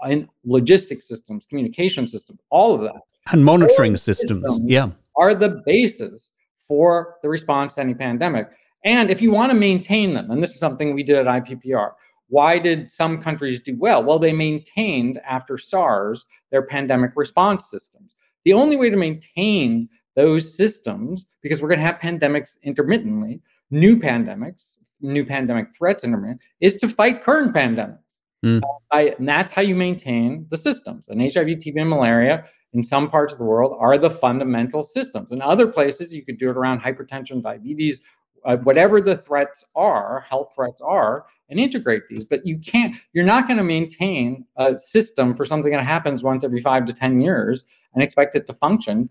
and 0.02 0.24
uh, 0.24 0.26
logistics 0.44 1.06
systems, 1.06 1.44
communication 1.44 2.06
systems, 2.06 2.40
all 2.50 2.74
of 2.74 2.80
that. 2.80 3.02
And 3.30 3.44
monitoring 3.44 3.98
systems, 3.98 4.42
systems, 4.48 4.60
yeah. 4.64 4.88
Are 5.16 5.34
the 5.34 5.62
basis 5.66 6.30
for 6.68 7.16
the 7.22 7.28
response 7.28 7.74
to 7.74 7.82
any 7.82 7.92
pandemic. 7.92 8.48
And 8.86 9.10
if 9.10 9.20
you 9.20 9.30
want 9.30 9.52
to 9.52 9.54
maintain 9.54 10.14
them, 10.14 10.30
and 10.30 10.42
this 10.42 10.52
is 10.52 10.58
something 10.58 10.94
we 10.94 11.02
did 11.02 11.16
at 11.16 11.26
IPPR, 11.26 11.92
why 12.32 12.58
did 12.58 12.90
some 12.90 13.20
countries 13.20 13.60
do 13.60 13.76
well? 13.78 14.02
Well, 14.02 14.18
they 14.18 14.32
maintained 14.32 15.20
after 15.26 15.58
SARS 15.58 16.24
their 16.50 16.62
pandemic 16.62 17.10
response 17.14 17.68
systems. 17.68 18.14
The 18.46 18.54
only 18.54 18.74
way 18.74 18.88
to 18.88 18.96
maintain 18.96 19.86
those 20.16 20.56
systems, 20.56 21.26
because 21.42 21.60
we're 21.60 21.68
going 21.68 21.80
to 21.80 21.84
have 21.84 21.96
pandemics 21.96 22.56
intermittently, 22.62 23.42
new 23.70 23.98
pandemics, 23.98 24.78
new 25.02 25.26
pandemic 25.26 25.66
threats 25.76 26.04
intermittent, 26.04 26.40
is 26.62 26.76
to 26.76 26.88
fight 26.88 27.22
current 27.22 27.54
pandemics. 27.54 27.98
Mm. 28.42 28.62
Uh, 28.90 29.10
and 29.18 29.28
that's 29.28 29.52
how 29.52 29.60
you 29.60 29.74
maintain 29.74 30.46
the 30.50 30.56
systems. 30.56 31.08
And 31.08 31.20
HIV, 31.20 31.46
TB, 31.46 31.82
and 31.82 31.90
malaria 31.90 32.46
in 32.72 32.82
some 32.82 33.10
parts 33.10 33.34
of 33.34 33.40
the 33.40 33.44
world 33.44 33.76
are 33.78 33.98
the 33.98 34.08
fundamental 34.08 34.82
systems. 34.82 35.32
In 35.32 35.42
other 35.42 35.66
places, 35.66 36.14
you 36.14 36.24
could 36.24 36.38
do 36.38 36.48
it 36.48 36.56
around 36.56 36.80
hypertension, 36.80 37.42
diabetes, 37.42 38.00
uh, 38.44 38.56
whatever 38.58 39.00
the 39.00 39.16
threats 39.16 39.64
are, 39.74 40.20
health 40.28 40.52
threats 40.54 40.80
are, 40.80 41.26
and 41.48 41.60
integrate 41.60 42.02
these. 42.08 42.24
But 42.24 42.46
you 42.46 42.58
can't, 42.58 42.94
you're 43.12 43.24
not 43.24 43.46
going 43.46 43.58
to 43.58 43.64
maintain 43.64 44.44
a 44.56 44.76
system 44.76 45.34
for 45.34 45.44
something 45.44 45.72
that 45.72 45.84
happens 45.84 46.22
once 46.22 46.44
every 46.44 46.60
five 46.60 46.86
to 46.86 46.92
10 46.92 47.20
years 47.20 47.64
and 47.94 48.02
expect 48.02 48.34
it 48.34 48.46
to 48.46 48.54
function. 48.54 49.08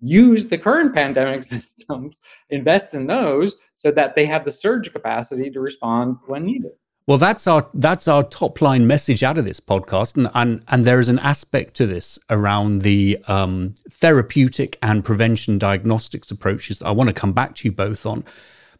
Use 0.00 0.46
the 0.46 0.58
current 0.58 0.94
pandemic 0.94 1.42
systems, 1.44 2.20
invest 2.50 2.94
in 2.94 3.06
those 3.06 3.56
so 3.74 3.90
that 3.90 4.14
they 4.14 4.26
have 4.26 4.44
the 4.44 4.52
surge 4.52 4.92
capacity 4.92 5.50
to 5.50 5.60
respond 5.60 6.16
when 6.26 6.44
needed. 6.44 6.72
Well, 7.06 7.18
that's 7.18 7.46
our 7.46 7.68
that's 7.72 8.08
our 8.08 8.24
top 8.24 8.60
line 8.60 8.88
message 8.88 9.22
out 9.22 9.38
of 9.38 9.44
this 9.44 9.60
podcast, 9.60 10.16
and 10.16 10.28
and, 10.34 10.62
and 10.66 10.84
there 10.84 10.98
is 10.98 11.08
an 11.08 11.20
aspect 11.20 11.74
to 11.74 11.86
this 11.86 12.18
around 12.28 12.82
the 12.82 13.18
um, 13.28 13.76
therapeutic 13.88 14.76
and 14.82 15.04
prevention 15.04 15.56
diagnostics 15.56 16.32
approaches. 16.32 16.82
I 16.82 16.90
want 16.90 17.08
to 17.08 17.14
come 17.14 17.32
back 17.32 17.54
to 17.56 17.68
you 17.68 17.72
both 17.72 18.06
on, 18.06 18.24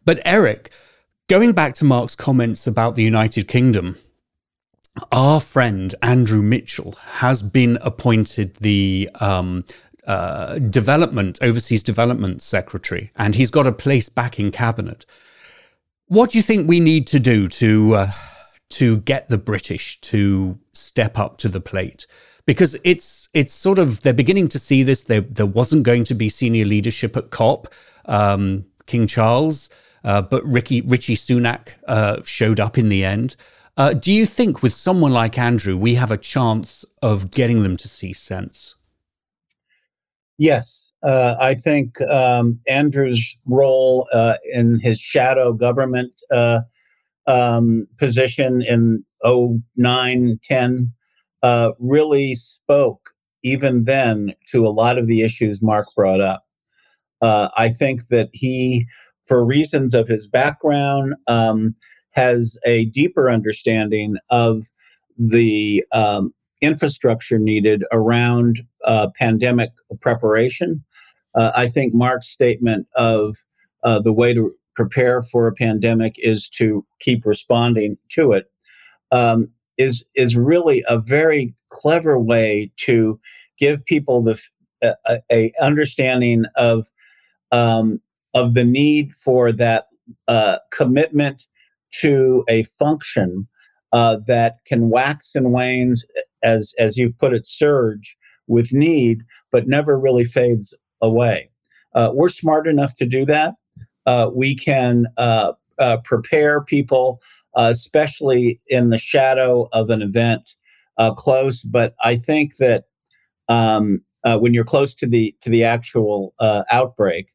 but 0.03 0.19
Eric, 0.25 0.71
going 1.29 1.53
back 1.53 1.73
to 1.75 1.85
Mark's 1.85 2.15
comments 2.15 2.67
about 2.67 2.95
the 2.95 3.03
United 3.03 3.47
Kingdom, 3.47 3.97
our 5.13 5.39
friend 5.39 5.95
Andrew 6.01 6.41
Mitchell 6.41 6.95
has 7.19 7.41
been 7.41 7.77
appointed 7.81 8.55
the 8.55 9.09
um, 9.21 9.63
uh, 10.05 10.59
development 10.59 11.39
overseas 11.41 11.81
development 11.81 12.41
secretary, 12.41 13.09
and 13.15 13.35
he's 13.35 13.51
got 13.51 13.65
a 13.65 13.71
place 13.71 14.09
back 14.09 14.37
in 14.37 14.51
cabinet. 14.51 15.05
What 16.07 16.31
do 16.31 16.37
you 16.37 16.41
think 16.41 16.67
we 16.67 16.79
need 16.79 17.05
to 17.07 17.19
do 17.19 17.47
to 17.47 17.95
uh, 17.95 18.11
to 18.69 18.97
get 18.97 19.27
the 19.27 19.37
British 19.37 19.99
to 20.01 20.57
step 20.73 21.17
up 21.19 21.37
to 21.39 21.49
the 21.49 21.61
plate? 21.61 22.07
Because 22.45 22.77
it's 22.83 23.27
it's 23.33 23.53
sort 23.53 23.77
of 23.77 24.01
they're 24.01 24.13
beginning 24.13 24.47
to 24.49 24.59
see 24.59 24.83
this. 24.83 25.03
There 25.03 25.21
there 25.21 25.45
wasn't 25.45 25.83
going 25.83 26.05
to 26.05 26.15
be 26.15 26.29
senior 26.29 26.65
leadership 26.65 27.17
at 27.17 27.29
COP. 27.29 27.67
Um, 28.05 28.65
King 28.85 29.05
Charles, 29.05 29.69
uh, 30.05 30.21
but 30.21 30.45
Ricky 30.45 30.81
Rishi 30.81 31.15
Sunak 31.15 31.73
uh, 31.87 32.21
showed 32.23 32.59
up 32.59 32.77
in 32.77 32.89
the 32.89 33.03
end. 33.03 33.35
Uh, 33.75 33.93
do 33.93 34.11
you 34.11 34.25
think 34.25 34.63
with 34.63 34.73
someone 34.73 35.11
like 35.11 35.37
Andrew, 35.37 35.77
we 35.77 35.95
have 35.95 36.09
a 36.09 36.17
chance 36.17 36.83
of 37.01 37.29
getting 37.29 37.61
them 37.61 37.77
to 37.77 37.87
see 37.87 38.13
sense? 38.13 38.75
Yes, 40.37 40.86
uh, 41.03 41.35
I 41.39 41.55
think 41.55 42.01
um, 42.01 42.59
Andrew's 42.67 43.37
role 43.45 44.07
uh, 44.13 44.35
in 44.51 44.79
his 44.79 44.99
shadow 44.99 45.53
government 45.53 46.11
uh, 46.31 46.59
um, 47.27 47.87
position 47.97 48.61
in 48.61 49.03
09, 49.23 50.39
10 50.43 50.93
uh, 51.43 51.71
really 51.79 52.35
spoke 52.35 53.11
even 53.43 53.85
then 53.85 54.33
to 54.51 54.65
a 54.65 54.69
lot 54.69 54.97
of 54.97 55.07
the 55.07 55.21
issues 55.21 55.61
Mark 55.61 55.87
brought 55.95 56.21
up. 56.21 56.43
Uh, 57.21 57.49
I 57.55 57.69
think 57.69 58.07
that 58.09 58.29
he, 58.33 58.85
for 59.25 59.45
reasons 59.45 59.93
of 59.93 60.07
his 60.07 60.27
background, 60.27 61.15
um, 61.27 61.75
has 62.11 62.57
a 62.65 62.85
deeper 62.85 63.29
understanding 63.29 64.17
of 64.29 64.63
the 65.17 65.83
um, 65.91 66.33
infrastructure 66.61 67.37
needed 67.37 67.83
around 67.91 68.59
uh, 68.85 69.07
pandemic 69.17 69.69
preparation. 70.01 70.83
Uh, 71.37 71.51
I 71.55 71.69
think 71.69 71.93
Mark's 71.93 72.29
statement 72.29 72.87
of 72.95 73.37
uh, 73.83 73.99
the 73.99 74.11
way 74.11 74.33
to 74.33 74.53
prepare 74.75 75.23
for 75.23 75.47
a 75.47 75.53
pandemic 75.53 76.15
is 76.17 76.49
to 76.49 76.85
keep 76.99 77.25
responding 77.25 77.97
to 78.09 78.33
it 78.33 78.51
um, 79.11 79.49
is 79.77 80.03
is 80.15 80.35
really 80.35 80.83
a 80.87 80.97
very 80.97 81.53
clever 81.69 82.19
way 82.19 82.71
to 82.77 83.19
give 83.59 83.85
people 83.85 84.21
the 84.21 84.39
a, 84.81 85.21
a 85.31 85.53
understanding 85.61 86.45
of 86.55 86.87
um, 87.51 88.01
of 88.33 88.53
the 88.53 88.63
need 88.63 89.13
for 89.13 89.51
that 89.51 89.87
uh, 90.27 90.57
commitment 90.71 91.45
to 91.91 92.43
a 92.49 92.63
function 92.63 93.47
uh, 93.93 94.17
that 94.27 94.57
can 94.65 94.89
wax 94.89 95.33
and 95.35 95.51
wane, 95.51 95.95
as 96.43 96.73
as 96.79 96.97
you 96.97 97.13
put 97.19 97.33
it, 97.33 97.47
surge 97.47 98.17
with 98.47 98.73
need, 98.73 99.23
but 99.51 99.67
never 99.67 99.99
really 99.99 100.25
fades 100.25 100.73
away. 101.01 101.49
Uh, 101.93 102.11
we're 102.13 102.29
smart 102.29 102.67
enough 102.67 102.95
to 102.95 103.05
do 103.05 103.25
that. 103.25 103.55
Uh, 104.05 104.29
we 104.33 104.55
can 104.55 105.07
uh, 105.17 105.53
uh, 105.79 105.97
prepare 106.03 106.61
people, 106.61 107.21
especially 107.55 108.59
in 108.67 108.89
the 108.89 108.97
shadow 108.97 109.67
of 109.73 109.89
an 109.89 110.01
event 110.01 110.41
close. 111.17 111.63
But 111.63 111.95
I 112.03 112.17
think 112.17 112.57
that 112.57 112.85
um, 113.49 114.01
when 114.23 114.53
you're 114.53 114.63
close 114.63 114.93
to 114.95 115.07
the 115.07 115.35
to 115.41 115.49
the 115.49 115.63
actual 115.63 116.33
outbreak, 116.71 117.27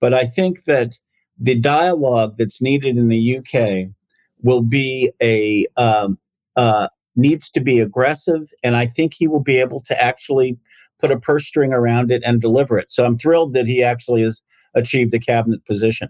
but 0.00 0.14
I 0.14 0.26
think 0.26 0.64
that 0.64 0.98
the 1.38 1.54
dialogue 1.54 2.34
that's 2.38 2.60
needed 2.60 2.96
in 2.96 3.08
the 3.08 3.38
UK 3.38 3.90
will 4.42 4.62
be 4.62 5.12
a 5.22 5.66
um, 5.76 6.18
uh, 6.56 6.88
needs 7.16 7.50
to 7.50 7.60
be 7.60 7.80
aggressive, 7.80 8.52
and 8.62 8.76
I 8.76 8.86
think 8.86 9.14
he 9.14 9.26
will 9.26 9.42
be 9.42 9.58
able 9.58 9.80
to 9.82 10.02
actually 10.02 10.58
put 11.00 11.10
a 11.10 11.18
purse 11.18 11.46
string 11.46 11.72
around 11.72 12.10
it 12.10 12.22
and 12.24 12.40
deliver 12.40 12.78
it. 12.78 12.90
So 12.90 13.04
I'm 13.04 13.18
thrilled 13.18 13.54
that 13.54 13.66
he 13.66 13.82
actually 13.82 14.22
has 14.22 14.42
achieved 14.74 15.14
a 15.14 15.18
cabinet 15.18 15.64
position. 15.64 16.08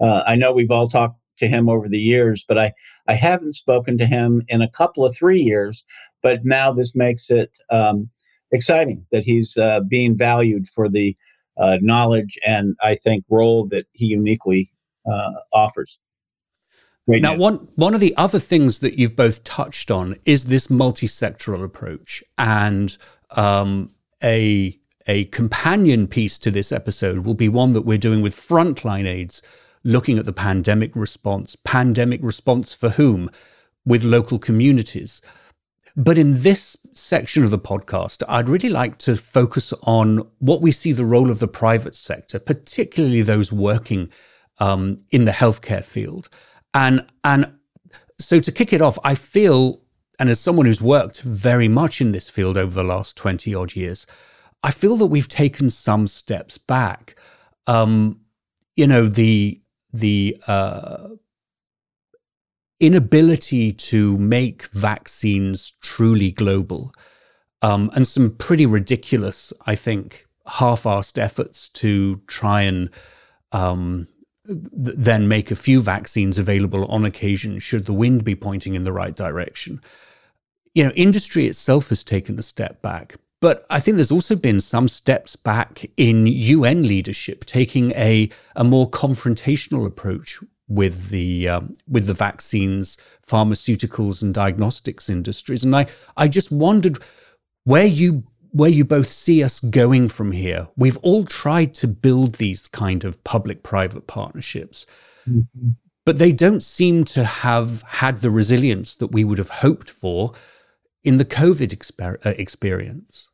Uh, 0.00 0.22
I 0.26 0.36
know 0.36 0.52
we've 0.52 0.70
all 0.70 0.88
talked 0.88 1.18
to 1.38 1.48
him 1.48 1.68
over 1.68 1.88
the 1.88 1.98
years, 1.98 2.44
but 2.46 2.58
I 2.58 2.72
I 3.08 3.14
haven't 3.14 3.54
spoken 3.54 3.98
to 3.98 4.06
him 4.06 4.42
in 4.48 4.62
a 4.62 4.70
couple 4.70 5.04
of 5.04 5.16
three 5.16 5.40
years. 5.40 5.84
But 6.22 6.44
now 6.44 6.72
this 6.72 6.94
makes 6.94 7.30
it 7.30 7.50
um, 7.70 8.08
exciting 8.50 9.04
that 9.12 9.24
he's 9.24 9.56
uh, 9.56 9.80
being 9.88 10.16
valued 10.16 10.68
for 10.68 10.88
the 10.88 11.16
uh, 11.56 11.76
knowledge 11.80 12.38
and 12.44 12.76
I 12.82 12.96
think 12.96 13.24
role 13.28 13.66
that 13.68 13.86
he 13.92 14.06
uniquely 14.06 14.72
uh, 15.10 15.32
offers. 15.52 15.98
Right 17.06 17.20
now, 17.20 17.32
now, 17.32 17.38
one 17.38 17.68
one 17.74 17.94
of 17.94 18.00
the 18.00 18.16
other 18.16 18.38
things 18.38 18.78
that 18.78 18.98
you've 18.98 19.14
both 19.14 19.44
touched 19.44 19.90
on 19.90 20.16
is 20.24 20.46
this 20.46 20.70
multi-sectoral 20.70 21.62
approach, 21.62 22.24
and 22.38 22.96
um, 23.30 23.90
a 24.24 24.80
a 25.06 25.26
companion 25.26 26.06
piece 26.08 26.38
to 26.38 26.50
this 26.50 26.72
episode 26.72 27.26
will 27.26 27.34
be 27.34 27.48
one 27.48 27.74
that 27.74 27.82
we're 27.82 27.98
doing 27.98 28.22
with 28.22 28.34
Frontline 28.34 29.06
AIDS, 29.06 29.42
looking 29.84 30.18
at 30.18 30.24
the 30.24 30.32
pandemic 30.32 30.96
response. 30.96 31.56
Pandemic 31.56 32.20
response 32.22 32.72
for 32.72 32.90
whom? 32.90 33.30
With 33.84 34.02
local 34.02 34.38
communities. 34.38 35.20
But 35.94 36.18
in 36.18 36.40
this 36.40 36.76
section 36.92 37.44
of 37.44 37.50
the 37.50 37.58
podcast, 37.58 38.22
I'd 38.28 38.48
really 38.48 38.70
like 38.70 38.96
to 38.98 39.14
focus 39.14 39.72
on 39.82 40.26
what 40.38 40.62
we 40.62 40.72
see 40.72 40.92
the 40.92 41.04
role 41.04 41.30
of 41.30 41.38
the 41.38 41.46
private 41.46 41.94
sector, 41.94 42.38
particularly 42.38 43.22
those 43.22 43.52
working 43.52 44.10
um, 44.58 45.02
in 45.10 45.26
the 45.26 45.32
healthcare 45.32 45.84
field. 45.84 46.28
And 46.72 47.06
and 47.22 47.52
so 48.18 48.40
to 48.40 48.50
kick 48.50 48.72
it 48.72 48.80
off, 48.80 48.98
I 49.04 49.14
feel, 49.14 49.82
and 50.18 50.28
as 50.30 50.40
someone 50.40 50.66
who's 50.66 50.82
worked 50.82 51.22
very 51.22 51.68
much 51.68 52.00
in 52.00 52.12
this 52.12 52.30
field 52.30 52.56
over 52.56 52.74
the 52.74 52.84
last 52.84 53.16
20 53.16 53.54
odd 53.54 53.74
years, 53.74 54.06
I 54.62 54.70
feel 54.70 54.96
that 54.96 55.06
we've 55.06 55.28
taken 55.28 55.70
some 55.70 56.06
steps 56.06 56.58
back. 56.58 57.16
Um, 57.66 58.20
you 58.76 58.86
know, 58.86 59.06
the 59.06 59.60
the 59.92 60.36
uh, 60.46 61.08
inability 62.80 63.72
to 63.72 64.18
make 64.18 64.64
vaccines 64.66 65.72
truly 65.80 66.30
global, 66.30 66.92
um, 67.62 67.90
and 67.94 68.06
some 68.06 68.30
pretty 68.30 68.66
ridiculous, 68.66 69.52
I 69.66 69.74
think, 69.74 70.26
half-assed 70.46 71.18
efforts 71.18 71.68
to 71.70 72.20
try 72.26 72.62
and 72.62 72.90
um, 73.52 74.08
then 74.46 75.26
make 75.26 75.50
a 75.50 75.56
few 75.56 75.80
vaccines 75.80 76.38
available 76.38 76.84
on 76.86 77.04
occasion 77.04 77.58
should 77.58 77.86
the 77.86 77.92
wind 77.92 78.24
be 78.24 78.34
pointing 78.34 78.74
in 78.74 78.84
the 78.84 78.92
right 78.92 79.16
direction. 79.16 79.80
You 80.74 80.84
know, 80.84 80.90
industry 80.90 81.46
itself 81.46 81.88
has 81.88 82.04
taken 82.04 82.38
a 82.38 82.42
step 82.42 82.82
back, 82.82 83.16
but 83.40 83.64
I 83.70 83.80
think 83.80 83.96
there's 83.96 84.10
also 84.10 84.36
been 84.36 84.60
some 84.60 84.88
steps 84.88 85.36
back 85.36 85.90
in 85.96 86.26
UN 86.26 86.82
leadership, 86.82 87.44
taking 87.44 87.92
a, 87.92 88.28
a 88.56 88.64
more 88.64 88.90
confrontational 88.90 89.86
approach 89.86 90.40
with 90.66 91.10
the 91.10 91.48
um, 91.48 91.76
with 91.86 92.06
the 92.06 92.14
vaccines, 92.14 92.96
pharmaceuticals, 93.26 94.22
and 94.22 94.32
diagnostics 94.32 95.10
industries. 95.10 95.64
And 95.64 95.76
I 95.76 95.86
I 96.16 96.28
just 96.28 96.50
wondered 96.50 96.98
where 97.64 97.86
you 97.86 98.24
where 98.54 98.70
you 98.70 98.84
both 98.84 99.08
see 99.08 99.42
us 99.42 99.58
going 99.58 100.08
from 100.08 100.30
here. 100.30 100.68
We've 100.76 100.96
all 100.98 101.24
tried 101.24 101.74
to 101.74 101.88
build 101.88 102.34
these 102.34 102.68
kind 102.68 103.02
of 103.02 103.22
public 103.24 103.64
private 103.64 104.06
partnerships, 104.06 104.86
mm-hmm. 105.28 105.70
but 106.06 106.18
they 106.18 106.30
don't 106.30 106.62
seem 106.62 107.02
to 107.06 107.24
have 107.24 107.82
had 107.82 108.20
the 108.20 108.30
resilience 108.30 108.94
that 108.94 109.08
we 109.08 109.24
would 109.24 109.38
have 109.38 109.48
hoped 109.48 109.90
for 109.90 110.34
in 111.02 111.16
the 111.16 111.24
COVID 111.24 111.70
exper- 111.76 112.24
uh, 112.24 112.34
experience. 112.38 113.32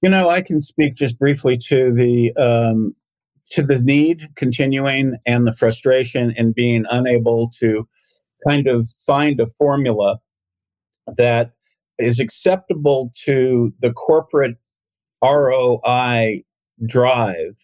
You 0.00 0.08
know, 0.08 0.30
I 0.30 0.40
can 0.40 0.58
speak 0.58 0.94
just 0.94 1.18
briefly 1.18 1.58
to 1.68 1.92
the 1.92 2.32
um, 2.36 2.96
to 3.50 3.62
the 3.62 3.78
need 3.78 4.26
continuing 4.36 5.18
and 5.26 5.46
the 5.46 5.52
frustration 5.52 6.32
and 6.38 6.54
being 6.54 6.86
unable 6.90 7.50
to 7.60 7.86
kind 8.48 8.66
of 8.66 8.88
find 9.06 9.38
a 9.38 9.46
formula 9.46 10.18
that 11.18 11.55
is 11.98 12.20
acceptable 12.20 13.12
to 13.24 13.72
the 13.80 13.92
corporate 13.92 14.56
ROI 15.22 16.44
drive 16.86 17.56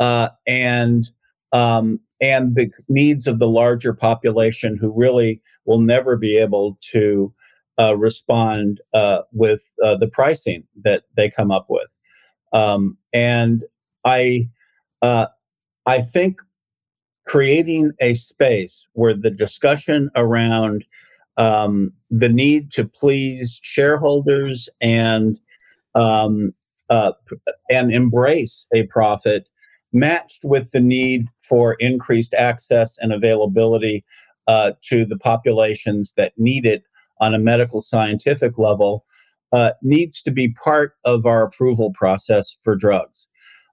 uh, 0.00 0.28
and 0.46 1.08
um, 1.52 2.00
and 2.20 2.54
the 2.54 2.70
needs 2.88 3.26
of 3.26 3.38
the 3.38 3.48
larger 3.48 3.94
population 3.94 4.76
who 4.76 4.92
really 4.92 5.40
will 5.64 5.80
never 5.80 6.16
be 6.16 6.36
able 6.36 6.78
to 6.92 7.32
uh, 7.78 7.96
respond 7.96 8.80
uh, 8.92 9.22
with 9.32 9.70
uh, 9.82 9.96
the 9.96 10.06
pricing 10.06 10.64
that 10.82 11.04
they 11.16 11.30
come 11.30 11.50
up 11.50 11.66
with. 11.68 11.88
Um, 12.52 12.98
and 13.12 13.64
I 14.04 14.48
uh, 15.02 15.26
I 15.86 16.02
think 16.02 16.40
creating 17.26 17.92
a 18.00 18.14
space 18.14 18.86
where 18.92 19.14
the 19.14 19.30
discussion 19.30 20.10
around 20.16 20.84
um, 21.36 21.92
the 22.10 22.28
need 22.28 22.72
to 22.72 22.84
please 22.84 23.60
shareholders 23.62 24.68
and 24.80 25.38
um, 25.94 26.52
uh, 26.88 27.12
and 27.70 27.92
embrace 27.92 28.66
a 28.74 28.84
profit 28.84 29.48
matched 29.92 30.44
with 30.44 30.70
the 30.72 30.80
need 30.80 31.26
for 31.40 31.74
increased 31.74 32.34
access 32.34 32.96
and 32.98 33.12
availability 33.12 34.04
uh, 34.46 34.72
to 34.82 35.04
the 35.04 35.16
populations 35.16 36.14
that 36.16 36.32
need 36.36 36.66
it 36.66 36.82
on 37.20 37.34
a 37.34 37.38
medical 37.38 37.80
scientific 37.80 38.58
level 38.58 39.04
uh, 39.52 39.72
needs 39.82 40.22
to 40.22 40.30
be 40.30 40.48
part 40.62 40.94
of 41.04 41.26
our 41.26 41.42
approval 41.42 41.92
process 41.92 42.56
for 42.62 42.76
drugs. 42.76 43.28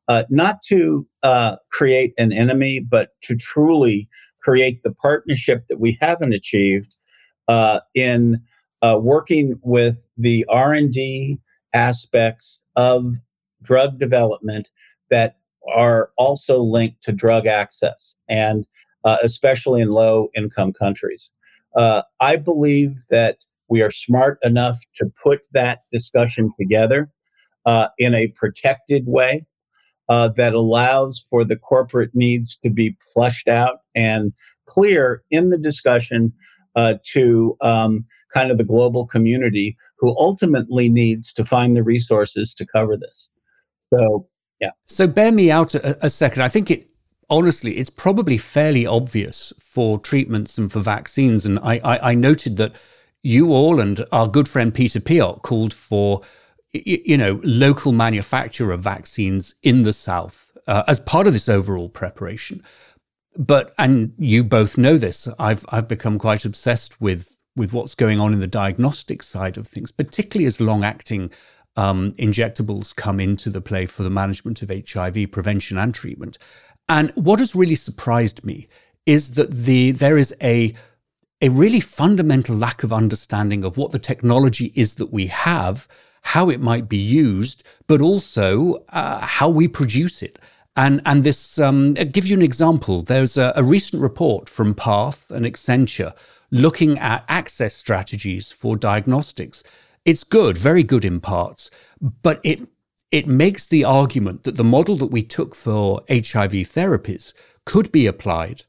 Uh, 0.07 0.23
not 0.29 0.61
to 0.61 1.05
uh, 1.23 1.57
create 1.71 2.13
an 2.17 2.31
enemy, 2.31 2.79
but 2.79 3.09
to 3.21 3.35
truly 3.35 4.07
create 4.41 4.81
the 4.83 4.93
partnership 4.93 5.65
that 5.67 5.79
we 5.79 5.97
haven't 5.99 6.33
achieved 6.33 6.95
uh, 7.47 7.79
in 7.95 8.41
uh, 8.81 8.97
working 9.01 9.59
with 9.63 10.05
the 10.17 10.45
r&d 10.49 11.39
aspects 11.73 12.63
of 12.75 13.15
drug 13.61 13.99
development 13.99 14.69
that 15.09 15.37
are 15.73 16.11
also 16.17 16.59
linked 16.59 17.01
to 17.03 17.11
drug 17.11 17.47
access 17.47 18.15
and 18.29 18.65
uh, 19.03 19.17
especially 19.23 19.81
in 19.81 19.89
low 19.89 20.29
income 20.35 20.73
countries. 20.73 21.31
Uh, 21.75 22.01
i 22.19 22.35
believe 22.35 23.03
that 23.09 23.37
we 23.69 23.81
are 23.81 23.91
smart 23.91 24.37
enough 24.43 24.79
to 24.95 25.11
put 25.21 25.41
that 25.51 25.81
discussion 25.91 26.51
together 26.59 27.09
uh, 27.65 27.87
in 27.97 28.15
a 28.15 28.27
protected 28.27 29.05
way 29.07 29.45
uh, 30.09 30.29
that 30.29 30.53
allows 30.53 31.25
for 31.29 31.43
the 31.43 31.55
corporate 31.55 32.11
needs 32.13 32.55
to 32.63 32.69
be 32.69 32.95
flushed 33.13 33.47
out 33.47 33.79
and 33.93 34.31
clear 34.65 35.21
in 35.31 35.49
the 35.49 35.57
discussion 35.57 36.31
uh, 36.76 36.95
to 37.13 37.57
um, 37.61 38.05
kind 38.34 38.51
of 38.51 38.57
the 38.57 38.63
global 38.63 39.05
community 39.05 39.78
who 39.99 40.09
ultimately 40.18 40.89
needs 40.89 41.34
to 41.34 41.45
find 41.45 41.76
the 41.76 41.84
resources 41.84 42.53
to 42.55 42.65
cover 42.65 42.97
this. 42.97 43.30
So, 43.93 44.28
yeah. 44.59 44.72
So, 44.88 45.07
bear 45.07 45.32
me 45.32 45.49
out 45.49 45.76
a, 45.76 46.05
a 46.05 46.09
second. 46.09 46.41
I 46.43 46.49
think 46.49 46.70
it. 46.70 46.89
honestly, 47.30 47.78
it's 47.78 47.89
probably 47.89 48.38
fairly 48.38 48.86
obvious 48.86 49.53
for 49.59 49.99
treatments 49.99 50.57
and 50.57 50.72
for 50.72 50.80
vaccines. 50.80 51.45
And 51.45 51.59
I, 51.59 51.80
I, 51.84 52.11
I 52.11 52.15
noted 52.15 52.57
that 52.57 52.76
you 53.24 53.51
all 53.51 53.80
and 53.80 54.05
our 54.11 54.28
good 54.28 54.47
friend 54.47 54.74
Peter 54.74 54.99
Piot 54.99 55.41
called 55.41 55.74
for, 55.74 56.22
you 56.72 57.18
know, 57.18 57.41
local 57.43 57.91
manufacture 57.91 58.72
of 58.72 58.82
vaccines 58.82 59.55
in 59.63 59.84
the 59.84 59.93
South 59.93 60.51
uh, 60.68 60.84
as 60.88 60.99
part 60.99 61.28
of 61.28 61.34
this 61.34 61.49
overall 61.49 61.89
preparation. 61.89 62.63
But 63.38 63.73
and 63.77 64.13
you 64.17 64.43
both 64.43 64.77
know 64.77 64.97
this. 64.97 65.27
I've 65.38 65.65
I've 65.69 65.88
become 65.88 66.17
quite 66.17 66.43
obsessed 66.43 66.99
with 66.99 67.38
with 67.55 67.71
what's 67.71 67.95
going 67.95 68.19
on 68.19 68.33
in 68.33 68.39
the 68.39 68.47
diagnostic 68.47 69.23
side 69.23 69.57
of 69.57 69.67
things, 69.67 69.91
particularly 69.91 70.45
as 70.45 70.59
long 70.59 70.83
acting 70.83 71.31
um, 71.75 72.13
injectables 72.13 72.95
come 72.95 73.19
into 73.19 73.49
the 73.49 73.61
play 73.61 73.85
for 73.85 74.03
the 74.03 74.09
management 74.09 74.61
of 74.61 74.69
HIV 74.69 75.31
prevention 75.31 75.77
and 75.77 75.93
treatment. 75.93 76.38
And 76.89 77.11
what 77.11 77.39
has 77.39 77.55
really 77.55 77.75
surprised 77.75 78.43
me 78.43 78.67
is 79.05 79.35
that 79.35 79.51
the 79.51 79.91
there 79.91 80.17
is 80.17 80.35
a 80.41 80.73
a 81.39 81.49
really 81.49 81.79
fundamental 81.79 82.55
lack 82.55 82.81
of 82.81 82.91
understanding 82.91 83.63
of 83.63 83.77
what 83.77 83.91
the 83.91 83.99
technology 83.99 84.71
is 84.73 84.95
that 84.95 85.13
we 85.13 85.27
have, 85.27 85.88
how 86.23 86.49
it 86.49 86.59
might 86.59 86.89
be 86.89 86.97
used, 86.97 87.63
but 87.85 88.01
also 88.01 88.83
uh, 88.89 89.23
how 89.23 89.47
we 89.47 89.67
produce 89.67 90.23
it. 90.23 90.39
And 90.78 91.01
and 91.05 91.23
this 91.23 91.59
um, 91.59 91.95
I'll 91.97 92.05
give 92.05 92.28
you 92.28 92.36
an 92.36 92.41
example. 92.43 93.01
There's 93.01 93.38
a, 93.38 93.51
a 93.55 93.63
recent 93.63 94.01
report 94.01 94.47
from 94.47 94.75
Path 94.75 95.30
and 95.32 95.45
Accenture 95.45 96.13
looking 96.51 96.97
at 96.99 97.25
access 97.28 97.73
strategies 97.73 98.51
for 98.51 98.78
diagnostics. 98.78 99.63
It's 100.05 100.23
good, 100.23 100.57
very 100.57 100.84
good 100.84 101.03
in 101.03 101.19
parts, 101.19 101.71
but 101.99 102.39
it 102.43 102.61
it 103.11 103.28
makes 103.28 103.65
the 103.65 103.84
argument 103.84 104.43
that 104.43 104.57
the 104.57 104.63
model 104.63 104.95
that 104.97 105.07
we 105.07 105.23
took 105.23 105.55
for 105.55 106.03
HIV 106.09 106.67
therapies 106.69 107.34
could 107.65 107.91
be 107.91 108.05
applied 108.05 108.65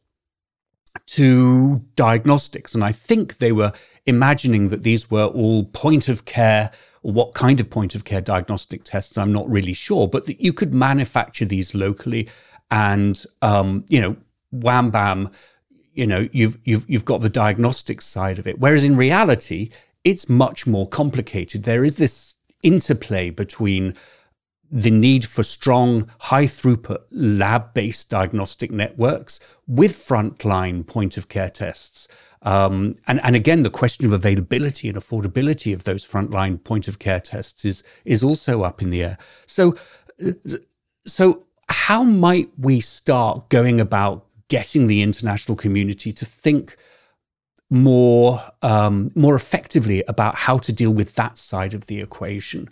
to 1.07 1.85
diagnostics. 1.95 2.75
And 2.75 2.85
I 2.85 2.93
think 2.93 3.39
they 3.39 3.53
were 3.53 3.73
imagining 4.07 4.69
that 4.69 4.83
these 4.83 5.11
were 5.11 5.27
all 5.27 5.65
point 5.65 6.09
of 6.09 6.25
care, 6.25 6.71
what 7.13 7.35
kind 7.35 7.61
of 7.61 7.71
point 7.71 7.95
of 7.95 8.05
care 8.05 8.21
diagnostic 8.21 8.85
tests, 8.85 9.17
I'm 9.17 9.33
not 9.33 9.49
really 9.49 9.75
sure, 9.75 10.09
but 10.09 10.27
that 10.27 10.41
you 10.41 10.53
could 10.53 10.75
manufacture 10.75 11.45
these 11.45 11.75
locally 11.75 12.29
and, 12.71 13.25
um, 13.41 13.85
you 13.89 14.01
know, 14.01 14.17
wham 14.51 14.91
bam, 14.91 15.31
you 15.95 16.07
know, 16.07 16.29
you've, 16.33 16.59
you've, 16.65 16.85
you've 16.89 17.05
got 17.05 17.21
the 17.21 17.29
diagnostic 17.29 18.03
side 18.03 18.39
of 18.39 18.47
it. 18.47 18.59
Whereas 18.59 18.85
in 18.85 18.97
reality, 18.97 19.71
it's 20.05 20.29
much 20.29 20.67
more 20.67 20.89
complicated. 20.89 21.65
There 21.65 21.85
is 21.85 21.97
this 21.97 22.37
interplay 22.63 23.31
between 23.31 23.95
the 24.71 24.91
need 24.91 25.25
for 25.25 25.43
strong, 25.43 26.11
high 26.19 26.45
throughput 26.45 27.05
lab 27.11 27.73
based 27.73 28.11
diagnostic 28.11 28.71
networks 28.71 29.41
with 29.67 29.93
frontline 29.93 30.87
point 30.87 31.17
of 31.17 31.29
care 31.29 31.51
tests. 31.51 32.07
Um, 32.43 32.95
and, 33.07 33.21
and 33.23 33.35
again, 33.35 33.63
the 33.63 33.71
question 33.71 34.07
of 34.07 34.13
availability 34.13 34.89
and 34.89 34.97
affordability 34.97 35.75
of 35.75 35.85
those 35.85 36.07
frontline 36.07 36.63
point 36.63 36.89
of 36.89 36.99
care 36.99 37.21
tests 37.21 37.65
is, 37.65 37.83
is 38.05 38.23
also 38.23 38.63
up 38.63 38.81
in 38.81 38.91
the 38.91 39.03
air. 39.03 39.19
So, 39.47 39.77
so, 41.05 41.45
how 41.69 42.03
might 42.03 42.49
we 42.59 42.81
start 42.81 43.49
going 43.51 43.81
about 43.81 44.25
getting 44.49 44.87
the 44.87 45.03
international 45.03 45.57
community 45.57 46.13
to 46.13 46.25
think 46.25 46.77
more, 47.71 48.43
um, 48.63 49.11
more 49.15 49.35
effectively 49.35 50.03
about 50.09 50.35
how 50.35 50.57
to 50.59 50.73
deal 50.73 50.93
with 50.93 51.15
that 51.17 51.37
side 51.37 51.75
of 51.75 51.87
the 51.87 52.01
equation? 52.01 52.69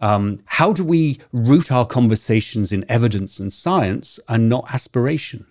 Um, 0.00 0.40
how 0.46 0.72
do 0.72 0.84
we 0.84 1.20
root 1.32 1.70
our 1.70 1.86
conversations 1.86 2.72
in 2.72 2.84
evidence 2.88 3.38
and 3.38 3.52
science 3.52 4.18
and 4.28 4.48
not 4.48 4.72
aspiration? 4.72 5.46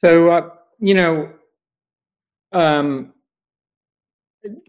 So, 0.00 0.30
uh, 0.30 0.50
you 0.78 0.94
know, 0.94 1.30
um, 2.52 3.12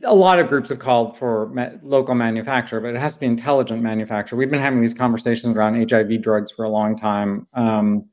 a 0.03 0.13
lot 0.13 0.39
of 0.39 0.47
groups 0.47 0.69
have 0.69 0.80
called 0.80 1.17
for 1.17 1.49
ma- 1.49 1.69
local 1.84 2.15
manufacture, 2.15 2.80
but 2.80 2.95
it 2.95 2.99
has 2.99 3.13
to 3.13 3.19
be 3.19 3.25
intelligent 3.25 3.82
manufacture. 3.82 4.36
We've 4.36 4.49
been 4.49 4.59
having 4.59 4.82
these 4.82 4.93
conversations 4.93 5.55
around 5.55 5.89
HIV 5.89 6.21
drugs 6.21 6.51
for 6.51 6.65
a 6.65 6.69
long 6.69 6.97
time. 6.97 7.47
Um, 7.53 8.05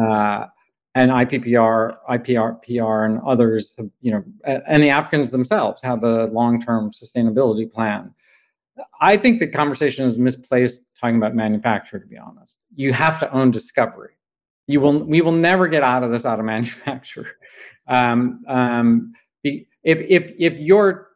uh, 0.00 0.46
and 0.94 1.10
IPPR, 1.10 1.96
IPR, 2.10 2.62
PR, 2.62 3.04
and 3.04 3.20
others, 3.26 3.74
have, 3.78 3.88
you 4.00 4.10
know, 4.10 4.24
and 4.66 4.82
the 4.82 4.90
Africans 4.90 5.30
themselves 5.30 5.80
have 5.82 6.02
a 6.02 6.26
long-term 6.26 6.90
sustainability 6.90 7.70
plan. 7.70 8.12
I 9.00 9.16
think 9.16 9.38
the 9.38 9.46
conversation 9.46 10.04
is 10.06 10.18
misplaced 10.18 10.80
talking 11.00 11.16
about 11.16 11.34
manufacture, 11.34 11.98
to 11.98 12.06
be 12.06 12.16
honest. 12.16 12.58
You 12.74 12.92
have 12.92 13.20
to 13.20 13.32
own 13.32 13.50
discovery. 13.50 14.14
You 14.66 14.80
will 14.80 15.04
we 15.04 15.20
will 15.20 15.32
never 15.32 15.66
get 15.68 15.82
out 15.82 16.02
of 16.02 16.10
this 16.10 16.26
out 16.26 16.38
of 16.38 16.44
manufacture. 16.44 17.26
Um, 17.88 18.44
um, 18.46 19.12
if 19.44 19.64
if 19.82 20.32
if 20.38 20.58
your 20.58 21.08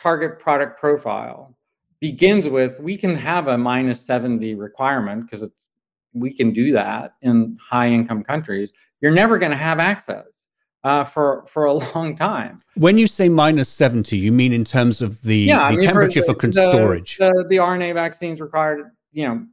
target 0.00 0.38
product 0.38 0.78
profile 0.78 1.56
begins 2.00 2.48
with 2.48 2.78
we 2.78 2.96
can 2.96 3.16
have 3.16 3.48
a 3.48 3.58
minus 3.58 4.00
70 4.00 4.54
requirement 4.54 5.24
because 5.24 5.42
it's 5.42 5.68
we 6.14 6.32
can 6.32 6.52
do 6.52 6.72
that 6.72 7.14
in 7.22 7.56
high 7.60 7.88
income 7.88 8.22
countries, 8.22 8.72
you're 9.00 9.12
never 9.12 9.38
going 9.38 9.50
to 9.50 9.58
have 9.58 9.78
access 9.78 10.48
uh, 10.84 11.04
for 11.04 11.44
for 11.48 11.64
a 11.66 11.72
long 11.94 12.16
time. 12.16 12.62
When 12.74 12.98
you 12.98 13.06
say 13.06 13.28
minus 13.28 13.68
seventy, 13.68 14.16
you 14.16 14.32
mean 14.32 14.52
in 14.52 14.64
terms 14.64 15.02
of 15.02 15.22
the, 15.22 15.36
yeah, 15.36 15.58
the 15.58 15.62
I 15.62 15.70
mean, 15.72 15.80
temperature 15.80 16.22
for, 16.22 16.34
the, 16.34 16.52
for 16.52 16.70
storage? 16.70 17.18
The, 17.18 17.46
the, 17.48 17.56
RNA 17.56 17.94
vaccines 17.94 18.40
required, 18.40 18.90
you 19.12 19.26
know, 19.26 19.46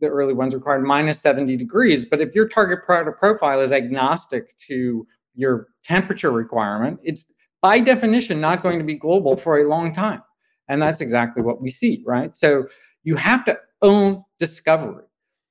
the 0.00 0.06
early 0.06 0.34
ones 0.34 0.54
required 0.54 0.82
minus 0.82 1.20
seventy 1.20 1.56
degrees. 1.56 2.04
But 2.04 2.20
if 2.20 2.34
your 2.34 2.48
target 2.48 2.84
product 2.84 3.18
profile 3.18 3.60
is 3.60 3.72
agnostic 3.72 4.56
to 4.68 5.06
your 5.34 5.68
temperature 5.84 6.30
requirement, 6.30 6.98
it's 7.02 7.26
by 7.62 7.80
definition 7.80 8.40
not 8.40 8.62
going 8.62 8.78
to 8.78 8.84
be 8.84 8.94
global 8.94 9.36
for 9.36 9.60
a 9.60 9.68
long 9.68 9.92
time, 9.92 10.22
and 10.68 10.80
that's 10.80 11.00
exactly 11.00 11.42
what 11.42 11.60
we 11.60 11.70
see, 11.70 12.02
right? 12.06 12.36
So 12.36 12.66
you 13.02 13.16
have 13.16 13.44
to 13.46 13.58
own 13.82 14.22
discovery, 14.38 15.04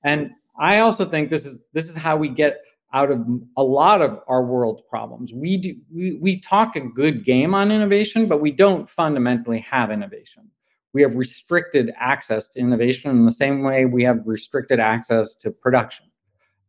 and 0.03 0.31
I 0.59 0.79
also 0.79 1.05
think 1.05 1.29
this 1.29 1.45
is 1.45 1.63
this 1.73 1.89
is 1.89 1.95
how 1.95 2.17
we 2.17 2.29
get 2.29 2.61
out 2.93 3.11
of 3.11 3.25
a 3.57 3.63
lot 3.63 4.01
of 4.01 4.19
our 4.27 4.43
world's 4.43 4.81
problems. 4.89 5.31
We 5.33 5.57
do 5.57 5.75
we, 5.93 6.17
we 6.21 6.39
talk 6.39 6.75
a 6.75 6.81
good 6.81 7.23
game 7.23 7.53
on 7.53 7.71
innovation, 7.71 8.27
but 8.27 8.41
we 8.41 8.51
don't 8.51 8.89
fundamentally 8.89 9.59
have 9.59 9.91
innovation. 9.91 10.49
We 10.93 11.03
have 11.03 11.15
restricted 11.15 11.91
access 11.99 12.47
to 12.49 12.59
innovation 12.59 13.11
in 13.11 13.25
the 13.25 13.31
same 13.31 13.61
way 13.61 13.85
we 13.85 14.03
have 14.03 14.21
restricted 14.25 14.79
access 14.79 15.35
to 15.35 15.51
production. 15.51 16.07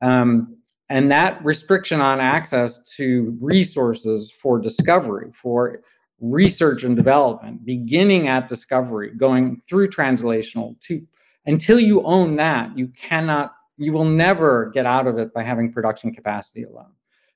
Um, 0.03 0.59
and 0.91 1.11
that 1.11 1.43
restriction 1.45 2.01
on 2.01 2.21
access 2.21 2.83
to 2.97 3.37
resources 3.41 4.31
for 4.31 4.59
discovery, 4.59 5.31
for 5.33 5.83
research 6.21 6.83
and 6.83 6.97
development, 6.97 7.65
beginning 7.65 8.27
at 8.27 8.49
discovery, 8.49 9.13
going 9.17 9.63
through 9.69 9.89
translational 9.89 10.79
to 10.81 11.07
until 11.47 11.81
you 11.81 12.03
own 12.03 12.37
that, 12.37 12.77
you 12.77 12.89
cannot 12.89 13.55
you 13.79 13.93
will 13.93 14.05
never 14.05 14.71
get 14.75 14.85
out 14.85 15.07
of 15.07 15.17
it 15.17 15.33
by 15.33 15.43
having 15.43 15.73
production 15.73 16.13
capacity 16.13 16.65
alone. 16.65 16.93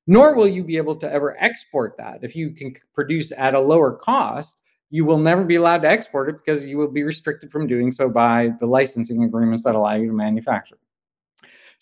Nor 0.07 0.35
will 0.35 0.49
you 0.49 0.63
be 0.63 0.77
able 0.77 0.97
to 0.97 1.11
ever 1.11 1.43
export 1.43 1.97
that. 1.97 2.19
If 2.21 2.37
you 2.37 2.51
can 2.51 2.75
produce 2.93 3.33
at 3.33 3.55
a 3.55 3.61
lower 3.61 3.93
cost, 3.93 4.55
you 4.91 5.07
will 5.07 5.17
never 5.17 5.43
be 5.45 5.55
allowed 5.55 5.79
to 5.83 5.89
export 5.89 6.29
it 6.29 6.37
because 6.45 6.67
you 6.67 6.77
will 6.77 6.91
be 6.91 7.03
restricted 7.03 7.51
from 7.51 7.67
doing 7.67 7.91
so 7.91 8.11
by 8.11 8.51
the 8.61 8.67
licensing 8.67 9.25
agreements 9.25 9.65
that 9.65 9.75
allow 9.75 9.95
you 9.95 10.09
to 10.09 10.13
manufacture. 10.13 10.77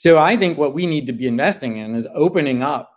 So 0.03 0.19
I 0.19 0.37
think 0.37 0.59
what 0.59 0.75
we 0.75 0.85
need 0.85 1.07
to 1.07 1.13
be 1.13 1.29
investing 1.29 1.77
in 1.77 1.95
is 1.95 2.09
opening 2.13 2.61
up 2.61 2.91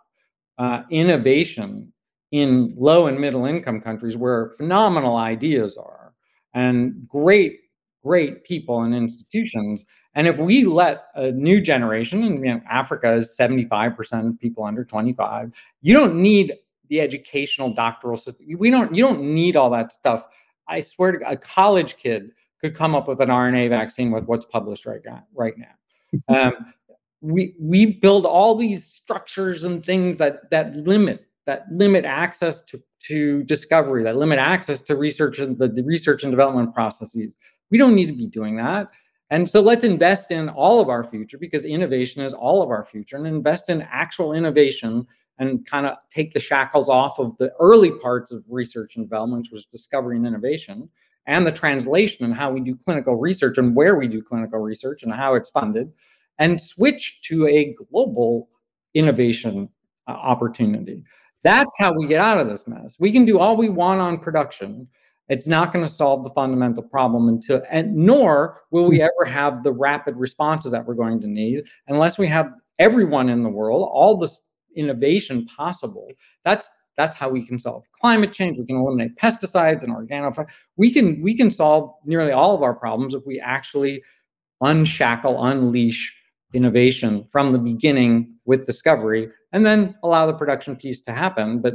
uh, 0.58 0.82
innovation 0.90 1.92
in 2.32 2.74
low 2.76 3.06
and 3.06 3.20
middle 3.20 3.46
income 3.46 3.80
countries 3.80 4.16
where 4.16 4.50
phenomenal 4.56 5.16
ideas 5.16 5.76
are 5.76 6.14
and 6.54 7.06
great, 7.06 7.60
great 8.02 8.42
people 8.42 8.82
and 8.82 8.92
institutions 8.92 9.84
and 10.16 10.26
if 10.26 10.38
we 10.38 10.64
let 10.64 11.08
a 11.14 11.30
new 11.30 11.60
generation, 11.60 12.24
and 12.24 12.44
you 12.44 12.54
know, 12.54 12.60
Africa 12.68 13.12
is 13.12 13.36
75% 13.38 14.28
of 14.28 14.40
people 14.40 14.64
under 14.64 14.82
25, 14.82 15.52
you 15.82 15.92
don't 15.92 16.16
need 16.16 16.54
the 16.88 17.02
educational 17.02 17.72
doctoral 17.74 18.16
system. 18.16 18.46
We 18.58 18.70
don't, 18.70 18.94
you 18.94 19.04
don't 19.04 19.22
need 19.22 19.56
all 19.56 19.68
that 19.70 19.92
stuff. 19.92 20.24
I 20.68 20.80
swear 20.80 21.12
to 21.12 21.18
God, 21.18 21.32
a 21.34 21.36
college 21.36 21.98
kid 21.98 22.30
could 22.62 22.74
come 22.74 22.94
up 22.94 23.06
with 23.06 23.20
an 23.20 23.28
RNA 23.28 23.68
vaccine 23.68 24.10
with 24.10 24.24
what's 24.24 24.46
published 24.46 24.86
right 24.86 25.02
now. 25.04 25.22
Right 25.34 25.54
now, 25.58 26.24
um, 26.34 26.72
we 27.20 27.54
we 27.58 27.86
build 27.86 28.26
all 28.26 28.54
these 28.54 28.84
structures 28.84 29.64
and 29.64 29.84
things 29.84 30.16
that 30.18 30.50
that 30.50 30.76
limit 30.76 31.26
that 31.46 31.64
limit 31.70 32.04
access 32.04 32.60
to 32.62 32.82
to 33.04 33.42
discovery, 33.44 34.02
that 34.02 34.16
limit 34.16 34.38
access 34.38 34.80
to 34.80 34.96
research 34.96 35.38
and 35.38 35.58
the, 35.58 35.68
the 35.68 35.82
research 35.82 36.22
and 36.22 36.32
development 36.32 36.74
processes. 36.74 37.36
We 37.70 37.78
don't 37.78 37.94
need 37.94 38.06
to 38.06 38.12
be 38.12 38.26
doing 38.26 38.56
that. 38.56 38.88
And 39.30 39.48
so 39.48 39.60
let's 39.60 39.84
invest 39.84 40.30
in 40.30 40.48
all 40.48 40.80
of 40.80 40.88
our 40.88 41.04
future 41.04 41.38
because 41.38 41.64
innovation 41.64 42.22
is 42.22 42.32
all 42.32 42.62
of 42.62 42.70
our 42.70 42.84
future 42.84 43.16
and 43.16 43.26
invest 43.26 43.70
in 43.70 43.82
actual 43.82 44.32
innovation 44.32 45.06
and 45.38 45.66
kind 45.66 45.86
of 45.86 45.96
take 46.10 46.32
the 46.32 46.40
shackles 46.40 46.88
off 46.88 47.18
of 47.18 47.36
the 47.38 47.52
early 47.60 47.90
parts 47.90 48.32
of 48.32 48.44
research 48.48 48.96
and 48.96 49.04
development, 49.04 49.42
which 49.42 49.50
was 49.50 49.66
discovery 49.66 50.16
and 50.16 50.26
innovation, 50.26 50.88
and 51.26 51.46
the 51.46 51.52
translation 51.52 52.24
and 52.24 52.34
how 52.34 52.50
we 52.50 52.60
do 52.60 52.76
clinical 52.76 53.16
research 53.16 53.58
and 53.58 53.74
where 53.74 53.96
we 53.96 54.06
do 54.08 54.22
clinical 54.22 54.60
research 54.60 55.02
and 55.02 55.12
how 55.12 55.34
it's 55.34 55.50
funded, 55.50 55.92
and 56.38 56.60
switch 56.60 57.20
to 57.22 57.46
a 57.46 57.74
global 57.90 58.48
innovation 58.94 59.68
uh, 60.08 60.12
opportunity. 60.12 61.02
That's 61.42 61.72
how 61.78 61.92
we 61.92 62.06
get 62.06 62.20
out 62.20 62.38
of 62.38 62.48
this 62.48 62.66
mess. 62.66 62.96
We 62.98 63.12
can 63.12 63.24
do 63.24 63.38
all 63.38 63.56
we 63.56 63.68
want 63.68 64.00
on 64.00 64.18
production. 64.18 64.88
It's 65.28 65.46
not 65.46 65.72
going 65.72 65.84
to 65.84 65.90
solve 65.90 66.24
the 66.24 66.30
fundamental 66.30 66.82
problem 66.82 67.28
until, 67.28 67.62
and 67.70 67.94
nor 67.94 68.62
will 68.70 68.88
we 68.88 69.02
ever 69.02 69.24
have 69.24 69.62
the 69.62 69.72
rapid 69.72 70.16
responses 70.16 70.72
that 70.72 70.86
we're 70.86 70.94
going 70.94 71.20
to 71.20 71.26
need 71.26 71.64
unless 71.88 72.18
we 72.18 72.28
have 72.28 72.52
everyone 72.78 73.28
in 73.28 73.42
the 73.42 73.48
world, 73.48 73.88
all 73.92 74.16
this 74.16 74.40
innovation 74.76 75.46
possible. 75.46 76.08
That's 76.44 76.68
that's 76.96 77.16
how 77.16 77.28
we 77.28 77.46
can 77.46 77.58
solve 77.58 77.84
climate 77.92 78.32
change. 78.32 78.58
We 78.58 78.64
can 78.64 78.76
eliminate 78.76 79.16
pesticides 79.16 79.82
and 79.82 79.94
organo. 79.94 80.48
We 80.76 80.90
can 80.90 81.20
we 81.20 81.34
can 81.34 81.50
solve 81.50 81.94
nearly 82.04 82.32
all 82.32 82.54
of 82.54 82.62
our 82.62 82.74
problems 82.74 83.14
if 83.14 83.22
we 83.26 83.38
actually 83.38 84.02
unshackle, 84.62 85.44
unleash 85.44 86.15
innovation 86.52 87.26
from 87.30 87.52
the 87.52 87.58
beginning 87.58 88.34
with 88.44 88.66
discovery, 88.66 89.30
and 89.52 89.66
then 89.66 89.96
allow 90.02 90.26
the 90.26 90.32
production 90.32 90.76
piece 90.76 91.00
to 91.02 91.12
happen. 91.12 91.60
But 91.60 91.74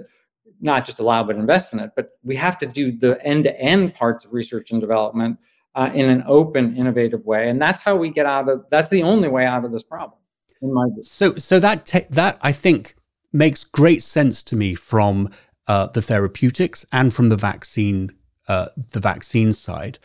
not 0.61 0.85
just 0.85 0.99
allow, 0.99 1.23
but 1.23 1.35
invest 1.35 1.73
in 1.73 1.79
it. 1.79 1.91
But 1.95 2.11
we 2.23 2.35
have 2.35 2.57
to 2.59 2.65
do 2.65 2.91
the 2.91 3.23
end-to-end 3.25 3.95
parts 3.95 4.25
of 4.25 4.31
research 4.31 4.71
and 4.71 4.79
development 4.79 5.39
uh, 5.75 5.89
in 5.93 6.09
an 6.09 6.23
open, 6.27 6.75
innovative 6.77 7.25
way, 7.25 7.49
and 7.49 7.61
that's 7.61 7.81
how 7.81 7.95
we 7.95 8.09
get 8.09 8.25
out 8.25 8.49
of. 8.49 8.65
That's 8.69 8.89
the 8.89 9.03
only 9.03 9.27
way 9.27 9.45
out 9.45 9.65
of 9.65 9.71
this 9.71 9.83
problem. 9.83 10.19
In 10.61 10.73
my 10.73 10.85
view. 10.93 11.03
So, 11.03 11.35
so 11.35 11.59
that 11.59 11.85
te- 11.85 12.05
that 12.09 12.37
I 12.41 12.51
think 12.51 12.95
makes 13.33 13.63
great 13.63 14.03
sense 14.03 14.43
to 14.43 14.55
me 14.55 14.75
from 14.75 15.29
uh, 15.67 15.87
the 15.87 16.01
therapeutics 16.01 16.85
and 16.91 17.13
from 17.13 17.29
the 17.29 17.37
vaccine 17.37 18.11
uh, 18.47 18.67
the 18.91 18.99
vaccine 18.99 19.53
side. 19.53 19.99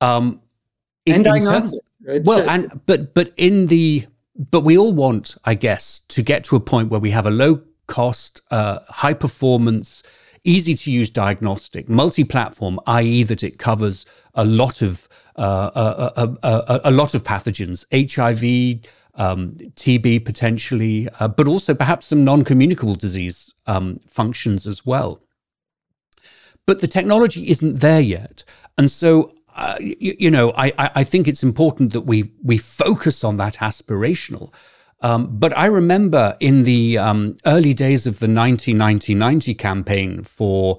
Um, 0.00 0.42
in, 1.04 1.26
and 1.26 1.72
well, 2.06 2.48
and 2.48 2.80
but 2.86 3.14
but 3.14 3.32
in 3.36 3.66
the 3.66 4.06
but 4.38 4.60
we 4.60 4.76
all 4.76 4.92
want, 4.92 5.36
I 5.44 5.54
guess, 5.54 6.00
to 6.08 6.22
get 6.22 6.44
to 6.44 6.56
a 6.56 6.60
point 6.60 6.90
where 6.90 7.00
we 7.00 7.10
have 7.10 7.26
a 7.26 7.30
low 7.30 7.62
cost, 7.86 8.42
uh, 8.50 8.80
high 8.88 9.14
performance, 9.14 10.02
easy 10.44 10.74
to 10.74 10.92
use 10.92 11.10
diagnostic, 11.10 11.88
multi 11.88 12.24
platform, 12.24 12.78
i.e., 12.86 13.22
that 13.24 13.42
it 13.42 13.58
covers 13.58 14.06
a 14.34 14.44
lot 14.44 14.82
of 14.82 15.08
uh, 15.36 15.70
a, 15.74 16.12
a, 16.22 16.36
a, 16.42 16.80
a, 16.84 16.90
lot 16.90 17.14
of 17.14 17.22
pathogens, 17.22 17.84
HIV, 17.92 18.88
um, 19.14 19.52
TB 19.74 20.24
potentially, 20.24 21.08
uh, 21.20 21.28
but 21.28 21.48
also 21.48 21.74
perhaps 21.74 22.06
some 22.06 22.24
non 22.24 22.44
communicable 22.44 22.94
disease 22.94 23.54
um, 23.66 24.00
functions 24.06 24.66
as 24.66 24.86
well. 24.86 25.22
But 26.66 26.80
the 26.80 26.88
technology 26.88 27.48
isn't 27.48 27.80
there 27.80 28.00
yet. 28.00 28.44
And 28.76 28.90
so, 28.90 29.35
uh, 29.56 29.76
you, 29.80 30.14
you, 30.18 30.30
know, 30.30 30.52
I, 30.56 30.72
I 30.76 31.02
think 31.02 31.26
it's 31.26 31.42
important 31.42 31.94
that 31.94 32.02
we, 32.02 32.30
we 32.44 32.58
focus 32.58 33.24
on 33.24 33.38
that 33.38 33.54
aspirational. 33.54 34.52
Um, 35.00 35.38
but 35.38 35.56
I 35.56 35.66
remember 35.66 36.36
in 36.40 36.64
the 36.64 36.98
um, 36.98 37.38
early 37.46 37.72
days 37.72 38.06
of 38.06 38.18
the 38.18 38.26
1990-90 38.26 39.58
campaign 39.58 40.22
for 40.24 40.78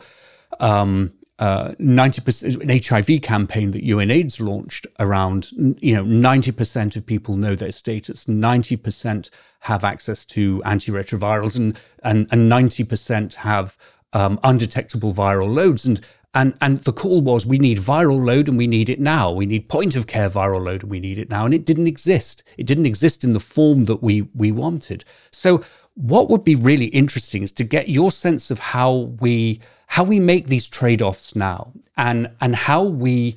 um, 0.59 1.13
uh, 1.39 1.69
90% 1.79 2.61
an 2.61 2.81
HIV 2.83 3.21
campaign 3.23 3.71
that 3.71 3.83
UNAIDS 3.83 4.39
launched 4.39 4.85
around, 4.99 5.49
you 5.79 5.95
know, 5.95 6.03
90% 6.03 6.95
of 6.95 7.05
people 7.05 7.35
know 7.35 7.55
their 7.55 7.71
status, 7.71 8.25
90% 8.25 9.29
have 9.61 9.83
access 9.83 10.23
to 10.25 10.61
antiretrovirals 10.65 11.57
and, 11.57 11.79
and, 12.03 12.27
and 12.31 12.51
90% 12.51 13.35
have 13.35 13.75
um, 14.13 14.39
undetectable 14.43 15.13
viral 15.13 15.53
loads. 15.53 15.85
And, 15.85 15.99
and, 16.33 16.53
and 16.61 16.79
the 16.81 16.93
call 16.93 17.21
was 17.21 17.45
we 17.45 17.57
need 17.57 17.79
viral 17.79 18.23
load 18.23 18.47
and 18.47 18.57
we 18.57 18.67
need 18.67 18.89
it 18.89 18.99
now. 18.99 19.31
We 19.31 19.45
need 19.45 19.69
point 19.69 19.95
of 19.95 20.07
care 20.07 20.29
viral 20.29 20.63
load 20.63 20.83
and 20.83 20.91
we 20.91 20.99
need 20.99 21.17
it 21.17 21.29
now. 21.29 21.45
And 21.45 21.53
it 21.53 21.65
didn't 21.65 21.87
exist. 21.87 22.43
It 22.57 22.67
didn't 22.67 22.85
exist 22.85 23.23
in 23.23 23.33
the 23.33 23.39
form 23.39 23.85
that 23.85 24.03
we, 24.03 24.23
we 24.35 24.51
wanted. 24.51 25.03
So 25.31 25.63
what 25.97 26.29
would 26.29 26.43
be 26.43 26.53
really 26.53 26.85
interesting 26.87 27.41
is 27.41 27.51
to 27.53 27.63
get 27.63 27.89
your 27.89 28.11
sense 28.11 28.51
of 28.51 28.59
how 28.59 29.15
we 29.19 29.59
how 29.87 30.03
we 30.03 30.19
make 30.19 30.47
these 30.47 30.69
trade-offs 30.69 31.35
now 31.35 31.73
and 31.95 32.29
and 32.39 32.55
how 32.55 32.83
we 32.83 33.35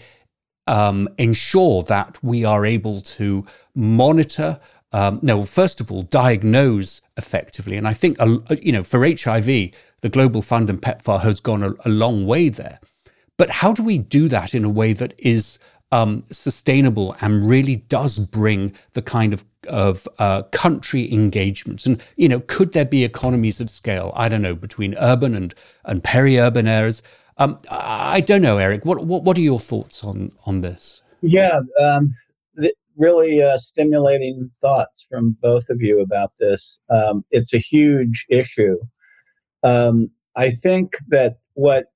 um, 0.66 1.09
ensure 1.16 1.82
that 1.84 2.22
we 2.22 2.45
are 2.45 2.66
able 2.66 3.01
to 3.01 3.47
monitor 3.74 4.61
um, 4.93 5.20
no 5.22 5.43
first 5.43 5.80
of 5.80 5.91
all 5.91 6.03
diagnose 6.03 7.01
effectively 7.16 7.78
and 7.78 7.88
i 7.88 7.95
think 7.95 8.18
you 8.61 8.72
know 8.72 8.82
for 8.82 9.07
hiv 9.07 9.49
the 10.01 10.09
global 10.09 10.42
fund 10.42 10.70
and 10.70 10.82
pepfar 10.82 11.20
has 11.20 11.40
gone 11.40 11.62
a, 11.62 11.74
a 11.84 11.88
long 11.88 12.26
way 12.26 12.48
there 12.48 12.80
but 13.36 13.51
how 13.51 13.72
do 13.72 13.82
we 13.82 13.98
do 13.98 14.28
that 14.28 14.55
in 14.55 14.64
a 14.64 14.68
way 14.68 14.92
that 14.92 15.14
is 15.18 15.59
um, 15.92 16.24
sustainable 16.30 17.16
and 17.20 17.48
really 17.48 17.76
does 17.76 18.18
bring 18.18 18.74
the 18.92 19.03
kind 19.03 19.32
of 19.32 19.44
of 19.68 20.09
uh, 20.18 20.42
country 20.44 21.12
engagements. 21.12 21.86
And 21.86 22.03
you 22.16 22.28
know, 22.28 22.40
could 22.40 22.72
there 22.72 22.84
be 22.84 23.05
economies 23.05 23.61
of 23.61 23.70
scale? 23.70 24.12
I 24.14 24.28
don't 24.28 24.42
know 24.42 24.55
between 24.55 24.94
urban 24.98 25.34
and 25.34 25.55
and 25.84 26.03
peri-urban 26.03 26.68
areas. 26.68 27.03
Um, 27.38 27.59
I 27.70 28.20
don't 28.20 28.42
know, 28.42 28.59
Eric. 28.59 28.84
What, 28.84 29.05
what 29.05 29.24
what 29.24 29.36
are 29.38 29.42
your 29.42 29.59
thoughts 29.59 30.05
on 30.05 30.32
on 30.46 30.61
this? 30.61 31.03
Yeah, 31.22 31.61
um, 31.78 32.14
th- 32.61 32.74
really 32.96 33.42
uh, 33.42 33.59
stimulating 33.59 34.51
thoughts 34.61 35.05
from 35.09 35.36
both 35.42 35.68
of 35.68 35.80
you 35.80 36.01
about 36.01 36.32
this. 36.38 36.78
Um, 36.88 37.24
it's 37.30 37.53
a 37.53 37.59
huge 37.59 38.26
issue. 38.30 38.78
Um, 39.62 40.11
I 40.36 40.50
think 40.50 40.92
that 41.08 41.38
what 41.54 41.86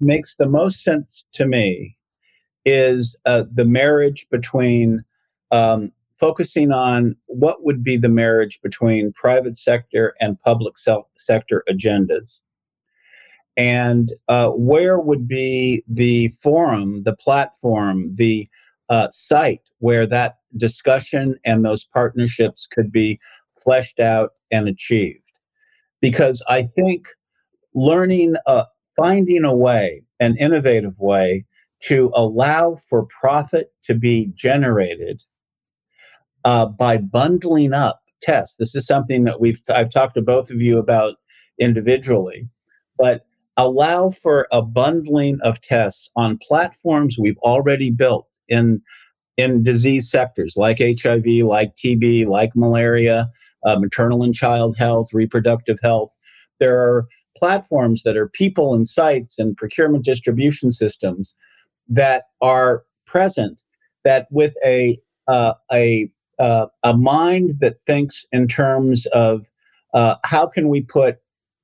makes 0.00 0.36
the 0.36 0.46
most 0.46 0.82
sense 0.82 1.24
to 1.34 1.46
me 1.46 1.96
is 2.64 3.16
uh, 3.26 3.44
the 3.52 3.64
marriage 3.64 4.26
between 4.30 5.02
um, 5.50 5.90
focusing 6.18 6.72
on 6.72 7.16
what 7.26 7.64
would 7.64 7.82
be 7.82 7.96
the 7.96 8.08
marriage 8.08 8.60
between 8.62 9.12
private 9.12 9.56
sector 9.56 10.14
and 10.20 10.40
public 10.40 10.74
sector 11.16 11.64
agendas. 11.70 12.40
And 13.56 14.12
uh, 14.28 14.50
where 14.50 14.98
would 15.00 15.26
be 15.26 15.82
the 15.88 16.28
forum, 16.28 17.02
the 17.04 17.16
platform, 17.16 18.14
the 18.14 18.48
uh, 18.88 19.08
site 19.10 19.62
where 19.78 20.06
that 20.06 20.36
discussion 20.56 21.36
and 21.44 21.64
those 21.64 21.84
partnerships 21.84 22.68
could 22.70 22.92
be 22.92 23.18
fleshed 23.62 23.98
out 24.00 24.30
and 24.50 24.68
achieved? 24.68 25.27
Because 26.00 26.42
I 26.48 26.62
think 26.62 27.08
learning, 27.74 28.36
uh, 28.46 28.64
finding 28.96 29.44
a 29.44 29.54
way, 29.54 30.02
an 30.20 30.36
innovative 30.36 30.98
way 30.98 31.44
to 31.84 32.10
allow 32.14 32.76
for 32.88 33.06
profit 33.20 33.72
to 33.84 33.94
be 33.94 34.32
generated 34.34 35.22
uh, 36.44 36.66
by 36.66 36.98
bundling 36.98 37.72
up 37.72 38.00
tests. 38.22 38.56
This 38.56 38.74
is 38.74 38.86
something 38.86 39.24
that 39.24 39.40
we've 39.40 39.60
I've 39.68 39.90
talked 39.90 40.14
to 40.14 40.22
both 40.22 40.50
of 40.50 40.60
you 40.60 40.78
about 40.78 41.16
individually, 41.58 42.48
but 42.96 43.26
allow 43.56 44.10
for 44.10 44.46
a 44.52 44.62
bundling 44.62 45.38
of 45.42 45.60
tests 45.60 46.10
on 46.16 46.38
platforms 46.46 47.16
we've 47.18 47.38
already 47.38 47.90
built 47.90 48.26
in 48.48 48.80
in 49.36 49.62
disease 49.62 50.10
sectors 50.10 50.54
like 50.56 50.78
HIV, 50.80 51.26
like 51.44 51.76
TB, 51.76 52.26
like 52.26 52.50
malaria, 52.56 53.30
uh, 53.64 53.78
maternal 53.78 54.22
and 54.22 54.34
child 54.34 54.76
health, 54.76 55.12
reproductive 55.12 55.78
health. 55.82 56.12
There 56.60 56.78
are 56.80 57.06
platforms 57.36 58.02
that 58.02 58.16
are 58.16 58.28
people 58.28 58.74
and 58.74 58.88
sites 58.88 59.38
and 59.38 59.56
procurement 59.56 60.04
distribution 60.04 60.70
systems 60.70 61.34
that 61.88 62.24
are 62.40 62.82
present 63.06 63.62
that 64.04 64.26
with 64.30 64.54
a 64.64 64.98
uh, 65.28 65.54
a 65.72 66.10
uh, 66.38 66.66
a 66.82 66.96
mind 66.96 67.56
that 67.60 67.76
thinks 67.86 68.24
in 68.32 68.48
terms 68.48 69.06
of 69.06 69.46
uh, 69.94 70.16
how 70.24 70.46
can 70.46 70.68
we 70.68 70.80
put 70.80 71.16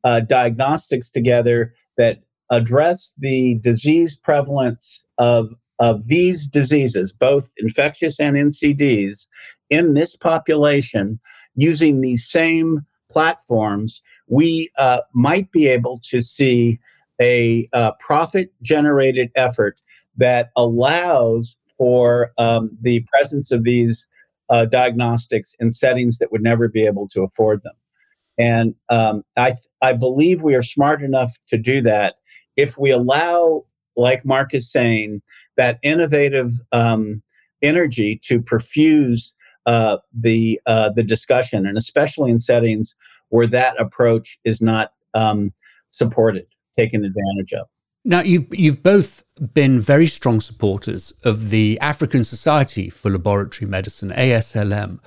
uh, 0.04 0.20
diagnostics 0.20 1.10
together 1.10 1.74
that 1.96 2.18
address 2.50 3.12
the 3.18 3.58
disease 3.62 4.16
prevalence 4.16 5.04
of 5.18 5.50
of 5.80 6.06
these 6.06 6.46
diseases, 6.46 7.12
both 7.12 7.50
infectious 7.58 8.20
and 8.20 8.36
NCDs, 8.36 9.26
in 9.70 9.94
this 9.94 10.14
population 10.14 11.18
using 11.56 12.00
these 12.00 12.28
same 12.28 12.84
platforms, 13.10 14.02
we 14.26 14.70
uh, 14.78 15.00
might 15.12 15.50
be 15.52 15.68
able 15.68 16.00
to 16.10 16.20
see 16.20 16.78
a 17.20 17.68
uh, 17.72 17.92
profit 18.00 18.52
generated 18.62 19.30
effort 19.36 19.80
that 20.16 20.50
allows 20.56 21.56
for 21.78 22.32
um, 22.38 22.76
the 22.82 23.04
presence 23.10 23.50
of 23.52 23.64
these 23.64 24.06
uh, 24.50 24.64
diagnostics 24.64 25.54
in 25.60 25.70
settings 25.70 26.18
that 26.18 26.30
would 26.32 26.42
never 26.42 26.68
be 26.68 26.84
able 26.84 27.08
to 27.08 27.22
afford 27.22 27.62
them. 27.62 27.74
And 28.36 28.74
um, 28.88 29.22
I, 29.36 29.54
I 29.80 29.92
believe 29.92 30.42
we 30.42 30.54
are 30.54 30.62
smart 30.62 31.02
enough 31.02 31.32
to 31.48 31.56
do 31.56 31.80
that 31.82 32.16
if 32.56 32.78
we 32.78 32.90
allow, 32.90 33.64
like 33.96 34.24
Mark 34.24 34.54
is 34.54 34.70
saying, 34.70 35.22
that 35.56 35.78
innovative 35.82 36.52
um, 36.72 37.22
energy 37.62 38.20
to 38.24 38.40
perfuse 38.40 39.32
uh, 39.66 39.98
the 40.12 40.60
uh, 40.66 40.90
the 40.90 41.02
discussion, 41.02 41.66
and 41.66 41.76
especially 41.78 42.30
in 42.30 42.38
settings 42.38 42.94
where 43.28 43.46
that 43.46 43.80
approach 43.80 44.38
is 44.44 44.60
not 44.60 44.92
um, 45.14 45.52
supported, 45.90 46.46
taken 46.78 47.04
advantage 47.04 47.52
of. 47.52 47.66
Now, 48.04 48.20
you've, 48.20 48.46
you've 48.52 48.82
both 48.82 49.24
been 49.54 49.80
very 49.80 50.06
strong 50.06 50.40
supporters 50.40 51.12
of 51.24 51.48
the 51.48 51.78
African 51.80 52.22
Society 52.22 52.90
for 52.90 53.10
Laboratory 53.10 53.68
Medicine, 53.68 54.10
ASLM. 54.10 55.00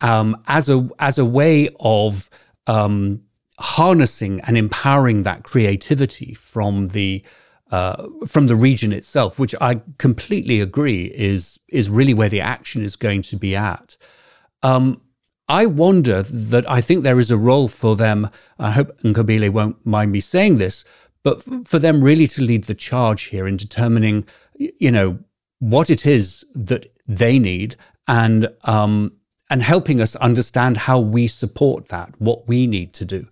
um, 0.00 0.42
as 0.46 0.68
a 0.68 0.88
as 0.98 1.18
a 1.18 1.24
way 1.24 1.70
of 1.80 2.28
um, 2.66 3.22
harnessing 3.58 4.40
and 4.42 4.58
empowering 4.58 5.22
that 5.22 5.42
creativity 5.42 6.34
from 6.34 6.88
the 6.88 7.24
uh, 7.74 8.08
from 8.26 8.46
the 8.46 8.54
region 8.54 8.92
itself, 8.92 9.38
which 9.38 9.54
I 9.60 9.80
completely 9.98 10.60
agree 10.60 11.06
is 11.32 11.58
is 11.68 11.90
really 11.98 12.14
where 12.14 12.28
the 12.28 12.40
action 12.40 12.84
is 12.84 12.94
going 13.06 13.22
to 13.22 13.36
be 13.36 13.56
at. 13.56 13.96
Um, 14.62 15.00
I 15.48 15.66
wonder 15.66 16.22
that 16.22 16.70
I 16.70 16.80
think 16.80 17.02
there 17.02 17.18
is 17.18 17.32
a 17.32 17.44
role 17.50 17.68
for 17.68 17.96
them. 17.96 18.30
I 18.58 18.70
hope 18.70 19.00
Nqobile 19.02 19.50
won't 19.50 19.84
mind 19.84 20.12
me 20.12 20.20
saying 20.20 20.58
this, 20.58 20.84
but 21.24 21.42
for 21.66 21.80
them 21.80 22.04
really 22.04 22.28
to 22.28 22.42
lead 22.42 22.64
the 22.64 22.80
charge 22.88 23.22
here 23.24 23.46
in 23.48 23.56
determining, 23.56 24.24
you 24.56 24.92
know, 24.92 25.18
what 25.58 25.90
it 25.90 26.06
is 26.06 26.46
that 26.54 26.82
they 27.08 27.38
need 27.40 27.74
and 28.06 28.48
um, 28.62 29.12
and 29.50 29.62
helping 29.62 30.00
us 30.00 30.14
understand 30.16 30.76
how 30.76 31.00
we 31.00 31.26
support 31.26 31.88
that, 31.88 32.10
what 32.20 32.46
we 32.46 32.68
need 32.68 32.92
to 32.94 33.04
do. 33.04 33.26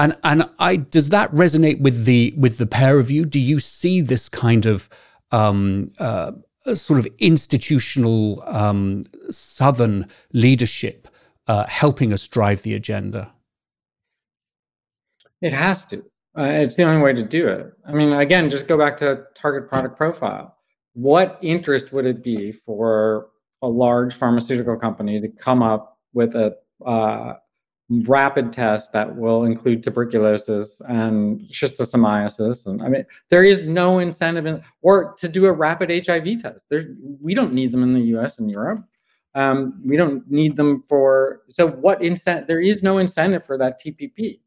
And 0.00 0.16
and 0.24 0.48
I 0.58 0.76
does 0.76 1.10
that 1.10 1.30
resonate 1.30 1.78
with 1.78 2.06
the 2.06 2.32
with 2.34 2.56
the 2.56 2.64
pair 2.64 2.98
of 2.98 3.10
you? 3.10 3.26
Do 3.26 3.38
you 3.38 3.58
see 3.58 4.00
this 4.00 4.30
kind 4.30 4.64
of 4.64 4.88
um, 5.30 5.90
uh, 5.98 6.32
sort 6.72 6.98
of 6.98 7.06
institutional 7.18 8.42
um, 8.46 9.04
southern 9.28 10.08
leadership 10.32 11.06
uh, 11.48 11.66
helping 11.66 12.14
us 12.14 12.26
drive 12.26 12.62
the 12.62 12.72
agenda? 12.72 13.30
It 15.42 15.52
has 15.52 15.84
to. 15.86 15.98
Uh, 16.38 16.44
it's 16.44 16.76
the 16.76 16.84
only 16.84 17.02
way 17.02 17.12
to 17.12 17.22
do 17.22 17.48
it. 17.48 17.70
I 17.86 17.92
mean, 17.92 18.14
again, 18.14 18.48
just 18.48 18.68
go 18.68 18.78
back 18.78 18.96
to 18.98 19.24
target 19.34 19.68
product 19.68 19.98
profile. 19.98 20.56
What 20.94 21.38
interest 21.42 21.92
would 21.92 22.06
it 22.06 22.24
be 22.24 22.52
for 22.52 23.28
a 23.60 23.68
large 23.68 24.14
pharmaceutical 24.14 24.78
company 24.78 25.20
to 25.20 25.28
come 25.28 25.62
up 25.62 25.98
with 26.14 26.34
a 26.34 26.56
uh, 26.86 27.34
rapid 27.90 28.52
test 28.52 28.92
that 28.92 29.16
will 29.16 29.44
include 29.44 29.82
tuberculosis 29.82 30.80
and 30.88 31.40
schistosomiasis. 31.50 32.66
And 32.66 32.82
I 32.82 32.88
mean, 32.88 33.04
there 33.30 33.42
is 33.42 33.62
no 33.62 33.98
incentive 33.98 34.46
in, 34.46 34.62
or 34.82 35.14
to 35.18 35.28
do 35.28 35.46
a 35.46 35.52
rapid 35.52 35.90
HIV 36.06 36.42
test. 36.42 36.64
There's, 36.68 36.86
we 37.20 37.34
don't 37.34 37.52
need 37.52 37.72
them 37.72 37.82
in 37.82 37.92
the 37.92 38.16
US 38.16 38.38
and 38.38 38.50
Europe. 38.50 38.84
Um, 39.34 39.80
we 39.84 39.96
don't 39.96 40.28
need 40.30 40.56
them 40.56 40.84
for, 40.88 41.42
so 41.50 41.68
what 41.68 42.02
incentive, 42.02 42.46
there 42.46 42.60
is 42.60 42.82
no 42.82 42.98
incentive 42.98 43.44
for 43.44 43.58
that 43.58 43.80
TPP. 43.80 44.40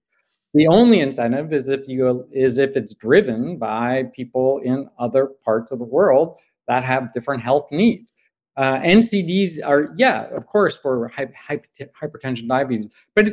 The 0.54 0.68
only 0.68 1.00
incentive 1.00 1.52
is 1.52 1.68
if 1.68 1.88
you 1.88 2.28
is 2.32 2.60
if 2.60 2.78
it's 2.78 2.94
driven 2.94 3.58
by 3.58 4.04
people 4.14 4.60
in 4.64 4.88
other 5.00 5.32
parts 5.44 5.72
of 5.72 5.80
the 5.80 5.86
world 5.86 6.38
that 6.68 6.84
have 6.84 7.12
different 7.12 7.42
health 7.42 7.72
needs. 7.72 8.13
Uh, 8.56 8.78
NCDs 8.80 9.58
are, 9.66 9.90
yeah, 9.98 10.28
of 10.36 10.46
course, 10.46 10.78
for 10.78 11.10
hypertension, 11.10 12.48
diabetes, 12.48 12.92
but 13.16 13.30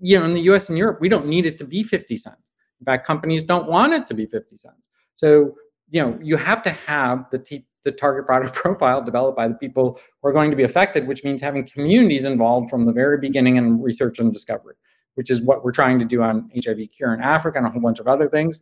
you 0.00 0.18
know, 0.18 0.24
in 0.24 0.34
the 0.34 0.42
U.S. 0.42 0.68
and 0.68 0.78
Europe, 0.78 0.98
we 1.00 1.08
don't 1.08 1.26
need 1.26 1.44
it 1.44 1.58
to 1.58 1.64
be 1.64 1.82
50 1.82 2.16
cents. 2.16 2.36
In 2.80 2.84
fact, 2.84 3.06
companies 3.06 3.42
don't 3.42 3.68
want 3.68 3.92
it 3.92 4.06
to 4.06 4.14
be 4.14 4.26
50 4.26 4.56
cents. 4.56 4.88
So, 5.16 5.56
you 5.90 6.00
know, 6.00 6.18
you 6.22 6.36
have 6.36 6.62
to 6.62 6.70
have 6.70 7.26
the 7.30 7.38
t- 7.38 7.66
the 7.84 7.92
target 7.92 8.26
product 8.26 8.54
profile 8.62 9.02
developed 9.02 9.36
by 9.36 9.48
the 9.48 9.54
people 9.54 9.98
who 10.20 10.28
are 10.28 10.32
going 10.32 10.50
to 10.50 10.56
be 10.56 10.62
affected, 10.62 11.08
which 11.08 11.24
means 11.24 11.42
having 11.42 11.66
communities 11.66 12.24
involved 12.24 12.70
from 12.70 12.86
the 12.86 12.92
very 12.92 13.18
beginning 13.18 13.56
in 13.56 13.80
research 13.80 14.18
and 14.18 14.32
discovery, 14.32 14.74
which 15.14 15.30
is 15.30 15.40
what 15.40 15.64
we're 15.64 15.72
trying 15.72 15.98
to 15.98 16.04
do 16.04 16.22
on 16.22 16.50
HIV 16.54 16.78
cure 16.96 17.14
in 17.14 17.20
Africa 17.20 17.58
and 17.58 17.66
a 17.66 17.70
whole 17.70 17.80
bunch 17.80 17.98
of 17.98 18.06
other 18.06 18.28
things. 18.28 18.60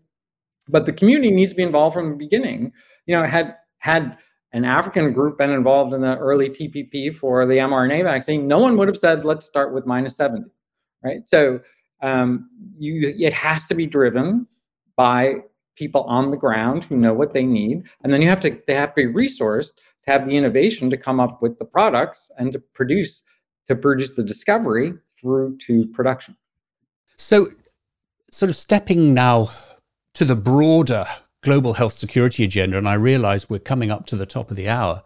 But 0.68 0.86
the 0.86 0.92
community 0.92 1.30
needs 1.30 1.50
to 1.50 1.56
be 1.56 1.62
involved 1.62 1.94
from 1.94 2.10
the 2.10 2.16
beginning. 2.16 2.72
You 3.06 3.16
know, 3.16 3.24
had 3.24 3.56
had 3.78 4.18
an 4.52 4.64
African 4.64 5.12
group 5.12 5.38
been 5.38 5.50
involved 5.50 5.94
in 5.94 6.00
the 6.00 6.16
early 6.16 6.48
TPP 6.48 7.14
for 7.14 7.46
the 7.46 7.54
mRNA 7.54 8.04
vaccine, 8.04 8.48
no 8.48 8.58
one 8.58 8.76
would 8.78 8.88
have 8.88 8.96
said, 8.96 9.24
let's 9.24 9.46
start 9.46 9.74
with 9.74 9.86
minus 9.86 10.16
70, 10.16 10.44
right? 11.04 11.20
So 11.26 11.60
um, 12.02 12.48
you, 12.78 13.14
it 13.18 13.34
has 13.34 13.66
to 13.66 13.74
be 13.74 13.86
driven 13.86 14.46
by 14.96 15.36
people 15.76 16.02
on 16.04 16.30
the 16.30 16.36
ground 16.36 16.84
who 16.84 16.96
know 16.96 17.14
what 17.14 17.32
they 17.32 17.44
need. 17.44 17.84
And 18.02 18.12
then 18.12 18.22
you 18.22 18.28
have 18.28 18.40
to, 18.40 18.58
they 18.66 18.74
have 18.74 18.94
to 18.94 19.06
be 19.06 19.12
resourced 19.12 19.72
to 20.04 20.10
have 20.10 20.26
the 20.26 20.36
innovation 20.36 20.90
to 20.90 20.96
come 20.96 21.20
up 21.20 21.40
with 21.42 21.58
the 21.58 21.64
products 21.64 22.30
and 22.38 22.50
to 22.52 22.58
produce, 22.58 23.22
to 23.68 23.76
produce 23.76 24.12
the 24.12 24.24
discovery 24.24 24.94
through 25.20 25.58
to 25.58 25.86
production. 25.88 26.36
So 27.16 27.48
sort 28.30 28.50
of 28.50 28.56
stepping 28.56 29.14
now 29.14 29.50
to 30.14 30.24
the 30.24 30.36
broader 30.36 31.06
global 31.42 31.74
health 31.74 31.92
security 31.92 32.44
agenda, 32.44 32.78
and 32.78 32.88
I 32.88 32.94
realize 32.94 33.48
we're 33.48 33.58
coming 33.58 33.90
up 33.90 34.06
to 34.06 34.16
the 34.16 34.26
top 34.26 34.50
of 34.50 34.56
the 34.56 34.68
hour. 34.68 35.02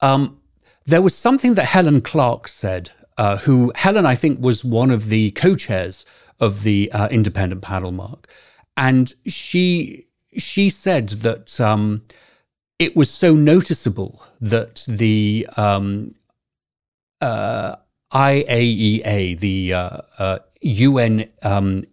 Um, 0.00 0.40
there 0.84 1.02
was 1.02 1.14
something 1.14 1.54
that 1.54 1.66
Helen 1.66 2.00
Clark 2.00 2.48
said, 2.48 2.90
uh, 3.16 3.38
who 3.38 3.72
Helen, 3.74 4.06
I 4.06 4.14
think, 4.14 4.40
was 4.40 4.64
one 4.64 4.90
of 4.90 5.08
the 5.08 5.30
co 5.32 5.54
chairs 5.54 6.04
of 6.40 6.62
the 6.62 6.90
uh, 6.92 7.08
independent 7.08 7.62
panel, 7.62 7.92
Mark. 7.92 8.28
And 8.76 9.12
she, 9.26 10.06
she 10.36 10.68
said 10.68 11.08
that 11.10 11.60
um, 11.60 12.02
it 12.78 12.96
was 12.96 13.08
so 13.08 13.34
noticeable 13.34 14.22
that 14.40 14.84
the 14.88 15.46
um, 15.56 16.16
uh, 17.20 17.76
IAEA, 18.12 19.38
the 19.38 20.38
UN 20.60 21.20
uh, 21.20 21.24
uh, 21.42 21.56
um, 21.56 21.84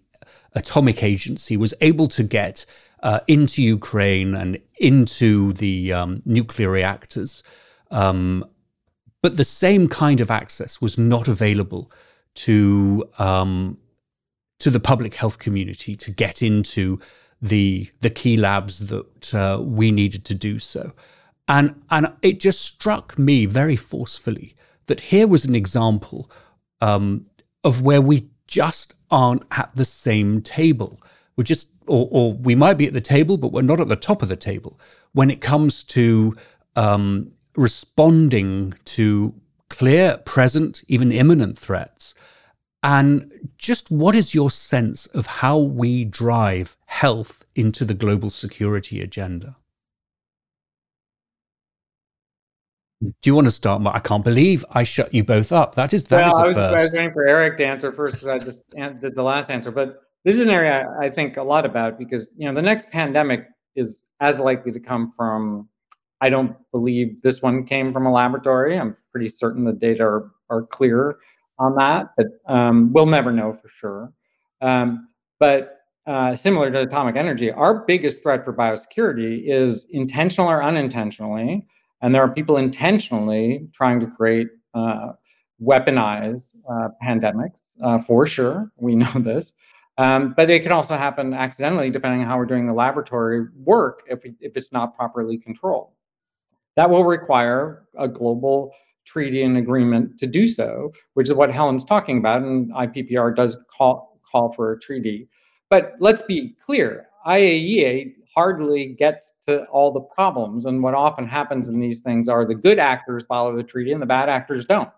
Atomic 0.54 1.04
Agency, 1.04 1.56
was 1.56 1.74
able 1.82 2.08
to 2.08 2.24
get 2.24 2.66
uh, 3.04 3.20
into 3.28 3.64
Ukraine 3.64 4.36
and 4.36 4.60
into 4.80 5.54
the 5.54 5.94
um, 5.94 6.22
nuclear 6.26 6.70
reactors. 6.70 7.44
Um, 7.90 8.46
but 9.22 9.38
the 9.38 9.44
same 9.44 9.88
kind 9.88 10.22
of 10.22 10.32
access 10.32 10.82
was 10.82 10.98
not 10.98 11.28
available 11.28 11.92
to 12.34 13.04
um, 13.20 13.78
to 14.60 14.70
the 14.70 14.80
public 14.80 15.16
health 15.16 15.40
community 15.40 15.96
to 15.96 16.12
get 16.12 16.42
into 16.42 17.00
the 17.42 17.90
the 18.02 18.10
key 18.10 18.38
labs 18.38 18.88
that 18.88 19.34
uh, 19.34 19.60
we 19.62 19.92
needed 19.92 20.24
to 20.26 20.34
do 20.34 20.60
so, 20.60 20.94
and 21.48 21.82
and 21.90 22.14
it 22.22 22.40
just 22.40 22.62
struck 22.62 23.18
me 23.18 23.46
very 23.46 23.76
forcefully 23.76 24.56
that 24.88 25.00
here 25.00 25.28
was 25.28 25.46
an 25.46 25.56
example 25.56 26.30
um, 26.82 27.26
of 27.64 27.82
where 27.82 28.02
we 28.02 28.30
just 28.48 28.96
aren't 29.10 29.44
at 29.52 29.72
the 29.76 29.86
same 29.86 30.42
table. 30.42 31.00
We're 31.36 31.44
just 31.44 31.70
or, 31.92 32.08
or 32.10 32.34
we 32.34 32.56
might 32.56 32.78
be 32.78 32.88
at 32.88 32.94
the 32.94 33.02
table, 33.02 33.38
but 33.38 33.52
we're 33.52 33.62
not 33.62 33.82
at 33.82 33.90
the 33.90 33.98
top 33.98 34.22
of 34.22 34.30
the 34.30 34.38
table 34.38 34.80
when 35.12 35.30
it 35.30 35.42
comes 35.42 35.84
to 35.84 36.38
um, 36.78 37.32
responding 37.58 38.74
to 38.86 39.34
clear, 39.70 40.18
present, 40.26 40.84
even 40.88 41.12
imminent 41.12 41.60
threats. 41.60 42.16
And 42.82 43.50
just 43.58 43.92
what 43.92 44.16
is 44.16 44.34
your 44.34 44.50
sense 44.50 45.06
of 45.08 45.26
how 45.28 45.58
we 45.58 46.06
drive 46.06 46.78
health 46.86 47.46
into 47.56 47.84
the 47.84 47.94
global 47.94 48.30
security 48.30 49.02
agenda? 49.02 49.58
Do 53.02 53.12
you 53.26 53.36
want 53.36 53.46
to 53.48 53.52
start? 53.52 53.82
I 53.86 54.00
can't 54.00 54.24
believe 54.24 54.64
I 54.72 54.84
shut 54.84 55.14
you 55.14 55.24
both 55.24 55.52
up. 55.52 55.76
That 55.76 55.94
is 55.94 56.06
that 56.06 56.22
well, 56.22 56.28
is 56.28 56.34
a 56.34 56.38
I 56.38 56.48
was, 56.48 56.56
first. 56.56 56.80
I 56.80 56.82
was 56.84 56.92
waiting 56.92 57.14
for 57.14 57.28
Eric 57.28 57.58
to 57.58 57.66
answer 57.66 57.92
first 57.92 58.16
because 58.16 58.30
I 58.30 58.40
just 58.40 58.58
did 59.02 59.16
the 59.16 59.24
last 59.24 59.50
answer. 59.50 59.72
But 59.72 60.02
this 60.24 60.36
is 60.36 60.42
an 60.42 60.50
area 60.50 60.88
I 61.00 61.10
think 61.10 61.38
a 61.38 61.44
lot 61.44 61.66
about 61.66 61.98
because 61.98 62.32
you 62.38 62.48
know 62.48 62.54
the 62.54 62.62
next 62.62 62.90
pandemic 62.90 63.48
is 63.76 64.04
as 64.20 64.40
likely 64.40 64.72
to 64.72 64.80
come 64.80 65.14
from. 65.16 65.68
I 66.24 66.30
don't 66.30 66.56
believe 66.72 67.22
this 67.24 67.42
one 67.42 67.66
came 67.66 67.92
from 67.92 68.06
a 68.06 68.12
laboratory. 68.12 68.78
I'm 68.78 68.96
pretty 69.12 69.28
certain 69.28 69.64
the 69.64 69.74
data 69.74 70.04
are, 70.04 70.32
are 70.52 70.62
clear 70.62 71.18
on 71.58 71.74
that, 71.76 72.12
but 72.16 72.28
um, 72.46 72.94
we'll 72.94 73.08
never 73.08 73.32
know 73.32 73.58
for 73.60 73.70
sure. 73.70 74.14
Um, 74.62 75.08
but 75.40 75.80
uh, 76.06 76.36
similar 76.36 76.70
to 76.70 76.82
atomic 76.82 77.16
energy, 77.16 77.52
our 77.52 77.86
biggest 77.86 78.22
threat 78.22 78.46
for 78.46 78.54
biosecurity 78.54 79.44
is 79.46 79.88
intentional 79.90 80.48
or 80.48 80.64
unintentionally, 80.64 81.66
and 82.02 82.14
there 82.14 82.22
are 82.22 82.30
people 82.30 82.58
intentionally 82.58 83.68
trying 83.74 84.00
to 84.00 84.06
create 84.06 84.48
uh, 84.76 85.14
weaponized 85.62 86.48
uh, 86.70 86.90
pandemics 87.04 87.62
uh, 87.84 88.00
for 88.00 88.26
sure. 88.28 88.72
We 88.78 88.96
know 88.96 89.12
this. 89.16 89.54
Um, 90.02 90.34
but 90.36 90.50
it 90.50 90.64
can 90.64 90.72
also 90.72 90.98
happen 90.98 91.32
accidentally, 91.32 91.92
depending 91.92 92.22
on 92.22 92.28
how 92.28 92.36
we're 92.36 92.48
doing 92.48 92.66
the 92.66 92.74
laboratory 92.74 93.46
work, 93.56 94.02
if, 94.08 94.24
we, 94.24 94.34
if 94.40 94.58
it's 94.58 94.72
not 94.72 94.96
properly 94.96 95.38
controlled. 95.38 95.92
That 96.76 96.90
will 96.90 97.04
require 97.04 97.84
a 98.00 98.08
global 98.08 98.74
treaty 99.06 99.44
and 99.44 99.58
agreement 99.58 100.20
to 100.20 100.26
do 100.26 100.48
so, 100.48 100.92
which 101.14 101.30
is 101.30 101.36
what 101.36 101.52
Helen's 101.52 101.86
talking 101.86 102.18
about, 102.18 102.42
and 102.42 102.74
IPPR 102.74 103.36
does 103.36 103.56
call, 103.78 104.20
call 104.24 104.52
for 104.54 104.72
a 104.72 104.80
treaty. 104.80 105.30
But 105.70 105.94
let's 106.00 106.24
be 106.24 106.56
clear, 106.66 107.06
IAEA 107.28 108.14
hardly 108.34 108.96
gets 108.98 109.36
to 109.46 109.66
all 109.66 109.94
the 109.94 110.02
problems, 110.02 110.66
and 110.66 110.82
what 110.82 110.96
often 110.96 111.28
happens 111.28 111.68
in 111.68 111.80
these 111.80 112.00
things 112.00 112.28
are 112.28 112.44
the 112.44 112.56
good 112.56 112.80
actors 112.80 113.28
follow 113.28 113.56
the 113.56 113.62
treaty 113.62 113.92
and 113.92 114.02
the 114.02 114.08
bad 114.08 114.30
actors 114.30 114.66
don't 114.66 114.90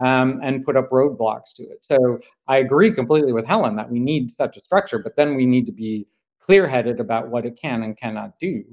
um, 0.00 0.40
and 0.42 0.64
put 0.64 0.76
up 0.76 0.90
roadblocks 0.90 1.54
to 1.56 1.62
it. 1.64 1.84
So 1.84 2.20
I 2.46 2.58
agree 2.58 2.92
completely 2.92 3.32
with 3.32 3.46
Helen 3.46 3.76
that 3.76 3.90
we 3.90 3.98
need 3.98 4.30
such 4.30 4.56
a 4.56 4.60
structure, 4.60 4.98
but 4.98 5.16
then 5.16 5.34
we 5.34 5.46
need 5.46 5.66
to 5.66 5.72
be 5.72 6.06
clear 6.40 6.66
headed 6.66 7.00
about 7.00 7.28
what 7.28 7.44
it 7.44 7.58
can 7.60 7.82
and 7.82 7.96
cannot 7.96 8.38
do. 8.38 8.64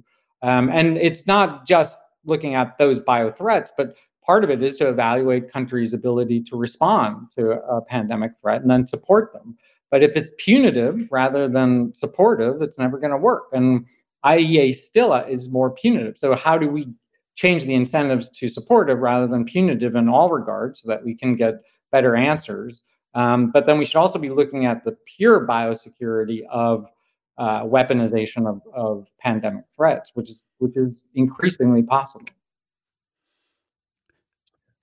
Um, 0.42 0.70
and 0.70 0.98
it's 0.98 1.26
not 1.26 1.68
just 1.68 1.98
looking 2.26 2.56
at 2.56 2.78
those 2.78 3.00
bio 3.00 3.32
threats, 3.32 3.72
but 3.76 3.96
part 4.26 4.44
of 4.44 4.50
it 4.50 4.64
is 4.64 4.76
to 4.78 4.90
evaluate 4.90 5.52
countries' 5.52 5.94
ability 5.94 6.42
to 6.44 6.58
respond 6.58 7.28
to 7.38 7.52
a 7.52 7.82
pandemic 7.82 8.36
threat 8.36 8.62
and 8.62 8.70
then 8.70 8.88
support 8.88 9.34
them. 9.34 9.58
But 9.92 10.04
if 10.04 10.16
it's 10.16 10.32
punitive 10.38 11.08
rather 11.12 11.48
than 11.48 11.94
supportive, 11.94 12.62
it's 12.62 12.78
never 12.78 12.98
going 13.00 13.12
to 13.12 13.18
work. 13.18 13.46
And 13.54 13.86
IEA 14.26 14.74
still 14.74 15.14
is 15.14 15.50
more 15.50 15.70
punitive. 15.70 16.18
So 16.18 16.36
how 16.36 16.58
do 16.58 16.68
we 16.68 16.88
change 17.36 17.66
the 17.66 17.74
incentives 17.74 18.30
to 18.30 18.48
supportive 18.48 19.00
rather 19.00 19.28
than 19.28 19.46
punitive 19.46 19.96
in 19.96 20.10
all 20.10 20.30
regards 20.30 20.82
so 20.82 20.90
that 20.90 21.04
we 21.04 21.16
can 21.16 21.36
get 21.36 21.56
better 21.92 22.16
answers? 22.16 22.84
Um, 23.14 23.52
but 23.52 23.66
then 23.66 23.78
we 23.78 23.86
should 23.86 23.98
also 24.00 24.20
be 24.20 24.30
looking 24.30 24.66
at 24.66 24.84
the 24.84 24.98
pure 25.18 25.46
biosecurity 25.48 26.42
of 26.50 26.86
uh, 27.38 27.64
weaponization 27.64 28.48
of, 28.48 28.62
of 28.74 29.08
pandemic 29.20 29.66
threats, 29.76 30.12
which 30.14 30.30
is 30.30 30.44
which 30.60 30.78
is 30.78 31.04
increasingly 31.16 31.84
possible. 31.84 32.26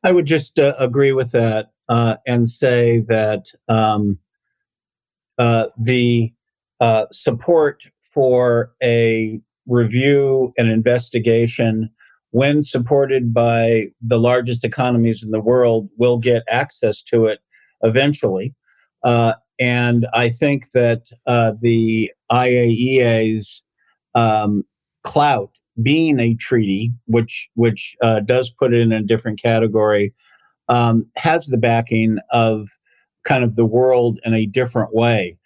I 0.04 0.12
would 0.12 0.26
just 0.26 0.58
uh, 0.58 0.74
agree 0.78 1.12
with 1.12 1.30
that 1.32 1.70
uh, 1.88 2.16
and 2.26 2.48
say 2.48 3.04
that 3.08 3.44
um, 3.68 4.18
uh, 5.38 5.66
the 5.78 6.32
uh, 6.80 7.06
support 7.12 7.82
for 8.00 8.72
a 8.82 9.40
review 9.66 10.52
and 10.58 10.68
investigation, 10.68 11.88
when 12.32 12.62
supported 12.62 13.32
by 13.32 13.86
the 14.00 14.18
largest 14.18 14.64
economies 14.64 15.22
in 15.22 15.30
the 15.30 15.40
world, 15.40 15.88
will 15.96 16.18
get 16.18 16.42
access 16.50 17.02
to 17.02 17.26
it 17.26 17.38
eventually. 17.82 18.54
Uh, 19.04 19.34
and 19.58 20.06
I 20.12 20.30
think 20.30 20.70
that 20.72 21.02
uh, 21.26 21.52
the 21.60 22.10
IAEA's 22.30 23.62
um, 24.14 24.64
clout 25.04 25.50
being 25.82 26.20
a 26.20 26.34
treaty, 26.34 26.92
which 27.06 27.48
which 27.54 27.96
uh, 28.02 28.20
does 28.20 28.50
put 28.50 28.74
it 28.74 28.80
in 28.80 28.92
a 28.92 29.02
different 29.02 29.40
category, 29.40 30.12
um, 30.68 31.06
has 31.16 31.46
the 31.46 31.56
backing 31.56 32.18
of 32.30 32.68
kind 33.24 33.44
of 33.44 33.56
the 33.56 33.64
world 33.64 34.18
in 34.24 34.34
a 34.34 34.46
different 34.46 34.94
way. 34.94 35.36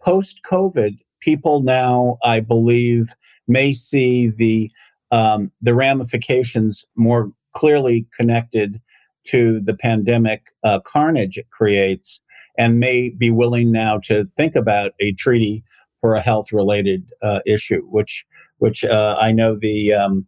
Post 0.00 0.40
COVID, 0.48 0.98
people 1.20 1.62
now, 1.62 2.18
I 2.22 2.40
believe, 2.40 3.14
may 3.48 3.72
see 3.72 4.28
the 4.28 4.70
um, 5.10 5.50
the 5.60 5.74
ramifications 5.74 6.84
more 6.96 7.32
clearly 7.54 8.06
connected 8.16 8.80
to 9.24 9.60
the 9.60 9.74
pandemic 9.74 10.42
uh, 10.64 10.80
carnage 10.80 11.38
it 11.38 11.50
creates, 11.50 12.20
and 12.58 12.78
may 12.78 13.10
be 13.10 13.30
willing 13.30 13.72
now 13.72 13.98
to 13.98 14.24
think 14.36 14.54
about 14.54 14.92
a 15.00 15.12
treaty 15.12 15.64
for 16.00 16.14
a 16.14 16.20
health 16.20 16.52
related 16.52 17.10
uh, 17.22 17.40
issue, 17.46 17.82
which 17.88 18.24
which 18.58 18.84
uh, 18.84 19.16
I 19.18 19.32
know 19.32 19.56
the 19.58 19.94
um, 19.94 20.26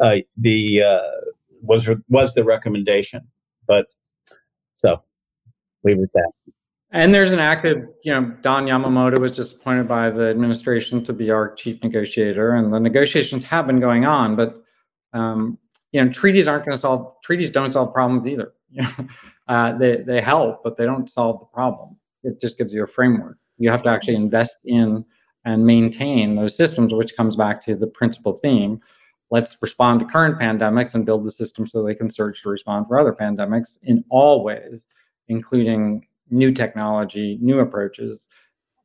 uh, 0.00 0.16
the 0.36 0.82
uh, 0.82 1.10
was 1.62 1.88
was 2.08 2.34
the 2.34 2.44
recommendation. 2.44 3.22
But 3.66 3.86
so 4.78 5.02
leave 5.84 5.98
it 5.98 6.02
at 6.02 6.12
that. 6.14 6.53
And 6.94 7.12
there's 7.12 7.32
an 7.32 7.40
active, 7.40 7.88
you 8.04 8.12
know, 8.12 8.32
Don 8.42 8.66
Yamamoto 8.66 9.18
was 9.18 9.32
just 9.32 9.56
appointed 9.56 9.88
by 9.88 10.10
the 10.10 10.30
administration 10.30 11.04
to 11.04 11.12
be 11.12 11.28
our 11.28 11.52
chief 11.56 11.82
negotiator, 11.82 12.54
and 12.54 12.72
the 12.72 12.78
negotiations 12.78 13.44
have 13.44 13.66
been 13.66 13.80
going 13.80 14.04
on. 14.04 14.36
But 14.36 14.62
um, 15.12 15.58
you 15.90 16.04
know, 16.04 16.10
treaties 16.12 16.46
aren't 16.46 16.64
going 16.64 16.76
to 16.76 16.80
solve 16.80 17.14
treaties. 17.24 17.50
Don't 17.50 17.72
solve 17.72 17.92
problems 17.92 18.28
either. 18.28 18.54
uh, 19.48 19.76
they 19.76 19.96
they 20.06 20.20
help, 20.20 20.62
but 20.62 20.76
they 20.76 20.84
don't 20.84 21.10
solve 21.10 21.40
the 21.40 21.46
problem. 21.46 21.96
It 22.22 22.40
just 22.40 22.58
gives 22.58 22.72
you 22.72 22.84
a 22.84 22.86
framework. 22.86 23.38
You 23.58 23.70
have 23.70 23.82
to 23.82 23.88
actually 23.88 24.14
invest 24.14 24.58
in 24.64 25.04
and 25.44 25.66
maintain 25.66 26.36
those 26.36 26.56
systems, 26.56 26.94
which 26.94 27.16
comes 27.16 27.34
back 27.34 27.60
to 27.62 27.74
the 27.74 27.88
principal 27.88 28.34
theme. 28.34 28.80
Let's 29.32 29.56
respond 29.60 29.98
to 29.98 30.06
current 30.06 30.38
pandemics 30.38 30.94
and 30.94 31.04
build 31.04 31.24
the 31.24 31.30
system 31.30 31.66
so 31.66 31.82
they 31.82 31.94
can 31.96 32.08
search 32.08 32.42
to 32.42 32.50
respond 32.50 32.86
for 32.86 33.00
other 33.00 33.12
pandemics 33.12 33.78
in 33.82 34.04
all 34.10 34.44
ways, 34.44 34.86
including 35.26 36.06
new 36.30 36.52
technology, 36.52 37.38
new 37.40 37.60
approaches, 37.60 38.26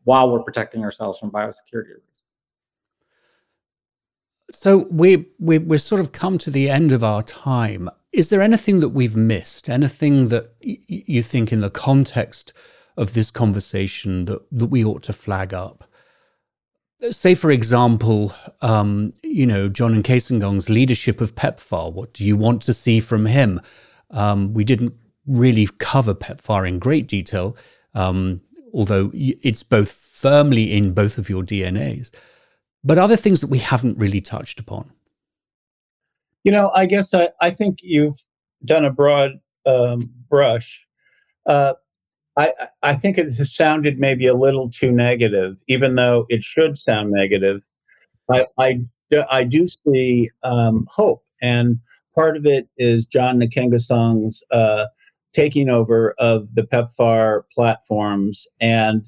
while 0.04 0.32
we're 0.32 0.44
protecting 0.44 0.84
ourselves 0.84 1.20
from 1.20 1.32
biosecurity 1.32 1.94
risks. 1.96 2.24
So 4.52 4.88
we 4.90 5.28
we 5.40 5.60
we're 5.60 5.78
sort 5.78 6.02
of 6.02 6.12
come 6.12 6.38
to 6.40 6.52
the 6.52 6.70
end 6.70 6.92
of 6.92 7.04
our 7.04 7.22
time. 7.24 7.90
Is 8.12 8.30
there 8.30 8.42
anything 8.42 8.80
that 8.80 8.90
we've 8.90 9.16
missed? 9.16 9.70
Anything 9.70 10.30
that 10.30 10.56
y- 10.66 10.80
you 10.88 11.22
think, 11.22 11.52
in 11.52 11.62
the 11.62 11.70
context 11.70 12.54
of 12.98 13.14
this 13.14 13.30
conversation, 13.30 14.26
that 14.26 14.42
that 14.52 14.68
we 14.68 14.84
ought 14.84 15.04
to 15.04 15.14
flag 15.14 15.54
up? 15.54 15.84
say, 17.12 17.34
for 17.36 17.52
example, 17.52 18.34
um, 18.62 19.14
you 19.24 19.46
know, 19.46 19.70
John 19.70 20.02
Nkengasong's 20.02 20.70
leadership 20.70 21.22
of 21.22 21.36
PEPFAR. 21.36 21.94
What 21.94 22.14
do 22.14 22.26
you 22.26 22.36
want 22.36 22.62
to 22.64 22.74
see 22.74 23.00
from 23.00 23.26
him? 23.26 23.62
Um, 24.12 24.54
we 24.54 24.64
didn't 24.64 24.94
really 25.30 25.68
cover 25.78 26.14
PEPFAR 26.14 26.68
in 26.68 26.80
great 26.80 27.08
detail, 27.08 27.56
um, 27.94 28.42
although 28.74 29.12
it's 29.14 29.64
both 29.64 29.92
firmly 29.92 30.76
in 30.76 30.94
both 30.94 31.18
of 31.18 31.30
your 31.30 31.44
DNAs. 31.44 32.12
But 32.84 32.98
other 32.98 33.16
things 33.16 33.42
that 33.42 33.50
we 33.50 33.60
haven't 33.60 33.98
really 33.98 34.22
touched 34.22 34.60
upon. 34.60 34.92
You 36.44 36.52
know, 36.52 36.72
I 36.74 36.86
guess 36.86 37.14
I, 37.14 37.30
I 37.42 37.52
think 37.52 37.80
you've 37.82 38.24
done 38.66 38.86
a 38.86 38.92
broad 38.92 39.40
um, 39.66 40.10
brush. 40.30 40.86
Uh, 41.46 41.74
I, 42.38 42.54
I 42.82 42.96
think 42.96 43.18
it 43.18 43.34
has 43.36 43.54
sounded 43.54 44.00
maybe 44.00 44.28
a 44.28 44.34
little 44.34 44.70
too 44.70 44.92
negative, 44.92 45.58
even 45.68 45.96
though 45.96 46.26
it 46.30 46.44
should 46.44 46.78
sound 46.78 47.12
negative. 47.12 47.62
I, 48.32 48.46
I, 48.58 48.80
I 49.30 49.44
do 49.44 49.68
see 49.68 50.30
um, 50.44 50.88
hope, 50.90 51.24
and 51.42 51.80
part 52.16 52.38
of 52.38 52.46
it 52.46 52.70
is 52.78 53.06
John 53.06 53.40
Nkengasong's 53.40 54.42
uh, 54.52 54.86
taking 55.34 55.70
over 55.70 56.16
of 56.18 56.48
the 56.54 56.64
PEPFAR 56.64 57.44
platforms 57.54 58.48
and 58.60 59.06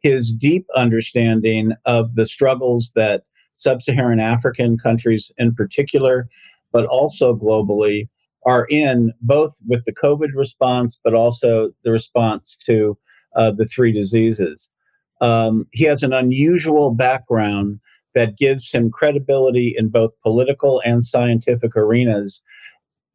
his 0.00 0.32
deep 0.32 0.66
understanding 0.76 1.72
of 1.84 2.14
the 2.14 2.26
struggles 2.26 2.92
that 2.94 3.22
sub-Saharan 3.54 4.20
African 4.20 4.78
countries 4.78 5.32
in 5.38 5.54
particular, 5.54 6.28
but 6.72 6.86
also 6.86 7.34
globally, 7.34 8.08
are 8.44 8.66
in 8.70 9.12
both 9.20 9.56
with 9.66 9.84
the 9.84 9.92
COVID 9.92 10.28
response, 10.34 10.98
but 11.02 11.14
also 11.14 11.72
the 11.82 11.90
response 11.90 12.56
to 12.66 12.96
uh, 13.34 13.50
the 13.50 13.66
three 13.66 13.92
diseases. 13.92 14.68
Um, 15.20 15.66
he 15.72 15.84
has 15.84 16.02
an 16.02 16.12
unusual 16.12 16.94
background 16.94 17.80
that 18.14 18.38
gives 18.38 18.70
him 18.70 18.90
credibility 18.90 19.74
in 19.76 19.88
both 19.88 20.12
political 20.22 20.80
and 20.84 21.04
scientific 21.04 21.76
arenas, 21.76 22.40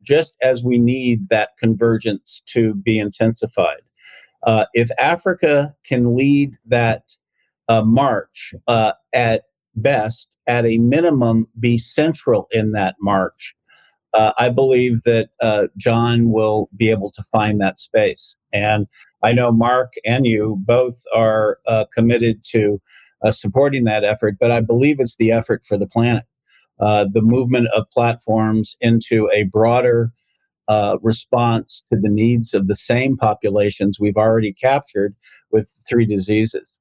just 0.04 0.36
as 0.42 0.64
we 0.64 0.78
need 0.78 1.30
that 1.30 1.50
convergence 1.60 2.42
to 2.48 2.76
be 2.76 3.00
intensified. 3.00 3.82
Uh, 4.44 4.66
if 4.74 4.90
Africa 5.00 5.74
can 5.86 6.16
lead 6.16 6.58
that 6.66 7.04
uh, 7.70 7.84
march 7.84 8.54
uh, 8.68 8.94
at 9.14 9.44
best, 9.76 10.28
at 10.48 10.66
a 10.66 10.80
minimum, 10.80 11.48
be 11.60 11.78
central 11.78 12.48
in 12.52 12.72
that 12.72 12.96
march, 13.00 13.56
uh, 14.14 14.34
I 14.38 14.50
believe 14.50 15.04
that 15.04 15.30
uh, 15.42 15.68
John 15.78 16.32
will 16.32 16.70
be 16.76 16.90
able 16.90 17.12
to 17.12 17.24
find 17.32 17.62
that 17.62 17.80
space. 17.80 18.36
And 18.52 18.88
I 19.24 19.32
know 19.32 19.52
Mark 19.52 19.94
and 20.04 20.26
you 20.26 20.58
both 20.62 21.00
are 21.16 21.60
uh, 21.68 21.86
committed 21.94 22.44
to 22.52 22.82
supporting 23.30 23.84
that 23.84 24.04
effort, 24.04 24.38
but 24.40 24.52
I 24.52 24.62
believe 24.62 25.00
it's 25.00 25.16
the 25.18 25.32
effort 25.32 25.64
for 25.68 25.78
the 25.78 25.86
planet. 25.86 26.24
Uh, 26.82 27.06
the 27.12 27.22
movement 27.22 27.68
of 27.76 27.90
platforms 27.92 28.76
into 28.82 29.30
a 29.34 29.44
broader 29.44 30.12
uh, 30.68 30.98
response 31.02 31.84
to 31.92 32.00
the 32.00 32.10
needs 32.10 32.54
of 32.54 32.68
the 32.68 32.76
same 32.76 33.18
populations 33.18 34.00
we've 34.00 34.18
already 34.18 34.54
captured 34.54 35.16
with 35.52 35.70
three 35.88 36.06
diseases. 36.06 36.74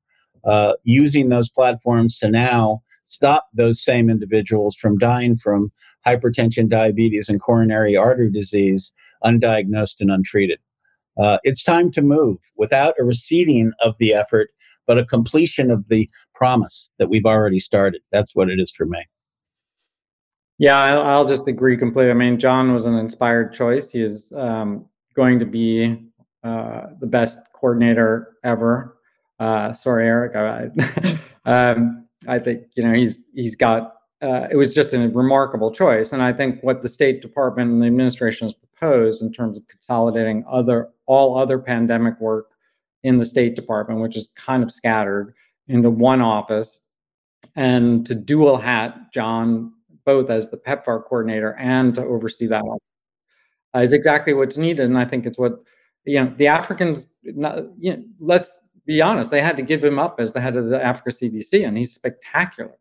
using 0.84 1.28
those 1.28 1.50
platforms 1.50 2.18
to 2.18 2.30
now 2.30 2.80
stop 3.06 3.48
those 3.52 3.82
same 3.82 4.08
individuals 4.08 4.76
from 4.76 4.96
dying 4.96 5.36
from 5.36 5.70
hypertension, 6.06 6.68
diabetes, 6.68 7.28
and 7.28 7.40
coronary 7.40 7.96
artery 7.96 8.30
disease 8.30 8.92
undiagnosed 9.24 9.96
and 10.00 10.10
untreated. 10.10 10.58
Uh, 11.20 11.38
it's 11.42 11.62
time 11.62 11.90
to 11.92 12.02
move 12.02 12.38
without 12.56 12.94
a 12.98 13.04
receding 13.04 13.72
of 13.84 13.94
the 13.98 14.14
effort, 14.14 14.50
but 14.86 14.98
a 14.98 15.04
completion 15.04 15.70
of 15.70 15.86
the 15.88 16.08
promise 16.34 16.88
that 16.98 17.10
we've 17.10 17.26
already 17.26 17.60
started. 17.60 18.00
That's 18.12 18.34
what 18.34 18.48
it 18.48 18.58
is 18.58 18.70
for 18.70 18.86
me. 18.86 19.06
Yeah, 20.60 20.76
I'll 20.76 21.24
just 21.24 21.48
agree 21.48 21.74
completely. 21.78 22.10
I 22.10 22.14
mean, 22.14 22.38
John 22.38 22.74
was 22.74 22.84
an 22.84 22.94
inspired 22.94 23.54
choice. 23.54 23.90
He 23.90 24.02
is 24.02 24.30
um, 24.36 24.84
going 25.16 25.38
to 25.38 25.46
be 25.46 26.04
uh, 26.44 26.88
the 27.00 27.06
best 27.06 27.38
coordinator 27.54 28.36
ever. 28.44 28.98
Uh, 29.38 29.72
sorry, 29.72 30.06
Eric. 30.06 30.36
I, 30.36 31.18
um, 31.46 32.06
I 32.28 32.38
think 32.38 32.64
you 32.76 32.82
know 32.82 32.92
he's 32.92 33.24
he's 33.34 33.54
got 33.54 33.94
uh, 34.20 34.48
it 34.50 34.56
was 34.56 34.74
just 34.74 34.92
a 34.92 34.98
remarkable 35.08 35.72
choice. 35.72 36.12
And 36.12 36.22
I 36.22 36.30
think 36.30 36.60
what 36.62 36.82
the 36.82 36.88
State 36.88 37.22
Department 37.22 37.70
and 37.70 37.80
the 37.80 37.86
administration 37.86 38.46
has 38.46 38.52
proposed 38.52 39.22
in 39.22 39.32
terms 39.32 39.56
of 39.56 39.66
consolidating 39.66 40.44
other 40.46 40.90
all 41.06 41.38
other 41.38 41.58
pandemic 41.58 42.20
work 42.20 42.50
in 43.02 43.16
the 43.16 43.24
State 43.24 43.56
Department, 43.56 44.02
which 44.02 44.14
is 44.14 44.28
kind 44.36 44.62
of 44.62 44.70
scattered, 44.70 45.34
into 45.68 45.88
one 45.88 46.20
office, 46.20 46.80
and 47.56 48.06
to 48.06 48.14
dual 48.14 48.58
hat 48.58 49.10
John 49.14 49.72
both 50.04 50.30
as 50.30 50.48
the 50.48 50.56
PEPFAR 50.56 51.04
coordinator 51.04 51.54
and 51.54 51.94
to 51.94 52.02
oversee 52.02 52.46
that 52.46 52.62
uh, 53.74 53.78
is 53.78 53.92
exactly 53.92 54.32
what's 54.32 54.56
needed. 54.56 54.86
And 54.86 54.98
I 54.98 55.04
think 55.04 55.26
it's 55.26 55.38
what, 55.38 55.60
you 56.04 56.22
know, 56.22 56.32
the 56.36 56.46
Africans, 56.46 57.08
you 57.22 57.32
know, 57.34 58.02
let's 58.18 58.60
be 58.86 59.00
honest, 59.00 59.30
they 59.30 59.42
had 59.42 59.56
to 59.56 59.62
give 59.62 59.84
him 59.84 59.98
up 59.98 60.18
as 60.18 60.32
the 60.32 60.40
head 60.40 60.56
of 60.56 60.68
the 60.68 60.82
Africa 60.82 61.10
CDC, 61.10 61.66
and 61.66 61.76
he's 61.76 61.92
spectacular. 61.94 62.76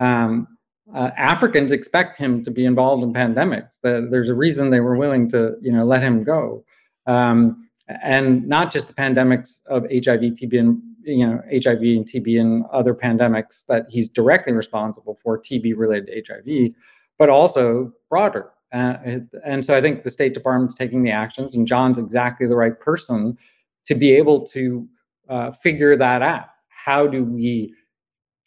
Um, 0.00 0.48
uh, 0.94 1.10
Africans 1.16 1.72
expect 1.72 2.16
him 2.16 2.44
to 2.44 2.50
be 2.50 2.64
involved 2.64 3.02
in 3.02 3.12
pandemics. 3.12 3.80
The, 3.82 4.08
there's 4.10 4.28
a 4.28 4.34
reason 4.34 4.70
they 4.70 4.80
were 4.80 4.96
willing 4.96 5.28
to, 5.28 5.56
you 5.60 5.72
know, 5.72 5.84
let 5.84 6.02
him 6.02 6.24
go, 6.24 6.64
um, 7.06 7.68
and 8.02 8.46
not 8.48 8.72
just 8.72 8.88
the 8.88 8.94
pandemics 8.94 9.62
of 9.66 9.82
HIV, 9.84 10.20
TB, 10.20 10.58
and 10.58 10.82
you 11.04 11.26
know, 11.26 11.42
HIV 11.50 11.82
and 11.82 12.06
TB 12.06 12.40
and 12.40 12.64
other 12.72 12.94
pandemics 12.94 13.64
that 13.66 13.86
he's 13.88 14.08
directly 14.08 14.52
responsible 14.52 15.18
for, 15.22 15.38
TB 15.38 15.74
related 15.76 16.26
HIV, 16.26 16.72
but 17.18 17.28
also 17.28 17.92
broader. 18.08 18.50
Uh, 18.72 19.20
and 19.44 19.64
so 19.64 19.76
I 19.76 19.80
think 19.80 20.02
the 20.02 20.10
State 20.10 20.34
Department's 20.34 20.74
taking 20.74 21.02
the 21.02 21.10
actions, 21.10 21.54
and 21.54 21.66
John's 21.66 21.98
exactly 21.98 22.46
the 22.46 22.56
right 22.56 22.78
person 22.78 23.36
to 23.84 23.94
be 23.94 24.12
able 24.12 24.46
to 24.46 24.88
uh, 25.28 25.52
figure 25.52 25.96
that 25.96 26.22
out. 26.22 26.46
How 26.68 27.06
do 27.06 27.22
we 27.22 27.74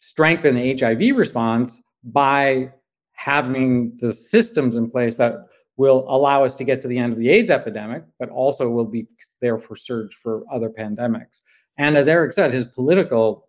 strengthen 0.00 0.56
the 0.56 0.76
HIV 0.76 1.16
response 1.16 1.82
by 2.04 2.72
having 3.12 3.96
the 4.00 4.12
systems 4.12 4.76
in 4.76 4.90
place 4.90 5.16
that 5.16 5.46
will 5.76 6.04
allow 6.08 6.44
us 6.44 6.54
to 6.54 6.64
get 6.64 6.80
to 6.80 6.88
the 6.88 6.98
end 6.98 7.12
of 7.12 7.18
the 7.18 7.28
AIDS 7.28 7.50
epidemic, 7.50 8.02
but 8.18 8.28
also 8.30 8.68
will 8.68 8.84
be 8.84 9.06
there 9.40 9.58
for 9.58 9.76
surge 9.76 10.16
for 10.22 10.42
other 10.52 10.70
pandemics. 10.70 11.42
And 11.78 11.96
as 11.96 12.08
Eric 12.08 12.32
said, 12.32 12.52
his 12.52 12.64
political 12.64 13.46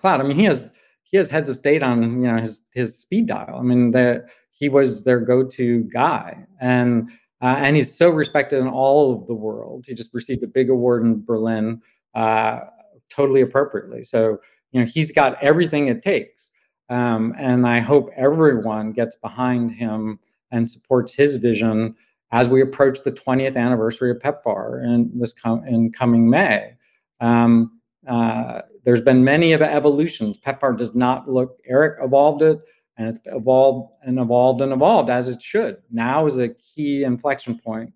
cloud. 0.00 0.20
I 0.20 0.24
mean, 0.24 0.36
he 0.36 0.44
has 0.44 0.70
he 1.04 1.16
has 1.16 1.30
heads 1.30 1.50
of 1.50 1.56
state 1.56 1.82
on 1.82 2.22
you 2.22 2.32
know 2.32 2.38
his 2.38 2.62
his 2.72 2.98
speed 2.98 3.26
dial. 3.26 3.56
I 3.56 3.62
mean, 3.62 3.90
the, 3.90 4.26
he 4.50 4.68
was 4.68 5.04
their 5.04 5.20
go-to 5.20 5.84
guy, 5.84 6.46
and 6.60 7.10
uh, 7.42 7.56
and 7.58 7.76
he's 7.76 7.94
so 7.94 8.10
respected 8.10 8.58
in 8.58 8.68
all 8.68 9.12
of 9.12 9.26
the 9.26 9.34
world. 9.34 9.84
He 9.86 9.94
just 9.94 10.12
received 10.12 10.42
a 10.42 10.48
big 10.48 10.70
award 10.70 11.02
in 11.02 11.24
Berlin, 11.24 11.80
uh, 12.14 12.60
totally 13.08 13.40
appropriately. 13.40 14.04
So 14.04 14.38
you 14.72 14.80
know 14.80 14.86
he's 14.86 15.12
got 15.12 15.42
everything 15.42 15.88
it 15.88 16.02
takes, 16.02 16.50
um, 16.88 17.34
and 17.38 17.66
I 17.66 17.80
hope 17.80 18.10
everyone 18.16 18.92
gets 18.92 19.16
behind 19.16 19.72
him 19.72 20.18
and 20.50 20.68
supports 20.68 21.12
his 21.12 21.36
vision 21.36 21.94
as 22.32 22.48
we 22.48 22.62
approach 22.62 23.02
the 23.02 23.12
20th 23.12 23.56
anniversary 23.56 24.10
of 24.10 24.18
PEPFAR 24.18 24.84
in 24.84 25.10
this 25.18 25.32
com- 25.32 25.64
in 25.64 25.92
coming 25.92 26.28
May. 26.28 26.74
Um, 27.20 27.80
uh, 28.08 28.62
there's 28.84 29.02
been 29.02 29.22
many 29.22 29.52
of 29.52 29.62
evolutions. 29.62 30.38
PEPFAR 30.44 30.76
does 30.78 30.94
not 30.94 31.28
look, 31.28 31.58
Eric 31.66 31.98
evolved 32.02 32.42
it, 32.42 32.58
and 32.96 33.08
it's 33.08 33.18
evolved 33.26 33.92
and 34.02 34.18
evolved 34.18 34.60
and 34.62 34.72
evolved 34.72 35.10
as 35.10 35.28
it 35.28 35.42
should. 35.42 35.78
Now 35.90 36.26
is 36.26 36.38
a 36.38 36.48
key 36.48 37.04
inflection 37.04 37.58
point 37.58 37.92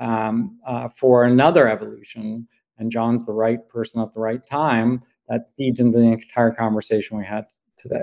um, 0.00 0.58
uh, 0.66 0.88
for 0.88 1.24
another 1.24 1.68
evolution, 1.68 2.46
and 2.78 2.90
John's 2.90 3.26
the 3.26 3.32
right 3.32 3.66
person 3.68 4.00
at 4.00 4.12
the 4.14 4.20
right 4.20 4.44
time. 4.44 5.02
That 5.28 5.50
feeds 5.56 5.80
into 5.80 5.98
the 5.98 6.04
entire 6.04 6.50
conversation 6.50 7.16
we 7.16 7.24
had 7.24 7.46
today. 7.78 8.02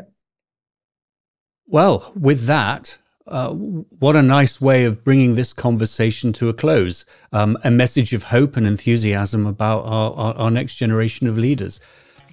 Well, 1.68 2.12
with 2.20 2.48
that, 2.48 2.98
uh, 3.28 3.52
what 3.52 4.16
a 4.16 4.22
nice 4.22 4.60
way 4.60 4.84
of 4.86 5.04
bringing 5.04 5.36
this 5.36 5.54
conversation 5.54 6.34
to 6.34 6.50
a 6.50 6.54
close. 6.54 7.06
Um, 7.32 7.58
a 7.64 7.72
message 7.72 8.14
of 8.14 8.24
hope 8.24 8.58
and 8.58 8.68
enthusiasm 8.68 9.46
about 9.46 9.86
our, 9.86 10.14
our, 10.14 10.34
our 10.36 10.52
next 10.52 10.76
generation 10.76 11.28
of 11.28 11.38
leaders. 11.38 11.80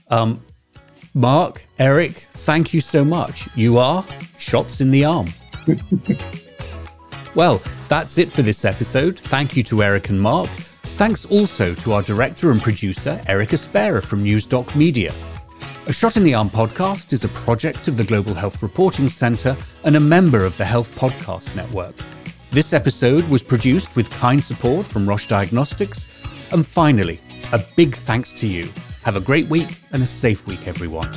Um, 0.09 0.45
Mark, 1.14 1.64
Eric, 1.78 2.26
thank 2.30 2.72
you 2.72 2.80
so 2.80 3.05
much. 3.05 3.49
You 3.57 3.78
are 3.78 4.05
shots 4.39 4.80
in 4.80 4.91
the 4.91 5.05
arm. 5.05 5.28
well, 7.34 7.62
that's 7.89 8.18
it 8.18 8.30
for 8.30 8.43
this 8.43 8.64
episode. 8.64 9.18
Thank 9.18 9.57
you 9.57 9.62
to 9.64 9.82
Eric 9.82 10.11
and 10.11 10.20
Mark. 10.20 10.51
Thanks 10.97 11.26
also 11.26 11.74
to 11.74 11.93
our 11.93 12.03
director 12.03 12.51
and 12.51 12.62
producer, 12.62 13.20
Eric 13.26 13.51
Aspera 13.51 14.03
from 14.03 14.24
Newsdoc 14.24 14.74
Media. 14.74 15.14
A 15.89 15.93
Shot 15.93 16.18
in 16.18 16.22
the 16.22 16.34
Arm 16.34 16.51
podcast 16.51 17.14
is 17.14 17.24
a 17.24 17.28
project 17.28 17.89
of 17.89 17.97
the 17.97 18.05
Global 18.05 18.34
Health 18.34 18.62
Reporting 18.62 19.09
Centre 19.09 19.57
and 19.84 19.97
a 19.97 20.01
member 20.01 20.45
of 20.45 20.55
the 20.59 20.64
Health 20.66 20.95
Podcast 20.95 21.57
Network. 21.57 21.95
This 22.51 22.74
episode 22.74 23.26
was 23.28 23.43
produced 23.43 23.97
with 23.97 24.11
kind 24.11 24.45
support 24.45 24.84
from 24.84 25.09
Roche 25.09 25.28
Diagnostics. 25.28 26.07
And 26.53 26.66
finally, 26.66 27.22
a 27.53 27.64
big 27.74 27.97
thanks 27.97 28.34
to 28.34 28.47
you. 28.47 28.68
Have 29.01 29.16
a 29.16 29.20
great 29.20 29.49
week 29.49 29.80
and 29.93 30.03
a 30.03 30.07
safe 30.07 30.47
week, 30.47 30.68
everyone. 30.68 31.11